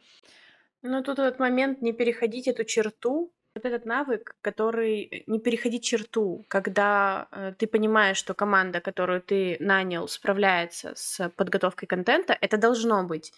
Ну, 0.81 1.01
тут 1.03 1.19
этот 1.19 1.39
момент 1.39 1.81
не 1.81 1.93
переходить 1.93 2.47
эту 2.47 2.65
черту, 2.65 3.31
вот 3.55 3.65
этот 3.65 3.85
навык, 3.85 4.35
который 4.41 5.23
не 5.27 5.39
переходить 5.39 5.83
черту, 5.83 6.45
когда 6.47 7.27
э, 7.31 7.53
ты 7.57 7.67
понимаешь, 7.67 8.17
что 8.17 8.33
команда, 8.33 8.79
которую 8.79 9.21
ты 9.21 9.57
нанял, 9.59 10.07
справляется 10.07 10.93
с 10.95 11.29
подготовкой 11.35 11.87
контента, 11.87 12.37
это 12.39 12.57
должно 12.57 13.03
быть. 13.03 13.33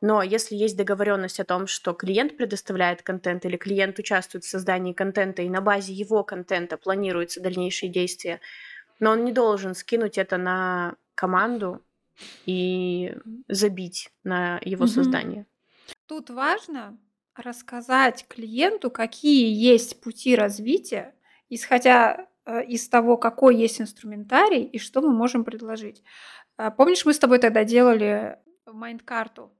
Но 0.00 0.20
если 0.22 0.56
есть 0.56 0.76
договоренность 0.76 1.38
о 1.38 1.44
том, 1.44 1.68
что 1.68 1.92
клиент 1.92 2.36
предоставляет 2.36 3.02
контент 3.02 3.44
или 3.44 3.56
клиент 3.56 3.98
участвует 4.00 4.44
в 4.44 4.48
создании 4.48 4.92
контента 4.92 5.42
и 5.42 5.48
на 5.48 5.60
базе 5.60 5.92
его 5.92 6.24
контента 6.24 6.76
планируются 6.76 7.40
дальнейшие 7.40 7.88
действия, 7.88 8.40
но 8.98 9.12
он 9.12 9.24
не 9.24 9.32
должен 9.32 9.76
скинуть 9.76 10.18
это 10.18 10.38
на 10.38 10.96
команду 11.14 11.82
и 12.46 13.14
забить 13.46 14.10
на 14.24 14.58
его 14.62 14.86
mm-hmm. 14.86 14.88
создание. 14.88 15.46
Тут 16.08 16.30
важно 16.30 16.98
рассказать 17.36 18.26
клиенту, 18.28 18.90
какие 18.90 19.52
есть 19.52 20.00
пути 20.00 20.36
развития, 20.36 21.14
исходя 21.48 22.26
э, 22.44 22.64
из 22.64 22.88
того, 22.88 23.16
какой 23.16 23.56
есть 23.56 23.80
инструментарий 23.80 24.64
и 24.64 24.78
что 24.78 25.00
мы 25.00 25.12
можем 25.12 25.44
предложить. 25.44 26.02
А, 26.56 26.70
помнишь, 26.70 27.04
мы 27.04 27.14
с 27.14 27.18
тобой 27.18 27.38
тогда 27.38 27.64
делали 27.64 28.38
майнд-карту? 28.66 29.52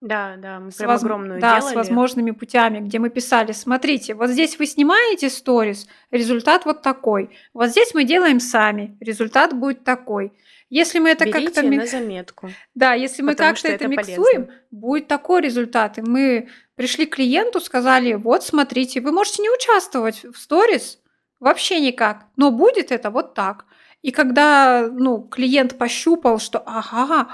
Да, 0.00 0.36
да, 0.38 0.60
мы 0.60 0.70
с 0.70 0.76
прям 0.76 0.90
воз... 0.90 1.02
огромную 1.02 1.40
да, 1.40 1.58
делали. 1.58 1.72
с 1.72 1.76
возможными 1.76 2.30
путями, 2.30 2.80
где 2.80 2.98
мы 2.98 3.10
писали, 3.10 3.52
смотрите, 3.52 4.14
вот 4.14 4.30
здесь 4.30 4.58
вы 4.58 4.66
снимаете 4.66 5.28
сторис, 5.28 5.86
результат 6.10 6.64
вот 6.64 6.80
такой. 6.80 7.36
Вот 7.52 7.68
здесь 7.68 7.92
мы 7.92 8.04
делаем 8.04 8.40
сами, 8.40 8.96
результат 9.00 9.52
будет 9.52 9.84
такой. 9.84 10.32
Если 10.70 11.00
мы 11.00 11.10
это 11.10 11.28
как-то... 11.30 11.62
на 11.62 11.84
заметку. 11.84 12.50
Да, 12.74 12.94
если 12.94 13.22
мы 13.22 13.34
как-то 13.34 13.68
это, 13.68 13.84
это 13.84 13.88
миксуем, 13.88 14.46
полезно. 14.46 14.54
будет 14.70 15.08
такой 15.08 15.42
результат. 15.42 15.98
И 15.98 16.02
мы 16.02 16.48
пришли 16.76 17.06
к 17.06 17.16
клиенту, 17.16 17.60
сказали, 17.60 18.14
вот 18.14 18.44
смотрите, 18.44 19.00
вы 19.00 19.10
можете 19.10 19.42
не 19.42 19.50
участвовать 19.50 20.24
в 20.24 20.38
сторис, 20.38 21.00
вообще 21.40 21.80
никак, 21.80 22.26
но 22.36 22.52
будет 22.52 22.92
это 22.92 23.10
вот 23.10 23.34
так. 23.34 23.66
И 24.02 24.12
когда 24.12 24.88
ну, 24.90 25.22
клиент 25.22 25.76
пощупал, 25.76 26.38
что 26.38 26.62
ага, 26.64 27.26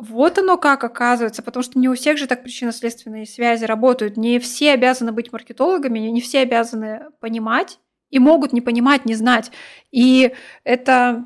вот 0.00 0.38
оно 0.38 0.56
как 0.56 0.84
оказывается, 0.84 1.42
потому 1.42 1.64
что 1.64 1.76
не 1.76 1.88
у 1.88 1.94
всех 1.96 2.18
же 2.18 2.28
так 2.28 2.44
причинно-следственные 2.44 3.26
связи 3.26 3.64
работают. 3.64 4.16
Не 4.16 4.38
все 4.38 4.72
обязаны 4.72 5.10
быть 5.10 5.32
маркетологами, 5.32 5.98
не 5.98 6.20
все 6.20 6.38
обязаны 6.40 7.06
понимать 7.18 7.80
и 8.08 8.20
могут 8.20 8.52
не 8.52 8.60
понимать, 8.60 9.06
не 9.06 9.14
знать. 9.14 9.50
И 9.90 10.32
это 10.62 11.24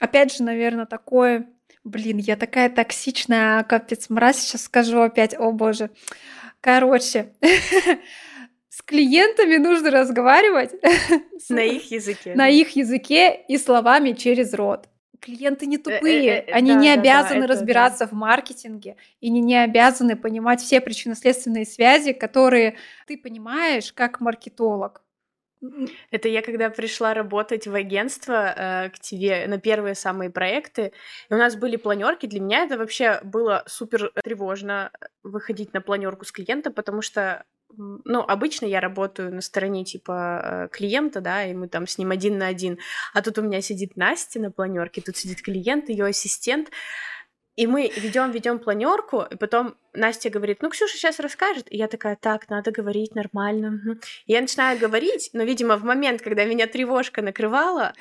опять 0.00 0.34
же, 0.34 0.42
наверное, 0.42 0.86
такое... 0.86 1.50
Блин, 1.84 2.16
я 2.16 2.36
такая 2.36 2.70
токсичная, 2.70 3.62
капец, 3.64 4.08
мразь, 4.08 4.38
сейчас 4.38 4.62
скажу 4.62 5.00
опять, 5.00 5.34
о 5.38 5.52
боже. 5.52 5.90
Короче, 6.62 7.34
с 8.70 8.80
клиентами 8.82 9.56
нужно 9.56 9.90
разговаривать 9.90 10.72
на 11.50 11.62
их 11.62 11.90
языке. 11.90 12.32
На 12.34 12.48
их 12.48 12.70
языке 12.70 13.38
и 13.48 13.58
словами 13.58 14.12
через 14.12 14.54
рот. 14.54 14.88
Клиенты 15.20 15.66
не 15.66 15.76
э, 15.76 15.80
тупые, 15.80 16.40
э, 16.40 16.52
они 16.52 16.74
не 16.74 16.90
обязаны 16.90 17.46
разбираться 17.46 18.06
в 18.06 18.12
маркетинге 18.12 18.96
и 19.20 19.30
не, 19.30 19.40
не 19.40 19.56
обязаны 19.56 20.16
понимать 20.16 20.60
все 20.60 20.80
причинно-следственные 20.80 21.66
связи, 21.66 22.12
которые 22.12 22.76
ты 23.06 23.16
понимаешь 23.18 23.92
как 23.92 24.20
маркетолог. 24.20 25.02
Это 26.10 26.28
я 26.28 26.42
когда 26.42 26.70
пришла 26.70 27.14
работать 27.14 27.66
в 27.66 27.74
агентство 27.74 28.54
э, 28.56 28.90
к 28.90 28.98
тебе 29.00 29.44
на 29.48 29.58
первые 29.58 29.94
самые 29.96 30.30
проекты, 30.30 30.92
и 31.28 31.34
у 31.34 31.36
нас 31.36 31.56
были 31.56 31.76
планерки. 31.76 32.26
Для 32.26 32.40
меня 32.40 32.64
это 32.64 32.78
вообще 32.78 33.20
было 33.24 33.64
супер 33.66 34.12
тревожно 34.22 34.90
э, 35.00 35.06
выходить 35.24 35.74
на 35.74 35.80
планерку 35.80 36.24
с 36.24 36.30
клиентом, 36.32 36.72
потому 36.72 37.02
что 37.02 37.44
ну, 37.76 38.20
обычно 38.20 38.66
я 38.66 38.80
работаю 38.80 39.34
на 39.34 39.40
стороне 39.40 39.84
типа 39.84 40.40
э, 40.42 40.68
клиента, 40.72 41.20
да, 41.20 41.44
и 41.44 41.54
мы 41.54 41.68
там 41.68 41.86
с 41.86 41.98
ним 41.98 42.10
один 42.10 42.38
на 42.38 42.46
один. 42.46 42.78
А 43.14 43.22
тут 43.22 43.38
у 43.38 43.42
меня 43.42 43.60
сидит 43.60 43.96
Настя 43.96 44.40
на 44.40 44.50
планерке, 44.50 45.00
тут 45.00 45.16
сидит 45.16 45.42
клиент, 45.42 45.88
ее 45.88 46.06
ассистент. 46.06 46.70
И 47.56 47.66
мы 47.66 47.90
ведем, 47.96 48.30
ведем 48.30 48.60
планерку, 48.60 49.22
и 49.28 49.34
потом 49.34 49.74
Настя 49.92 50.30
говорит, 50.30 50.62
ну, 50.62 50.70
Ксюша 50.70 50.96
сейчас 50.96 51.18
расскажет. 51.18 51.66
И 51.70 51.76
я 51.76 51.88
такая, 51.88 52.14
так, 52.14 52.48
надо 52.48 52.70
говорить 52.70 53.16
нормально. 53.16 53.98
И 54.26 54.32
я 54.32 54.40
начинаю 54.40 54.78
говорить, 54.78 55.30
но, 55.32 55.42
видимо, 55.42 55.76
в 55.76 55.82
момент, 55.82 56.22
когда 56.22 56.44
меня 56.44 56.68
тревожка 56.68 57.20
накрывала, 57.20 57.94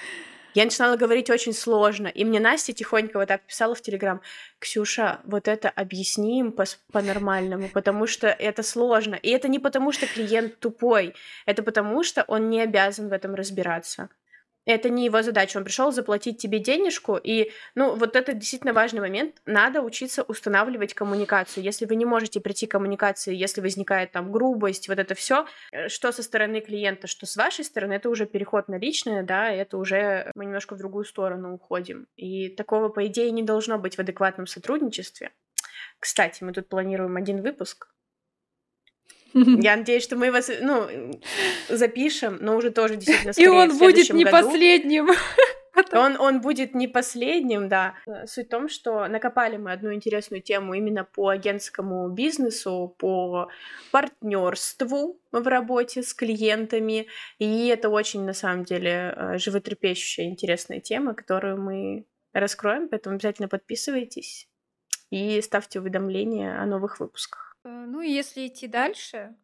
я 0.57 0.65
начинала 0.65 0.97
говорить 0.97 1.29
очень 1.29 1.53
сложно. 1.53 2.07
И 2.07 2.25
мне 2.25 2.39
Настя 2.39 2.73
тихонько 2.73 3.19
вот 3.19 3.27
так 3.27 3.43
писала 3.43 3.75
в 3.75 3.81
Телеграм, 3.81 4.21
Ксюша, 4.57 5.19
вот 5.23 5.47
это 5.47 5.69
объясним 5.69 6.51
по- 6.51 6.65
по-нормальному, 6.91 7.69
потому 7.69 8.07
что 8.07 8.27
это 8.27 8.63
сложно. 8.63 9.13
И 9.13 9.29
это 9.29 9.49
не 9.49 9.59
потому, 9.59 9.91
что 9.91 10.07
клиент 10.07 10.59
тупой, 10.59 11.13
это 11.45 11.61
потому, 11.61 12.03
что 12.03 12.23
он 12.27 12.49
не 12.49 12.59
обязан 12.59 13.09
в 13.09 13.13
этом 13.13 13.35
разбираться 13.35 14.09
это 14.67 14.89
не 14.89 15.05
его 15.05 15.21
задача. 15.21 15.57
Он 15.57 15.63
пришел 15.63 15.91
заплатить 15.91 16.37
тебе 16.37 16.59
денежку, 16.59 17.15
и, 17.15 17.51
ну, 17.73 17.95
вот 17.95 18.15
это 18.15 18.33
действительно 18.33 18.73
важный 18.73 18.99
момент. 18.99 19.35
Надо 19.45 19.81
учиться 19.81 20.23
устанавливать 20.23 20.93
коммуникацию. 20.93 21.63
Если 21.63 21.85
вы 21.85 21.95
не 21.95 22.05
можете 22.05 22.41
прийти 22.41 22.67
к 22.67 22.71
коммуникации, 22.71 23.33
если 23.33 23.61
возникает 23.61 24.11
там 24.11 24.31
грубость, 24.31 24.89
вот 24.89 24.99
это 24.99 25.15
все, 25.15 25.47
э, 25.71 25.87
что 25.87 26.11
со 26.11 26.21
стороны 26.21 26.59
клиента, 26.59 27.07
что 27.07 27.25
с 27.25 27.37
вашей 27.37 27.63
стороны, 27.63 27.93
это 27.93 28.09
уже 28.09 28.25
переход 28.25 28.67
на 28.67 28.77
личное, 28.77 29.23
да, 29.23 29.49
это 29.49 29.77
уже 29.77 30.31
мы 30.35 30.45
немножко 30.45 30.75
в 30.75 30.77
другую 30.77 31.05
сторону 31.05 31.53
уходим. 31.53 32.07
И 32.17 32.49
такого, 32.49 32.89
по 32.89 33.07
идее, 33.07 33.31
не 33.31 33.43
должно 33.43 33.79
быть 33.79 33.95
в 33.95 33.99
адекватном 33.99 34.47
сотрудничестве. 34.47 35.31
Кстати, 35.99 36.43
мы 36.43 36.51
тут 36.51 36.67
планируем 36.67 37.15
один 37.15 37.41
выпуск 37.41 37.87
я 39.61 39.75
надеюсь, 39.75 40.03
что 40.03 40.15
мы 40.15 40.31
вас, 40.31 40.49
ну, 40.61 40.87
запишем, 41.69 42.37
но 42.41 42.55
уже 42.55 42.71
тоже 42.71 42.95
действительно 42.95 43.33
И 43.37 43.47
он 43.47 43.77
будет 43.77 44.09
не 44.13 44.23
году. 44.23 44.37
последним. 44.37 45.09
Он, 45.93 46.19
он 46.19 46.41
будет 46.41 46.73
не 46.73 46.87
последним, 46.87 47.69
да. 47.69 47.93
Суть 48.25 48.47
в 48.47 48.49
том, 48.49 48.67
что 48.67 49.07
накопали 49.07 49.57
мы 49.57 49.71
одну 49.71 49.93
интересную 49.93 50.41
тему 50.41 50.73
именно 50.73 51.03
по 51.03 51.29
агентскому 51.29 52.09
бизнесу, 52.09 52.95
по 52.97 53.49
партнерству 53.91 55.21
в 55.31 55.47
работе 55.47 56.01
с 56.01 56.15
клиентами. 56.15 57.05
И 57.37 57.67
это 57.67 57.89
очень, 57.89 58.25
на 58.25 58.33
самом 58.33 58.63
деле, 58.63 59.13
э, 59.15 59.37
животрепещущая, 59.37 60.25
интересная 60.25 60.79
тема, 60.79 61.13
которую 61.13 61.61
мы 61.61 62.05
раскроем, 62.33 62.89
поэтому 62.89 63.15
обязательно 63.15 63.47
подписывайтесь 63.47 64.49
и 65.09 65.41
ставьте 65.41 65.79
уведомления 65.79 66.59
о 66.61 66.65
новых 66.65 66.99
выпусках. 66.99 67.46
Э, 67.67 67.85
ну 67.85 68.01
и 68.01 68.09
если 68.09 68.47
идти 68.47 68.67
дальше, 68.67 69.35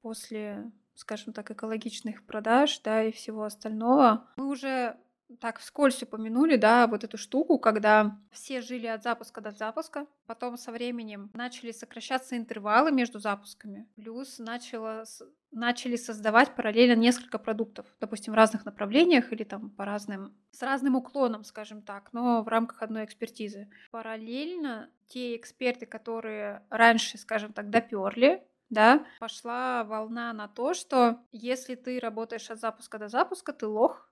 после, 0.00 0.70
скажем 0.94 1.32
так, 1.32 1.50
экологичных 1.50 2.24
продаж, 2.24 2.78
да, 2.80 3.02
и 3.02 3.10
всего 3.10 3.42
остального, 3.44 4.28
мы 4.36 4.48
уже 4.48 4.96
так 5.40 5.58
вскользь 5.58 6.02
упомянули, 6.02 6.56
да, 6.56 6.86
вот 6.86 7.02
эту 7.02 7.18
штуку, 7.18 7.58
когда 7.58 8.16
все 8.30 8.60
жили 8.60 8.86
от 8.86 9.02
запуска 9.02 9.40
до 9.40 9.50
запуска, 9.50 10.06
потом 10.26 10.56
со 10.56 10.70
временем 10.70 11.30
начали 11.34 11.72
сокращаться 11.72 12.36
интервалы 12.36 12.92
между 12.92 13.18
запусками, 13.18 13.88
плюс 13.96 14.38
начало, 14.38 15.04
начали 15.50 15.96
создавать 15.96 16.54
параллельно 16.54 16.94
несколько 16.94 17.38
продуктов, 17.38 17.86
допустим, 18.00 18.34
в 18.34 18.36
разных 18.36 18.64
направлениях 18.64 19.32
или 19.32 19.44
там 19.44 19.70
по 19.70 19.84
разным, 19.84 20.36
с 20.52 20.62
разным 20.62 20.94
уклоном, 20.94 21.42
скажем 21.42 21.82
так, 21.82 22.12
но 22.12 22.42
в 22.42 22.48
рамках 22.48 22.82
одной 22.82 23.04
экспертизы. 23.04 23.68
Параллельно 23.90 24.90
те 25.14 25.36
эксперты, 25.36 25.86
которые 25.86 26.62
раньше, 26.70 27.18
скажем 27.18 27.52
так, 27.52 27.70
доперли, 27.70 28.42
да, 28.68 29.06
пошла 29.20 29.84
волна 29.84 30.32
на 30.32 30.48
то, 30.48 30.74
что 30.74 31.20
если 31.30 31.76
ты 31.76 32.00
работаешь 32.00 32.50
от 32.50 32.58
запуска 32.58 32.98
до 32.98 33.08
запуска, 33.08 33.52
ты 33.52 33.68
лох, 33.68 34.10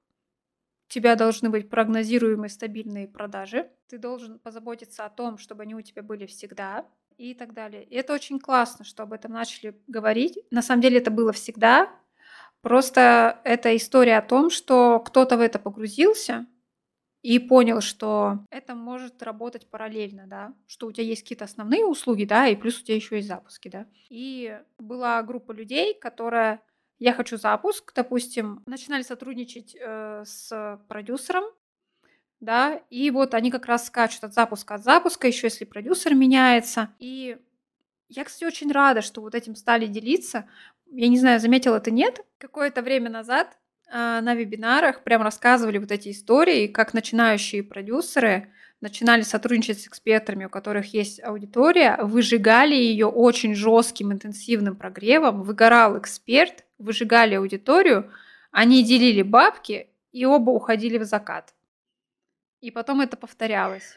тебя 0.87 1.17
должны 1.17 1.51
быть 1.51 1.69
прогнозируемые 1.69 2.49
стабильные 2.49 3.09
продажи, 3.09 3.69
ты 3.89 3.99
должен 3.99 4.39
позаботиться 4.39 5.05
о 5.05 5.11
том, 5.11 5.39
чтобы 5.39 5.65
они 5.65 5.75
у 5.75 5.81
тебя 5.81 6.05
были 6.05 6.27
всегда 6.27 6.87
и 7.19 7.35
так 7.35 7.53
далее. 7.53 7.83
И 7.83 7.97
это 7.97 8.15
очень 8.15 8.39
классно, 8.39 8.85
что 8.85 9.03
об 9.03 9.13
этом 9.13 9.33
начали 9.33 9.77
говорить. 9.89 10.39
На 10.53 10.63
самом 10.63 10.83
деле 10.83 10.99
это 10.99 11.11
было 11.11 11.33
всегда. 11.33 11.91
Просто 12.61 13.41
это 13.43 13.77
история 13.77 14.19
о 14.19 14.23
том, 14.23 14.51
что 14.51 15.01
кто-то 15.01 15.37
в 15.37 15.41
это 15.41 15.59
погрузился 15.59 16.47
и 17.23 17.39
понял, 17.39 17.81
что 17.81 18.41
это 18.51 18.75
может 18.75 19.23
работать 19.23 19.69
параллельно, 19.71 20.27
да, 20.27 20.55
что 20.67 20.89
у 20.89 20.93
тебя 20.93 21.05
есть 21.05 21.23
какие-то 21.23 21.45
основные 21.45 21.87
услуги, 21.87 22.25
да, 22.25 22.49
и 22.49 22.57
плюс 22.57 22.81
у 22.81 22.85
тебя 22.85 22.97
еще 22.97 23.17
есть 23.17 23.29
запуски, 23.29 23.69
да. 23.69 23.87
И 24.09 24.59
была 24.79 25.23
группа 25.23 25.53
людей, 25.53 25.95
которая 25.95 26.61
я 26.99 27.13
хочу 27.13 27.37
запуск, 27.37 27.93
допустим, 27.95 28.63
начинали 28.67 29.03
сотрудничать 29.03 29.77
э, 29.79 30.25
с 30.27 30.81
продюсером, 30.89 31.45
да, 32.41 32.81
и 32.91 33.11
вот 33.11 33.35
они 33.35 33.51
как 33.53 33.67
раз 33.67 33.87
скачут 33.87 34.25
от 34.25 34.35
запуска 34.35 34.75
от 34.75 34.83
запуска, 34.85 35.29
еще 35.29 35.47
если 35.47 35.65
продюсер 35.65 36.15
меняется, 36.15 36.93
и 36.99 37.39
Я, 38.09 38.25
кстати, 38.25 38.45
очень 38.45 38.71
рада, 38.73 39.01
что 39.03 39.23
вот 39.23 39.35
этим 39.35 39.55
стали 39.57 39.87
делиться. 39.87 40.49
Я 40.91 41.09
не 41.09 41.19
знаю, 41.19 41.41
заметила 41.41 41.77
это 41.77 41.91
нет. 41.91 42.21
Какое-то 42.39 42.83
время 42.83 43.09
назад 43.11 43.59
на 43.91 44.35
вебинарах 44.35 45.03
прям 45.03 45.23
рассказывали 45.23 45.79
вот 45.79 45.91
эти 45.91 46.11
истории, 46.11 46.67
как 46.67 46.95
начинающие 46.95 47.63
продюсеры 47.63 48.49
начинали 48.83 49.23
сотрудничать 49.23 49.81
с 49.81 49.87
экспертами, 49.87 50.45
у 50.45 50.51
которых 50.51 50.93
есть 50.93 51.23
аудитория, 51.23 51.99
выжигали 52.03 52.75
ее 52.75 53.07
очень 53.07 53.55
жестким 53.55 54.13
интенсивным 54.13 54.77
прогревом, 54.77 55.43
выгорал 55.43 55.99
эксперт, 55.99 56.65
выжигали 56.79 57.37
аудиторию, 57.37 58.11
они 58.51 58.83
делили 58.83 59.23
бабки 59.23 59.89
и 60.11 60.27
оба 60.27 60.51
уходили 60.51 60.99
в 60.99 61.05
закат. 61.05 61.55
И 62.61 62.71
потом 62.71 63.01
это 63.01 63.17
повторялось. 63.17 63.97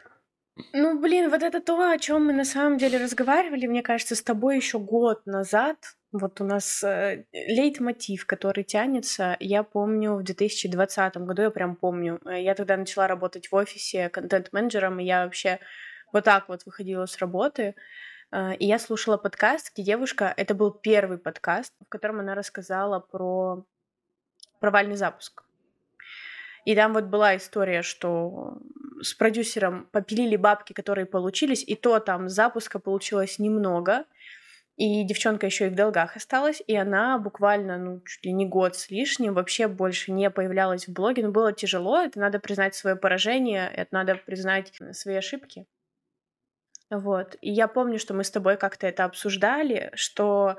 Ну, 0.72 1.00
блин, 1.00 1.30
вот 1.30 1.44
это 1.44 1.60
то, 1.60 1.90
о 1.90 1.98
чем 1.98 2.28
мы 2.28 2.34
на 2.34 2.46
самом 2.46 2.78
деле 2.78 2.98
разговаривали, 2.98 3.68
мне 3.68 3.82
кажется, 3.82 4.16
с 4.16 4.22
тобой 4.22 4.56
еще 4.56 4.80
год 4.80 5.26
назад. 5.26 5.98
Вот 6.18 6.40
у 6.40 6.46
нас 6.46 6.82
э, 6.82 7.26
лейтмотив, 7.34 8.26
который 8.26 8.64
тянется, 8.64 9.36
я 9.42 9.64
помню 9.64 10.16
в 10.16 10.24
2020 10.24 11.18
году, 11.18 11.42
я 11.42 11.50
прям 11.50 11.76
помню. 11.76 12.22
Э, 12.26 12.42
я 12.42 12.56
тогда 12.56 12.78
начала 12.78 13.06
работать 13.08 13.52
в 13.52 13.56
офисе 13.56 14.08
контент-менеджером, 14.08 15.00
и 15.00 15.04
я 15.04 15.26
вообще 15.26 15.60
вот 16.14 16.24
так 16.24 16.48
вот 16.48 16.66
выходила 16.66 17.06
с 17.06 17.18
работы. 17.18 17.76
Э, 18.32 18.56
и 18.56 18.66
я 18.66 18.80
слушала 18.80 19.18
подкаст, 19.18 19.74
где 19.74 19.84
девушка, 19.84 20.34
это 20.38 20.54
был 20.54 20.72
первый 20.72 21.18
подкаст, 21.18 21.74
в 21.86 21.90
котором 21.90 22.22
она 22.22 22.34
рассказала 22.34 23.02
про 23.02 23.66
провальный 24.62 24.96
запуск. 24.96 25.44
И 26.64 26.76
там 26.76 26.94
вот 26.94 27.06
была 27.06 27.36
история, 27.36 27.82
что 27.82 28.60
с 29.02 29.14
продюсером 29.14 29.90
попилили 29.92 30.38
бабки, 30.38 30.72
которые 30.72 31.08
получились, 31.08 31.62
и 31.68 31.76
то 31.76 32.00
там 32.00 32.30
запуска 32.30 32.80
получилось 32.80 33.38
немного, 33.38 34.06
и 34.78 35.04
девчонка 35.06 35.46
еще 35.46 35.68
и 35.68 35.70
в 35.70 35.76
долгах 35.76 36.16
осталась, 36.18 36.62
и 36.68 36.76
она 36.76 37.18
буквально, 37.18 37.78
ну, 37.78 38.02
чуть 38.06 38.26
ли 38.26 38.34
не 38.34 38.46
год 38.46 38.76
с 38.76 38.90
лишним 38.90 39.34
вообще 39.34 39.68
больше 39.68 40.12
не 40.12 40.30
появлялась 40.30 40.88
в 40.88 40.94
блоге. 40.94 41.24
Но 41.24 41.32
было 41.32 41.54
тяжело, 41.54 42.02
это 42.02 42.20
надо 42.20 42.40
признать 42.40 42.76
свое 42.76 42.96
поражение, 42.96 43.70
это 43.74 43.94
надо 43.94 44.16
признать 44.16 44.74
свои 44.92 45.16
ошибки. 45.16 45.66
Вот. 46.90 47.36
И 47.42 47.52
я 47.52 47.68
помню, 47.68 48.00
что 48.00 48.14
мы 48.14 48.24
с 48.24 48.32
тобой 48.32 48.58
как-то 48.58 48.88
это 48.88 49.06
обсуждали, 49.06 49.92
что 49.96 50.58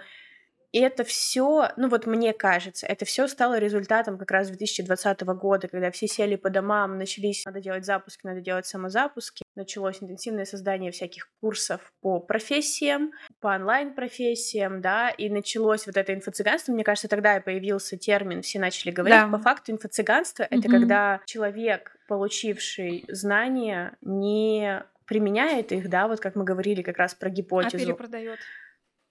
и 0.73 0.81
это 0.81 1.05
все, 1.05 1.71
ну 1.77 1.89
вот 1.89 2.07
мне 2.07 2.33
кажется, 2.33 2.87
это 2.87 3.05
все 3.05 3.29
стало 3.29 3.59
результатом 3.59 4.19
как 4.19 4.31
раз 4.31 4.49
2020 4.49 5.21
года, 5.23 5.69
когда 5.69 5.91
все 5.91 6.07
сели 6.07 6.37
по 6.37 6.51
домам, 6.51 6.99
начались, 6.99 7.45
надо 7.45 7.61
делать 7.61 7.85
запуски, 7.85 8.27
надо 8.27 8.41
делать 8.41 8.67
самозапуски, 8.67 9.43
началось 9.55 10.03
интенсивное 10.03 10.45
создание 10.45 10.91
всяких 10.93 11.29
курсов 11.41 11.93
по 12.01 12.21
профессиям, 12.21 13.13
по 13.41 13.49
онлайн-профессиям, 13.49 14.81
да, 14.81 15.11
и 15.11 15.29
началось 15.29 15.87
вот 15.87 15.97
это 15.97 16.13
инфо-цыганство, 16.13 16.73
мне 16.73 16.85
кажется, 16.85 17.09
тогда 17.09 17.37
и 17.37 17.41
появился 17.41 17.97
термин, 17.97 18.43
все 18.43 18.59
начали 18.59 18.91
говорить, 18.91 19.19
да. 19.19 19.29
по 19.29 19.39
факту 19.39 19.73
инфо-цыганство 19.73 20.43
mm-hmm. 20.43 20.59
это 20.59 20.69
когда 20.69 21.21
человек, 21.27 21.97
получивший 22.09 23.05
знания, 23.09 23.97
не 24.01 24.83
применяет 25.07 25.73
их, 25.73 25.89
да, 25.89 26.09
вот 26.09 26.21
как 26.21 26.35
мы 26.35 26.45
говорили 26.45 26.83
как 26.83 26.99
раз 26.99 27.15
про 27.15 27.31
гипотезу. 27.31 27.77
А 27.77 27.79
перепродает 27.79 28.39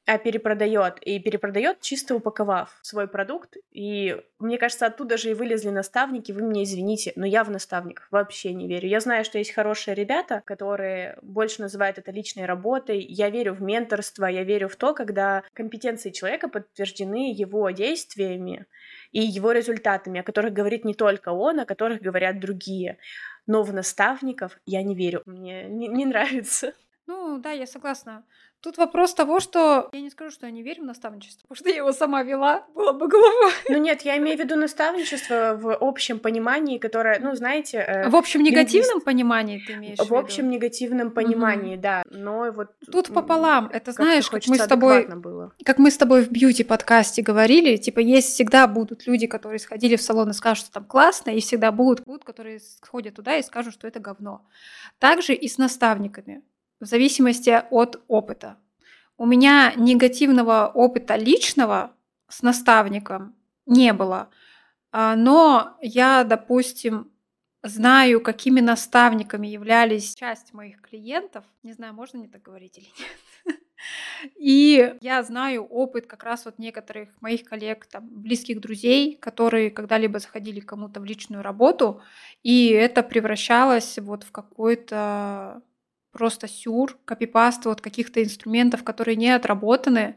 а 0.05 0.17
перепродает. 0.17 0.99
И 1.01 1.19
перепродает, 1.19 1.81
чисто 1.81 2.15
упаковав 2.15 2.77
свой 2.81 3.07
продукт. 3.07 3.57
И 3.71 4.21
мне 4.39 4.57
кажется, 4.57 4.85
оттуда 4.85 5.17
же 5.17 5.31
и 5.31 5.33
вылезли 5.33 5.69
наставники. 5.69 6.31
Вы 6.31 6.43
меня 6.43 6.63
извините, 6.63 7.11
но 7.15 7.25
я 7.25 7.43
в 7.43 7.49
наставниках 7.49 8.07
вообще 8.11 8.53
не 8.53 8.67
верю. 8.67 8.87
Я 8.87 8.99
знаю, 8.99 9.25
что 9.25 9.39
есть 9.39 9.51
хорошие 9.51 9.95
ребята, 9.95 10.43
которые 10.45 11.17
больше 11.21 11.61
называют 11.61 11.97
это 11.97 12.11
личной 12.11 12.45
работой. 12.45 12.99
Я 12.99 13.29
верю 13.29 13.53
в 13.53 13.61
менторство, 13.61 14.25
я 14.25 14.43
верю 14.43 14.69
в 14.69 14.75
то, 14.75 14.93
когда 14.93 15.43
компетенции 15.53 16.11
человека 16.11 16.49
подтверждены 16.49 17.33
его 17.33 17.69
действиями 17.71 18.65
и 19.11 19.21
его 19.21 19.51
результатами, 19.51 20.19
о 20.19 20.23
которых 20.23 20.53
говорит 20.53 20.85
не 20.85 20.93
только 20.93 21.29
он, 21.29 21.59
о 21.59 21.65
которых 21.65 22.01
говорят 22.01 22.39
другие. 22.39 22.99
Но 23.47 23.63
в 23.63 23.73
наставников 23.73 24.59
я 24.65 24.83
не 24.83 24.95
верю. 24.95 25.23
Мне 25.25 25.65
не, 25.65 25.87
не 25.87 26.05
нравится. 26.05 26.73
Ну 27.07 27.37
да, 27.37 27.51
я 27.51 27.67
согласна. 27.67 28.23
Тут 28.65 28.79
вопрос 28.79 29.13
того, 29.13 29.39
что 29.39 29.89
я 29.93 30.01
не 30.01 30.09
скажу, 30.09 30.31
что 30.31 30.47
я 30.47 30.51
не 30.51 30.63
верю 30.63 30.81
в 30.81 30.85
наставничество, 30.87 31.43
потому 31.43 31.55
что 31.55 31.69
я 31.69 31.75
его 31.75 31.93
сама 31.93 32.23
вела, 32.23 32.65
было 32.73 32.93
бы 32.93 33.07
глупо. 33.07 33.51
Ну 33.69 33.77
нет, 33.77 34.01
я 34.01 34.17
имею 34.17 34.37
в 34.37 34.39
виду 34.39 34.55
наставничество 34.55 35.55
в 35.55 35.77
общем 35.83 36.17
понимании, 36.17 36.79
которое, 36.79 37.19
ну 37.19 37.35
знаете... 37.35 37.77
Э, 37.77 38.09
в 38.09 38.15
общем 38.15 38.41
негативном 38.41 38.87
лингвист... 38.87 39.05
понимании 39.05 39.59
ты 39.59 39.73
имеешь 39.73 39.99
в 39.99 40.05
виду? 40.05 40.15
В 40.15 40.17
общем 40.17 40.49
негативном 40.49 41.11
понимании, 41.11 41.75
угу. 41.75 41.83
да. 41.83 42.03
Но 42.09 42.51
вот... 42.51 42.71
Тут 42.91 43.13
пополам. 43.13 43.69
Это 43.71 43.91
знаешь, 43.91 44.27
как 44.31 44.47
мы 44.47 44.57
с 44.57 44.65
тобой... 44.65 45.05
Было. 45.15 45.53
Как 45.63 45.77
мы 45.77 45.91
с 45.91 45.97
тобой 45.97 46.23
в 46.23 46.31
бьюти-подкасте 46.31 47.21
говорили, 47.21 47.77
типа 47.77 47.99
есть 47.99 48.29
всегда 48.29 48.65
будут 48.65 49.05
люди, 49.05 49.27
которые 49.27 49.59
сходили 49.59 49.95
в 49.95 50.01
салон 50.01 50.31
и 50.31 50.33
скажут, 50.33 50.65
что 50.65 50.73
там 50.73 50.85
классно, 50.85 51.29
и 51.29 51.39
всегда 51.39 51.71
будут, 51.71 52.03
будут, 52.03 52.23
которые 52.23 52.59
сходят 52.59 53.13
туда 53.13 53.37
и 53.37 53.43
скажут, 53.43 53.75
что 53.75 53.87
это 53.87 53.99
говно. 53.99 54.43
Также 54.97 55.35
и 55.35 55.47
с 55.47 55.59
наставниками 55.59 56.41
в 56.85 56.87
зависимости 56.87 57.63
от 57.71 58.03
опыта. 58.07 58.57
У 59.17 59.25
меня 59.25 59.73
негативного 59.75 60.71
опыта 60.73 61.15
личного 61.15 61.91
с 62.29 62.43
наставником 62.43 63.35
не 63.65 63.91
было, 63.91 64.29
а, 64.91 65.15
но 65.15 65.77
я, 65.81 66.23
допустим, 66.23 67.11
знаю, 67.63 68.21
какими 68.21 68.59
наставниками 68.59 69.47
являлись 69.47 70.13
часть 70.15 70.53
моих 70.53 70.81
клиентов. 70.81 71.43
Не 71.63 71.73
знаю, 71.73 71.93
можно 71.95 72.19
мне 72.19 72.27
так 72.27 72.43
говорить 72.43 72.77
или 72.77 72.87
нет. 72.99 73.59
И 74.35 74.95
я 75.01 75.23
знаю 75.23 75.65
опыт 75.65 76.05
как 76.05 76.23
раз 76.23 76.45
вот 76.45 76.59
некоторых 76.59 77.09
моих 77.19 77.45
коллег, 77.45 77.87
там, 77.87 78.07
близких 78.07 78.61
друзей, 78.61 79.15
которые 79.17 79.71
когда-либо 79.71 80.19
заходили 80.19 80.59
кому-то 80.59 80.99
в 80.99 81.05
личную 81.05 81.41
работу, 81.41 82.01
и 82.43 82.69
это 82.69 83.01
превращалось 83.01 83.97
вот 83.99 84.23
в 84.23 84.31
какой-то 84.31 85.61
просто 86.15 86.47
сюр, 86.47 86.97
копипаст 87.03 87.65
вот 87.65 87.81
каких-то 87.81 88.23
инструментов, 88.23 88.85
которые 88.85 89.17
не 89.17 89.29
отработаны. 89.35 90.15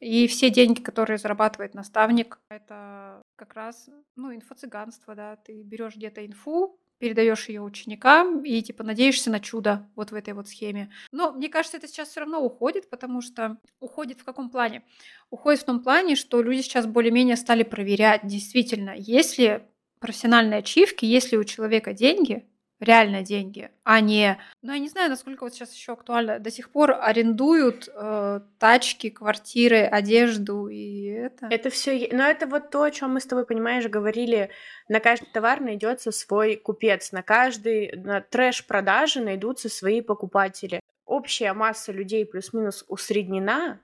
И 0.00 0.26
все 0.26 0.50
деньги, 0.50 0.80
которые 0.80 1.18
зарабатывает 1.18 1.74
наставник, 1.74 2.40
это 2.48 3.22
как 3.36 3.54
раз, 3.54 3.88
ну, 4.16 4.34
инфо-цыганство, 4.34 5.14
да. 5.14 5.36
Ты 5.36 5.62
берешь 5.62 5.94
где-то 5.94 6.26
инфу, 6.26 6.80
передаешь 6.98 7.48
ее 7.48 7.62
ученикам 7.62 8.42
и 8.42 8.60
типа 8.60 8.82
надеешься 8.82 9.30
на 9.30 9.38
чудо 9.38 9.88
вот 9.94 10.10
в 10.10 10.16
этой 10.16 10.34
вот 10.34 10.48
схеме. 10.48 10.90
Но 11.12 11.30
мне 11.30 11.48
кажется, 11.48 11.76
это 11.76 11.86
сейчас 11.86 12.08
все 12.08 12.20
равно 12.20 12.44
уходит, 12.44 12.90
потому 12.90 13.20
что 13.20 13.58
уходит 13.78 14.20
в 14.20 14.24
каком 14.24 14.50
плане? 14.50 14.82
Уходит 15.30 15.60
в 15.60 15.64
том 15.64 15.80
плане, 15.80 16.16
что 16.16 16.42
люди 16.42 16.62
сейчас 16.62 16.86
более-менее 16.86 17.36
стали 17.36 17.62
проверять, 17.62 18.26
действительно, 18.26 18.94
есть 18.96 19.38
ли 19.38 19.62
профессиональные 20.00 20.58
ачивки, 20.58 21.04
ли 21.30 21.38
у 21.38 21.44
человека 21.44 21.92
деньги, 21.92 22.48
реально 22.80 23.22
деньги, 23.22 23.70
а 23.84 24.00
не... 24.00 24.38
Ну, 24.62 24.72
я 24.72 24.78
не 24.78 24.88
знаю, 24.88 25.10
насколько 25.10 25.44
вот 25.44 25.54
сейчас 25.54 25.74
еще 25.74 25.92
актуально. 25.92 26.38
До 26.38 26.50
сих 26.50 26.70
пор 26.70 26.92
арендуют 27.00 27.88
э, 27.94 28.40
тачки, 28.58 29.10
квартиры, 29.10 29.82
одежду 29.82 30.68
и 30.68 31.04
это. 31.06 31.46
Это 31.50 31.70
все, 31.70 32.08
но 32.12 32.24
это 32.24 32.46
вот 32.46 32.70
то, 32.70 32.82
о 32.82 32.90
чем 32.90 33.14
мы 33.14 33.20
с 33.20 33.26
тобой, 33.26 33.46
понимаешь, 33.46 33.86
говорили. 33.86 34.50
На 34.88 35.00
каждый 35.00 35.30
товар 35.32 35.60
найдется 35.60 36.12
свой 36.12 36.56
купец, 36.56 37.12
на 37.12 37.22
каждый 37.22 37.92
на 37.96 38.20
трэш-продажи 38.20 39.20
найдутся 39.20 39.68
свои 39.68 40.00
покупатели. 40.00 40.80
Общая 41.06 41.52
масса 41.52 41.92
людей 41.92 42.24
плюс-минус 42.26 42.84
усреднена, 42.88 43.80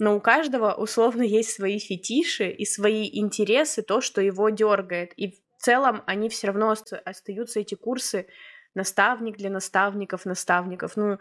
но 0.00 0.16
у 0.16 0.20
каждого 0.20 0.72
условно 0.72 1.22
есть 1.40 1.50
свои 1.50 1.78
фетиши 1.78 2.50
и 2.50 2.64
свои 2.64 3.08
интересы, 3.12 3.82
то, 3.82 4.00
что 4.00 4.20
его 4.20 4.48
дергает. 4.48 5.12
И 5.16 5.39
в 5.60 5.62
целом 5.62 6.02
они 6.06 6.30
все 6.30 6.46
равно 6.46 6.74
остаются 7.04 7.60
эти 7.60 7.74
курсы 7.74 8.26
наставник 8.74 9.36
для 9.36 9.50
наставников, 9.50 10.24
наставников. 10.24 10.96
Ну, 10.96 11.18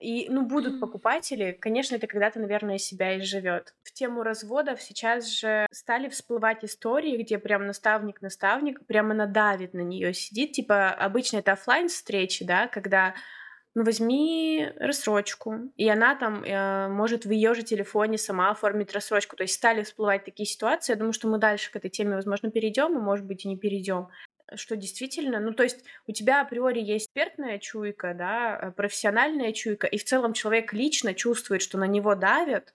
и, 0.00 0.28
ну, 0.28 0.44
будут 0.44 0.80
покупатели, 0.80 1.52
конечно, 1.52 1.96
это 1.96 2.06
когда-то, 2.06 2.40
наверное, 2.40 2.76
себя 2.76 3.18
изживет. 3.18 3.74
В 3.84 3.92
тему 3.94 4.22
разводов 4.22 4.82
сейчас 4.82 5.26
же 5.26 5.66
стали 5.72 6.10
всплывать 6.10 6.62
истории, 6.62 7.16
где 7.16 7.38
прям 7.38 7.66
наставник-наставник 7.66 8.84
прямо 8.84 9.14
надавит 9.14 9.72
на 9.72 9.80
нее, 9.80 10.12
сидит, 10.12 10.52
типа, 10.52 10.90
обычно 10.90 11.38
это 11.38 11.52
офлайн 11.52 11.88
встречи, 11.88 12.44
да, 12.44 12.68
когда 12.68 13.14
ну 13.78 13.84
возьми 13.84 14.72
рассрочку, 14.76 15.70
и 15.76 15.88
она 15.88 16.16
там 16.16 16.42
э, 16.42 16.88
может 16.88 17.24
в 17.24 17.30
ее 17.30 17.54
же 17.54 17.62
телефоне 17.62 18.18
сама 18.18 18.50
оформить 18.50 18.92
рассрочку. 18.92 19.36
То 19.36 19.44
есть 19.44 19.54
стали 19.54 19.84
всплывать 19.84 20.24
такие 20.24 20.46
ситуации. 20.48 20.92
Я 20.92 20.98
думаю, 20.98 21.12
что 21.12 21.28
мы 21.28 21.38
дальше 21.38 21.70
к 21.70 21.76
этой 21.76 21.88
теме, 21.88 22.16
возможно, 22.16 22.50
перейдем, 22.50 22.98
и, 22.98 23.00
может 23.00 23.24
быть, 23.24 23.44
и 23.44 23.48
не 23.48 23.56
перейдем 23.56 24.08
что 24.54 24.76
действительно, 24.76 25.40
ну 25.40 25.52
то 25.52 25.62
есть 25.62 25.84
у 26.06 26.12
тебя 26.12 26.40
априори 26.40 26.80
есть 26.80 27.08
экспертная 27.08 27.58
чуйка, 27.58 28.14
да, 28.14 28.58
э, 28.58 28.70
профессиональная 28.72 29.52
чуйка, 29.52 29.86
и 29.86 29.98
в 29.98 30.04
целом 30.04 30.32
человек 30.32 30.72
лично 30.72 31.12
чувствует, 31.12 31.60
что 31.60 31.76
на 31.76 31.86
него 31.86 32.14
давят, 32.14 32.74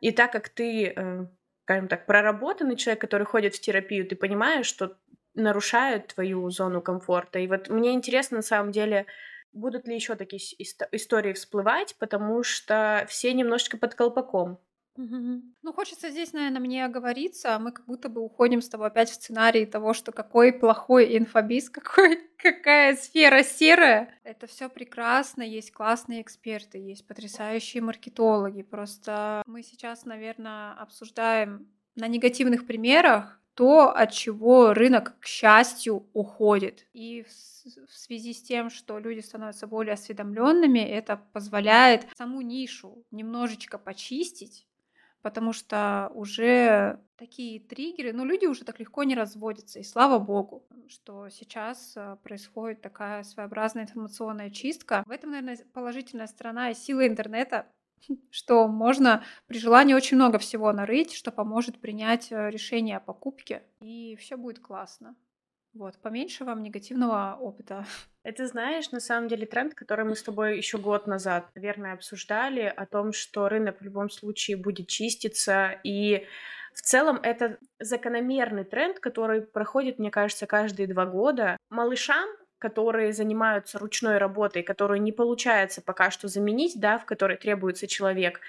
и 0.00 0.12
так 0.12 0.32
как 0.32 0.48
ты, 0.48 0.86
э, 0.86 1.26
скажем 1.64 1.88
так, 1.88 2.06
проработанный 2.06 2.76
человек, 2.76 3.02
который 3.02 3.26
ходит 3.26 3.54
в 3.54 3.60
терапию, 3.60 4.08
ты 4.08 4.16
понимаешь, 4.16 4.64
что 4.64 4.96
нарушают 5.34 6.14
твою 6.14 6.48
зону 6.50 6.80
комфорта. 6.80 7.38
И 7.38 7.46
вот 7.46 7.68
мне 7.68 7.92
интересно 7.92 8.38
на 8.38 8.42
самом 8.42 8.72
деле, 8.72 9.06
будут 9.52 9.86
ли 9.86 9.94
еще 9.94 10.14
такие 10.14 10.40
истории 10.60 11.32
всплывать, 11.32 11.96
потому 11.98 12.42
что 12.42 13.06
все 13.08 13.32
немножечко 13.32 13.76
под 13.76 13.94
колпаком. 13.94 14.58
Ну, 15.62 15.72
хочется 15.72 16.10
здесь, 16.10 16.32
наверное, 16.32 16.60
мне 16.60 16.84
оговориться. 16.84 17.56
Мы 17.60 17.70
как 17.70 17.86
будто 17.86 18.08
бы 18.08 18.20
уходим 18.20 18.60
с 18.60 18.68
тобой 18.68 18.88
опять 18.88 19.10
в 19.10 19.14
сценарий 19.14 19.64
того, 19.64 19.94
что 19.94 20.10
какой 20.10 20.52
плохой 20.52 21.16
инфобиз, 21.16 21.70
какой, 21.70 22.18
какая 22.36 22.96
сфера 22.96 23.44
серая. 23.44 24.12
Это 24.24 24.48
все 24.48 24.68
прекрасно, 24.68 25.42
есть 25.42 25.70
классные 25.70 26.20
эксперты, 26.20 26.78
есть 26.78 27.06
потрясающие 27.06 27.80
маркетологи. 27.80 28.62
Просто 28.62 29.42
мы 29.46 29.62
сейчас, 29.62 30.04
наверное, 30.04 30.72
обсуждаем 30.72 31.68
на 31.94 32.08
негативных 32.08 32.66
примерах 32.66 33.40
то, 33.58 33.90
от 33.90 34.12
чего 34.12 34.72
рынок, 34.72 35.18
к 35.18 35.26
счастью, 35.26 36.06
уходит. 36.12 36.86
И 36.92 37.24
в 37.24 37.92
связи 37.92 38.32
с 38.32 38.40
тем, 38.40 38.70
что 38.70 39.00
люди 39.00 39.18
становятся 39.18 39.66
более 39.66 39.94
осведомленными, 39.94 40.78
это 40.78 41.20
позволяет 41.32 42.06
саму 42.16 42.40
нишу 42.40 43.04
немножечко 43.10 43.76
почистить, 43.76 44.68
потому 45.22 45.52
что 45.52 46.08
уже 46.14 47.00
такие 47.16 47.58
триггеры, 47.58 48.12
ну, 48.12 48.24
люди 48.24 48.46
уже 48.46 48.62
так 48.62 48.78
легко 48.78 49.02
не 49.02 49.16
разводятся, 49.16 49.80
и 49.80 49.82
слава 49.82 50.20
богу, 50.20 50.64
что 50.86 51.28
сейчас 51.28 51.94
э, 51.96 52.16
происходит 52.22 52.80
такая 52.80 53.24
своеобразная 53.24 53.82
информационная 53.82 54.50
чистка. 54.50 55.02
В 55.04 55.10
этом, 55.10 55.30
наверное, 55.32 55.58
положительная 55.72 56.28
сторона 56.28 56.70
и 56.70 56.74
сила 56.74 57.04
интернета, 57.04 57.66
что 58.30 58.68
можно 58.68 59.24
при 59.46 59.58
желании 59.58 59.94
очень 59.94 60.16
много 60.16 60.38
всего 60.38 60.72
нарыть, 60.72 61.14
что 61.14 61.30
поможет 61.30 61.80
принять 61.80 62.30
э, 62.30 62.50
решение 62.50 62.96
о 62.96 63.00
покупке, 63.00 63.62
и 63.80 64.16
все 64.16 64.36
будет 64.36 64.60
классно. 64.60 65.16
Вот, 65.74 65.96
поменьше 65.98 66.44
вам 66.44 66.62
негативного 66.62 67.36
опыта. 67.40 67.86
Это, 68.24 68.46
знаешь, 68.46 68.90
на 68.90 69.00
самом 69.00 69.28
деле 69.28 69.46
тренд, 69.46 69.74
который 69.74 70.04
мы 70.04 70.16
с 70.16 70.22
тобой 70.22 70.56
еще 70.56 70.78
год 70.78 71.06
назад, 71.06 71.48
наверное, 71.54 71.92
обсуждали, 71.92 72.62
о 72.62 72.86
том, 72.86 73.12
что 73.12 73.48
рынок 73.48 73.80
в 73.80 73.84
любом 73.84 74.10
случае 74.10 74.56
будет 74.56 74.88
чиститься, 74.88 75.78
и 75.84 76.26
в 76.74 76.82
целом 76.82 77.18
это 77.22 77.58
закономерный 77.80 78.64
тренд, 78.64 79.00
который 79.00 79.42
проходит, 79.42 79.98
мне 79.98 80.10
кажется, 80.10 80.46
каждые 80.46 80.86
два 80.86 81.06
года. 81.06 81.56
Малышам 81.70 82.28
которые 82.58 83.12
занимаются 83.12 83.78
ручной 83.78 84.18
работой, 84.18 84.62
которую 84.62 85.00
не 85.02 85.12
получается 85.12 85.80
пока 85.82 86.10
что 86.10 86.28
заменить, 86.28 86.80
да, 86.80 86.98
в 86.98 87.06
которой 87.06 87.36
требуется 87.36 87.86
человек, 87.86 88.40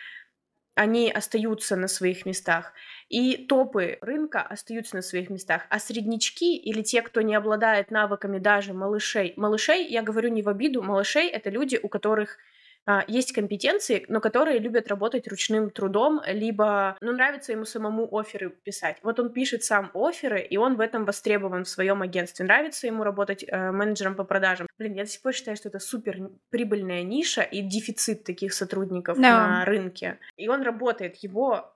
они 0.76 1.12
остаются 1.12 1.76
на 1.76 1.88
своих 1.88 2.26
местах. 2.26 2.74
И 3.10 3.46
топы 3.48 3.98
рынка 4.02 4.42
остаются 4.42 4.96
на 4.96 5.02
своих 5.02 5.30
местах. 5.30 5.66
А 5.70 5.78
среднячки 5.78 6.56
или 6.56 6.82
те, 6.82 7.02
кто 7.02 7.22
не 7.22 7.36
обладает 7.36 7.92
навыками 7.92 8.40
даже 8.40 8.74
малышей, 8.74 9.34
малышей, 9.36 9.88
я 9.88 10.04
говорю 10.04 10.30
не 10.30 10.42
в 10.42 10.48
обиду, 10.48 10.82
малышей— 10.82 11.28
это 11.30 11.50
люди, 11.50 11.78
у 11.82 11.90
которых 11.90 12.38
есть 13.08 13.34
компетенции, 13.34 14.06
но 14.08 14.20
которые 14.20 14.60
любят 14.60 14.88
работать 14.88 15.28
ручным 15.28 15.70
трудом, 15.70 16.22
либо, 16.26 16.98
ну, 17.02 17.12
нравится 17.12 17.52
ему 17.52 17.66
самому 17.66 18.08
оферы 18.18 18.50
писать. 18.50 18.98
Вот 19.04 19.20
он 19.20 19.32
пишет 19.32 19.64
сам 19.64 19.92
оферы, 19.94 20.42
и 20.42 20.58
он 20.58 20.76
в 20.76 20.80
этом 20.80 21.06
востребован 21.06 21.66
в 21.66 21.70
своем 21.70 22.02
агентстве. 22.02 22.46
Нравится 22.46 22.88
ему 22.88 23.04
работать 23.04 23.46
э, 23.48 23.72
менеджером 23.72 24.16
по 24.16 24.24
продажам. 24.24 24.68
Блин, 24.78 24.94
я 24.94 25.04
до 25.04 25.10
сих 25.10 25.22
пор 25.22 25.34
считаю, 25.34 25.58
что 25.58 25.70
это 25.70 25.80
супер 25.80 26.32
прибыльная 26.50 27.04
ниша 27.04 27.42
и 27.42 27.62
дефицит 27.62 28.24
таких 28.24 28.54
сотрудников 28.54 29.18
no. 29.18 29.22
на 29.22 29.66
рынке. 29.66 30.20
И 30.36 30.48
он 30.48 30.62
работает, 30.64 31.18
его 31.18 31.76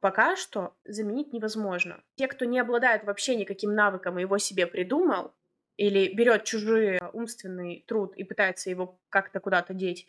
пока 0.00 0.36
что 0.36 0.74
заменить 0.84 1.32
невозможно. 1.32 2.00
Те, 2.16 2.26
кто 2.26 2.44
не 2.44 2.58
обладает 2.58 3.04
вообще 3.04 3.36
никаким 3.36 3.74
навыком 3.74 4.18
и 4.18 4.22
его 4.22 4.36
себе 4.38 4.66
придумал, 4.66 5.32
или 5.76 6.12
берет 6.14 6.44
чужой 6.44 7.00
умственный 7.12 7.84
труд 7.86 8.14
и 8.16 8.24
пытается 8.24 8.70
его 8.70 8.98
как-то 9.08 9.40
куда-то 9.40 9.74
деть, 9.74 10.06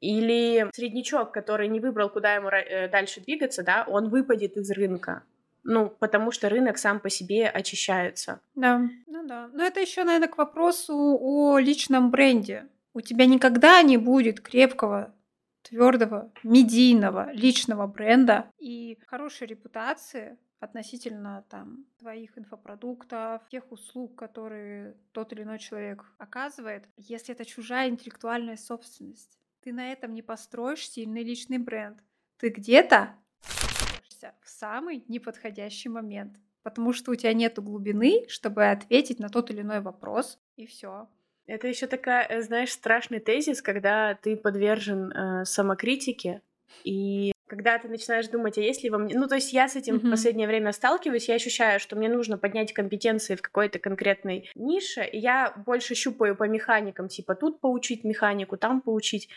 или 0.00 0.70
среднячок, 0.72 1.32
который 1.32 1.68
не 1.68 1.80
выбрал, 1.80 2.08
куда 2.08 2.34
ему 2.34 2.48
э, 2.48 2.88
дальше 2.88 3.20
двигаться, 3.20 3.62
да, 3.62 3.84
он 3.88 4.08
выпадет 4.08 4.56
из 4.56 4.70
рынка. 4.70 5.24
Ну, 5.64 5.90
потому 5.90 6.30
что 6.30 6.48
рынок 6.48 6.78
сам 6.78 7.00
по 7.00 7.10
себе 7.10 7.48
очищается. 7.48 8.40
Да, 8.54 8.88
ну 9.06 9.26
да. 9.26 9.50
Но 9.52 9.64
это 9.64 9.80
еще, 9.80 10.04
наверное, 10.04 10.28
к 10.28 10.38
вопросу 10.38 11.18
о 11.20 11.58
личном 11.58 12.10
бренде. 12.10 12.68
У 12.94 13.00
тебя 13.00 13.26
никогда 13.26 13.82
не 13.82 13.96
будет 13.96 14.40
крепкого, 14.40 15.14
твердого, 15.62 16.32
медийного 16.42 17.32
личного 17.32 17.86
бренда 17.86 18.46
и 18.58 18.98
хорошей 19.06 19.46
репутации 19.46 20.38
относительно 20.60 21.44
там 21.48 21.86
твоих 21.98 22.36
инфопродуктов, 22.38 23.48
тех 23.48 23.70
услуг, 23.70 24.16
которые 24.16 24.96
тот 25.12 25.32
или 25.32 25.42
иной 25.42 25.58
человек 25.58 26.04
оказывает, 26.18 26.88
если 26.96 27.34
это 27.34 27.44
чужая 27.44 27.88
интеллектуальная 27.88 28.56
собственность 28.56 29.38
ты 29.68 29.72
на 29.72 29.92
этом 29.92 30.14
не 30.14 30.22
построишь 30.22 30.88
сильный 30.88 31.22
личный 31.22 31.58
бренд. 31.58 31.98
Ты 32.38 32.48
где-то 32.48 33.14
в 33.40 34.48
самый 34.48 35.04
неподходящий 35.08 35.88
момент, 35.88 36.36
потому 36.62 36.92
что 36.92 37.12
у 37.12 37.14
тебя 37.14 37.32
нет 37.34 37.58
глубины, 37.58 38.24
чтобы 38.28 38.70
ответить 38.70 39.18
на 39.18 39.28
тот 39.28 39.50
или 39.50 39.60
иной 39.60 39.80
вопрос, 39.80 40.38
и 40.56 40.66
все. 40.66 41.08
Это 41.46 41.68
еще 41.68 41.86
такая, 41.86 42.26
э, 42.26 42.42
знаешь, 42.42 42.72
страшный 42.72 43.20
тезис, 43.20 43.62
когда 43.62 44.14
ты 44.14 44.36
подвержен 44.36 45.12
э, 45.12 45.44
самокритике, 45.44 46.42
и 46.84 47.32
когда 47.48 47.78
ты 47.78 47.88
начинаешь 47.88 48.28
думать, 48.28 48.58
а 48.58 48.60
есть 48.60 48.84
ли 48.84 48.90
во 48.90 48.98
мне... 48.98 49.18
Ну, 49.18 49.26
то 49.26 49.34
есть 49.34 49.52
я 49.52 49.68
с 49.68 49.76
этим 49.76 49.96
mm-hmm. 49.96 50.06
в 50.06 50.10
последнее 50.10 50.46
время 50.46 50.72
сталкиваюсь, 50.72 51.28
я 51.28 51.34
ощущаю, 51.34 51.80
что 51.80 51.96
мне 51.96 52.08
нужно 52.08 52.38
поднять 52.38 52.72
компетенции 52.72 53.34
в 53.34 53.42
какой-то 53.42 53.78
конкретной 53.78 54.50
нише, 54.54 55.04
и 55.04 55.18
я 55.18 55.52
больше 55.66 55.94
щупаю 55.94 56.36
по 56.36 56.44
механикам, 56.44 57.08
типа 57.08 57.34
тут 57.34 57.60
поучить 57.60 58.04
механику, 58.04 58.56
там 58.56 58.80
поучить, 58.80 59.28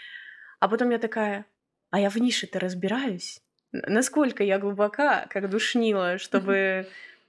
а 0.60 0.68
потом 0.68 0.92
я 0.92 1.00
такая, 1.00 1.46
а 1.90 2.00
я 2.00 2.10
в 2.10 2.18
нише-то 2.18 2.60
разбираюсь? 2.60 3.40
Насколько 3.72 4.44
я 4.44 4.60
глубока, 4.60 5.28
как 5.30 5.50
душнила, 5.50 6.18
чтобы 6.18 6.88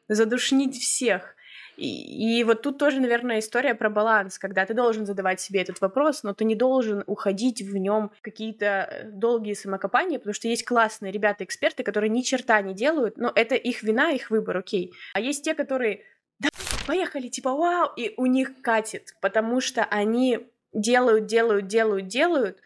задушнить 0.09 0.77
всех? 0.77 1.37
И, 1.77 2.39
и 2.39 2.45
вот 2.45 2.63
тут 2.63 2.79
тоже, 2.79 3.01
наверное, 3.01 3.39
история 3.39 3.75
про 3.75 3.91
баланс, 3.91 4.39
когда 4.39 4.67
ты 4.67 4.75
должен 4.75 5.07
задавать 5.07 5.41
себе 5.41 5.63
этот 5.63 5.81
вопрос, 5.81 6.23
но 6.23 6.35
ты 6.35 6.45
не 6.45 6.55
должен 6.55 7.03
уходить 7.07 7.63
в 7.63 7.77
нем 7.77 8.11
какие-то 8.21 8.67
э, 8.67 9.11
долгие 9.11 9.55
самокопания, 9.55 10.19
потому 10.19 10.35
что 10.35 10.49
есть 10.49 10.65
классные 10.65 11.13
ребята-эксперты, 11.13 11.83
которые 11.83 12.11
ни 12.11 12.23
черта 12.23 12.61
не 12.61 12.75
делают, 12.75 13.17
но 13.17 13.33
это 13.35 13.55
их 13.55 13.83
вина, 13.83 14.11
их 14.11 14.31
выбор, 14.31 14.59
окей. 14.59 14.93
А 15.15 15.21
есть 15.21 15.45
те, 15.45 15.55
которые 15.55 16.05
да, 16.39 16.49
поехали, 16.87 17.29
типа, 17.29 17.55
вау, 17.55 17.91
и 17.97 18.15
у 18.17 18.27
них 18.27 18.61
катит, 18.63 19.15
потому 19.21 19.61
что 19.61 19.85
они 19.85 20.51
делают, 20.73 21.27
делают, 21.27 21.67
делают, 21.67 22.07
делают, 22.07 22.59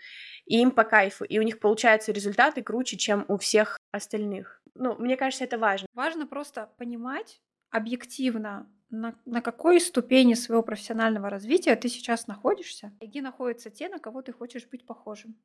и 0.47 0.61
им 0.61 0.71
по 0.71 0.85
кайфу, 0.85 1.25
и 1.25 1.39
у 1.39 1.43
них 1.43 1.59
получаются 1.59 2.13
результаты 2.13 2.63
круче, 2.63 2.97
чем 2.97 3.25
у 3.29 3.37
всех 3.37 3.79
остальных. 3.93 4.63
Ну, 4.75 4.95
мне 4.97 5.17
кажется, 5.17 5.45
это 5.45 5.59
важно. 5.59 5.87
Важно 5.95 6.27
просто 6.27 6.71
понимать 6.79 7.41
объективно, 7.71 8.69
на, 8.91 9.15
на 9.25 9.41
какой 9.41 9.81
ступени 9.81 10.35
своего 10.35 10.63
профессионального 10.63 11.31
развития 11.31 11.75
ты 11.77 11.89
сейчас 11.89 12.27
находишься, 12.27 12.93
и 13.01 13.07
где 13.07 13.23
находятся 13.23 13.71
те, 13.71 13.89
на 13.89 13.99
кого 13.99 14.23
ты 14.23 14.33
хочешь 14.33 14.67
быть 14.67 14.87
похожим. 14.87 15.37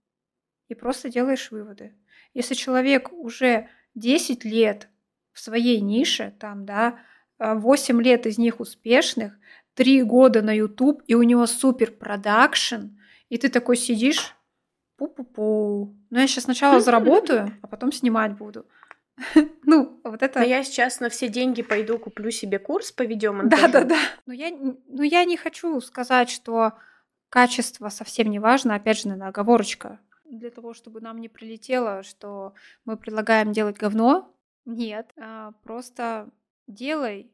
И 0.67 0.75
просто 0.75 1.09
делаешь 1.09 1.51
выводы. 1.51 1.95
Если 2.33 2.53
человек 2.53 3.11
уже 3.11 3.67
10 3.95 4.45
лет 4.45 4.89
в 5.33 5.39
своей 5.39 5.81
нише, 5.81 6.33
там, 6.39 6.65
да, 6.65 6.99
8 7.39 7.99
а, 7.99 8.01
лет 8.01 8.25
из 8.25 8.37
них 8.37 8.59
успешных, 8.59 9.37
3 9.73 10.03
года 10.03 10.41
на 10.41 10.55
YouTube, 10.55 11.01
и 11.07 11.15
у 11.15 11.23
него 11.23 11.45
супер 11.45 11.91
продакшн, 11.91 12.97
и 13.29 13.37
ты 13.37 13.49
такой 13.49 13.75
сидишь, 13.75 14.35
пу-пу-пу. 14.97 15.95
Ну, 16.09 16.19
я 16.19 16.27
сейчас 16.27 16.43
сначала 16.43 16.79
заработаю, 16.79 17.57
а 17.61 17.67
потом 17.67 17.91
снимать 17.91 18.37
буду. 18.37 18.65
Ну, 19.63 20.01
вот 20.03 20.21
это... 20.21 20.39
Но 20.39 20.45
я 20.45 20.63
сейчас 20.63 20.99
на 20.99 21.09
все 21.09 21.29
деньги 21.29 21.61
пойду 21.61 21.97
куплю 21.97 22.29
себе 22.31 22.59
курс 22.59 22.91
по 22.91 23.03
видеомонтажу. 23.03 23.61
Да-да-да. 23.63 23.99
Но 24.25 24.33
я, 24.33 24.51
но 24.87 25.03
я 25.03 25.23
не 25.23 25.37
хочу 25.37 25.79
сказать, 25.81 26.29
что 26.29 26.73
качество 27.29 27.89
совсем 27.89 28.29
не 28.29 28.39
важно. 28.39 28.75
Опять 28.75 28.99
же, 28.99 29.07
наверное, 29.07 29.29
оговорочка. 29.29 29.99
Для 30.25 30.49
того, 30.49 30.73
чтобы 30.73 30.99
нам 30.99 31.21
не 31.21 31.29
прилетело, 31.29 32.03
что 32.03 32.53
мы 32.85 32.97
предлагаем 32.97 33.53
делать 33.53 33.77
говно. 33.77 34.35
Нет. 34.65 35.11
А 35.17 35.53
просто 35.63 36.29
делай 36.67 37.31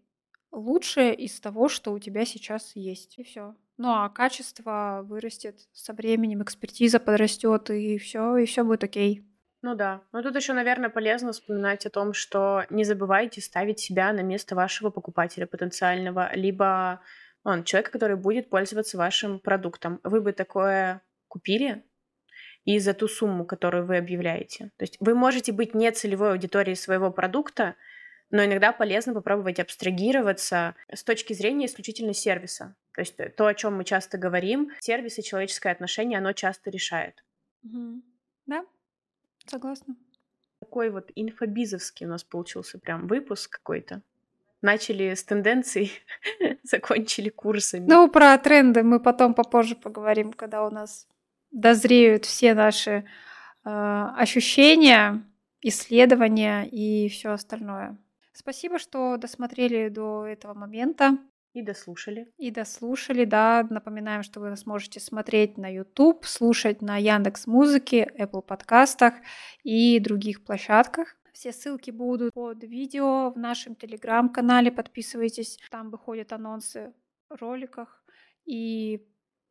лучшее 0.52 1.16
из 1.16 1.40
того, 1.40 1.70
что 1.70 1.92
у 1.92 2.00
тебя 2.00 2.26
сейчас 2.26 2.72
есть. 2.76 3.18
И 3.18 3.24
все. 3.24 3.56
Ну 3.78 3.90
а 3.90 4.10
качество 4.10 5.02
вырастет 5.04 5.68
со 5.72 5.94
временем, 5.94 6.42
экспертиза 6.42 7.00
подрастет, 7.00 7.70
и 7.70 7.98
все, 7.98 8.38
и 8.38 8.46
все 8.46 8.64
будет 8.64 8.84
окей. 8.84 9.24
Ну 9.62 9.76
да. 9.76 10.02
Но 10.12 10.22
тут 10.22 10.36
еще, 10.36 10.54
наверное, 10.54 10.90
полезно 10.90 11.32
вспоминать 11.32 11.86
о 11.86 11.90
том, 11.90 12.14
что 12.14 12.66
не 12.70 12.84
забывайте 12.84 13.42
ставить 13.42 13.80
себя 13.80 14.14
на 14.14 14.22
место 14.22 14.56
вашего 14.56 14.90
покупателя 14.90 15.48
потенциального, 15.48 16.30
либо 16.36 17.02
он, 17.44 17.64
человека, 17.64 17.92
который 17.92 18.18
будет 18.18 18.50
пользоваться 18.50 18.98
вашим 18.98 19.40
продуктом. 19.40 20.00
Вы 20.04 20.22
бы 20.22 20.34
такое 20.34 21.02
купили 21.28 21.84
и 22.66 22.80
за 22.80 22.94
ту 22.94 23.08
сумму, 23.08 23.46
которую 23.46 23.86
вы 23.86 23.98
объявляете. 23.98 24.72
То 24.78 24.84
есть 24.84 24.98
вы 25.00 25.16
можете 25.16 25.54
быть 25.54 25.74
не 25.74 25.90
целевой 25.92 26.32
аудиторией 26.32 26.76
своего 26.76 27.12
продукта, 27.12 27.76
но 28.30 28.44
иногда 28.44 28.74
полезно 28.74 29.14
попробовать 29.14 29.60
абстрагироваться 29.60 30.76
с 30.94 31.04
точки 31.04 31.32
зрения 31.32 31.68
исключительно 31.68 32.14
сервиса. 32.14 32.76
То 32.94 33.02
есть 33.02 33.16
то, 33.38 33.48
о 33.48 33.54
чем 33.54 33.78
мы 33.78 33.86
часто 33.86 34.18
говорим, 34.18 34.72
сервис 34.82 35.18
и 35.18 35.24
человеческое 35.24 35.72
отношение, 35.72 36.18
оно 36.18 36.34
часто 36.34 36.70
решает. 36.70 37.24
Угу. 37.64 38.02
Согласна. 39.48 39.96
Такой 40.60 40.90
вот 40.90 41.12
инфобизовский 41.16 42.06
у 42.06 42.10
нас 42.10 42.24
получился 42.24 42.80
прям 42.80 43.08
выпуск 43.08 43.52
какой-то. 43.52 44.02
Начали 44.62 45.14
с 45.14 45.24
тенденций, 45.24 45.92
закончили 46.64 47.30
курсами. 47.30 47.86
Ну, 47.88 48.10
про 48.10 48.38
тренды 48.38 48.84
мы 48.84 49.00
потом 49.00 49.34
попозже 49.34 49.76
поговорим, 49.76 50.34
когда 50.34 50.66
у 50.66 50.72
нас 50.72 51.08
дозреют 51.52 52.26
все 52.26 52.54
наши 52.54 53.06
э, 53.64 53.70
ощущения, 54.18 55.24
исследования 55.62 56.68
и 56.68 57.08
все 57.10 57.32
остальное. 57.32 57.98
Спасибо, 58.34 58.80
что 58.80 59.18
досмотрели 59.18 59.90
до 59.90 60.26
этого 60.26 60.54
момента. 60.54 61.18
И 61.54 61.62
дослушали. 61.62 62.32
И 62.38 62.52
дослушали, 62.52 63.26
да. 63.26 63.66
Напоминаем, 63.70 64.24
что 64.24 64.40
вы 64.40 64.50
нас 64.50 64.66
можете 64.66 65.00
смотреть 65.00 65.58
на 65.58 65.74
YouTube, 65.74 66.26
слушать 66.26 66.82
на 66.82 66.98
Яндекс 66.98 67.48
Музыке, 67.48 68.08
Apple 68.18 68.42
подкастах 68.42 69.16
и 69.64 70.00
других 70.00 70.44
площадках. 70.44 71.16
Все 71.34 71.52
ссылки 71.52 71.92
будут 71.92 72.34
под 72.34 72.64
видео 72.64 73.32
в 73.32 73.38
нашем 73.38 73.76
телеграм-канале. 73.76 74.72
Подписывайтесь, 74.72 75.60
там 75.70 75.90
выходят 75.90 76.34
анонсы 76.34 76.94
в 77.30 77.36
роликах 77.42 78.04
и 78.46 79.06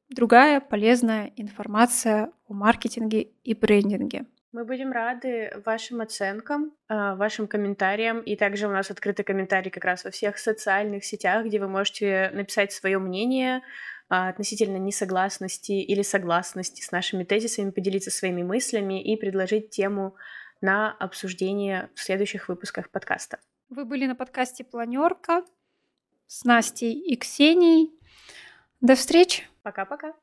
другая 0.09 0.61
полезная 0.61 1.33
информация 1.37 2.33
о 2.49 2.55
маркетинге 2.55 3.23
и 3.45 3.55
брендинге. 3.55 4.27
Мы 4.57 4.65
будем 4.65 4.91
рады 4.91 5.53
вашим 5.67 6.01
оценкам, 6.01 6.73
а, 6.89 7.15
вашим 7.15 7.47
комментариям. 7.47 8.21
И 8.21 8.37
также 8.37 8.67
у 8.67 8.71
нас 8.71 8.91
открыты 8.91 9.23
комментарии 9.23 9.69
как 9.69 9.85
раз 9.85 10.03
во 10.03 10.11
всех 10.11 10.39
социальных 10.39 11.05
сетях, 11.05 11.45
где 11.45 11.61
вы 11.61 11.69
можете 11.69 12.31
написать 12.33 12.73
свое 12.73 12.99
мнение 12.99 13.61
а, 14.09 14.31
относительно 14.31 14.79
несогласности 14.79 15.73
или 15.73 16.01
согласности 16.01 16.81
с 16.81 16.91
нашими 16.91 17.23
тезисами, 17.25 17.71
поделиться 17.71 18.11
своими 18.11 18.43
мыслями 18.43 19.03
и 19.03 19.15
предложить 19.19 19.69
тему 19.69 20.17
на 20.63 20.91
обсуждение 20.91 21.91
в 21.95 22.01
следующих 22.01 22.49
выпусках 22.49 22.89
подкаста. 22.89 23.41
Вы 23.69 23.85
были 23.85 24.07
на 24.07 24.15
подкасте 24.15 24.65
«Планерка» 24.65 25.45
с 26.29 26.45
Настей 26.45 26.95
и 26.95 27.15
Ксенией. 27.17 27.91
До 28.81 28.95
встречи! 28.95 29.47
Пока-пока! 29.63 30.15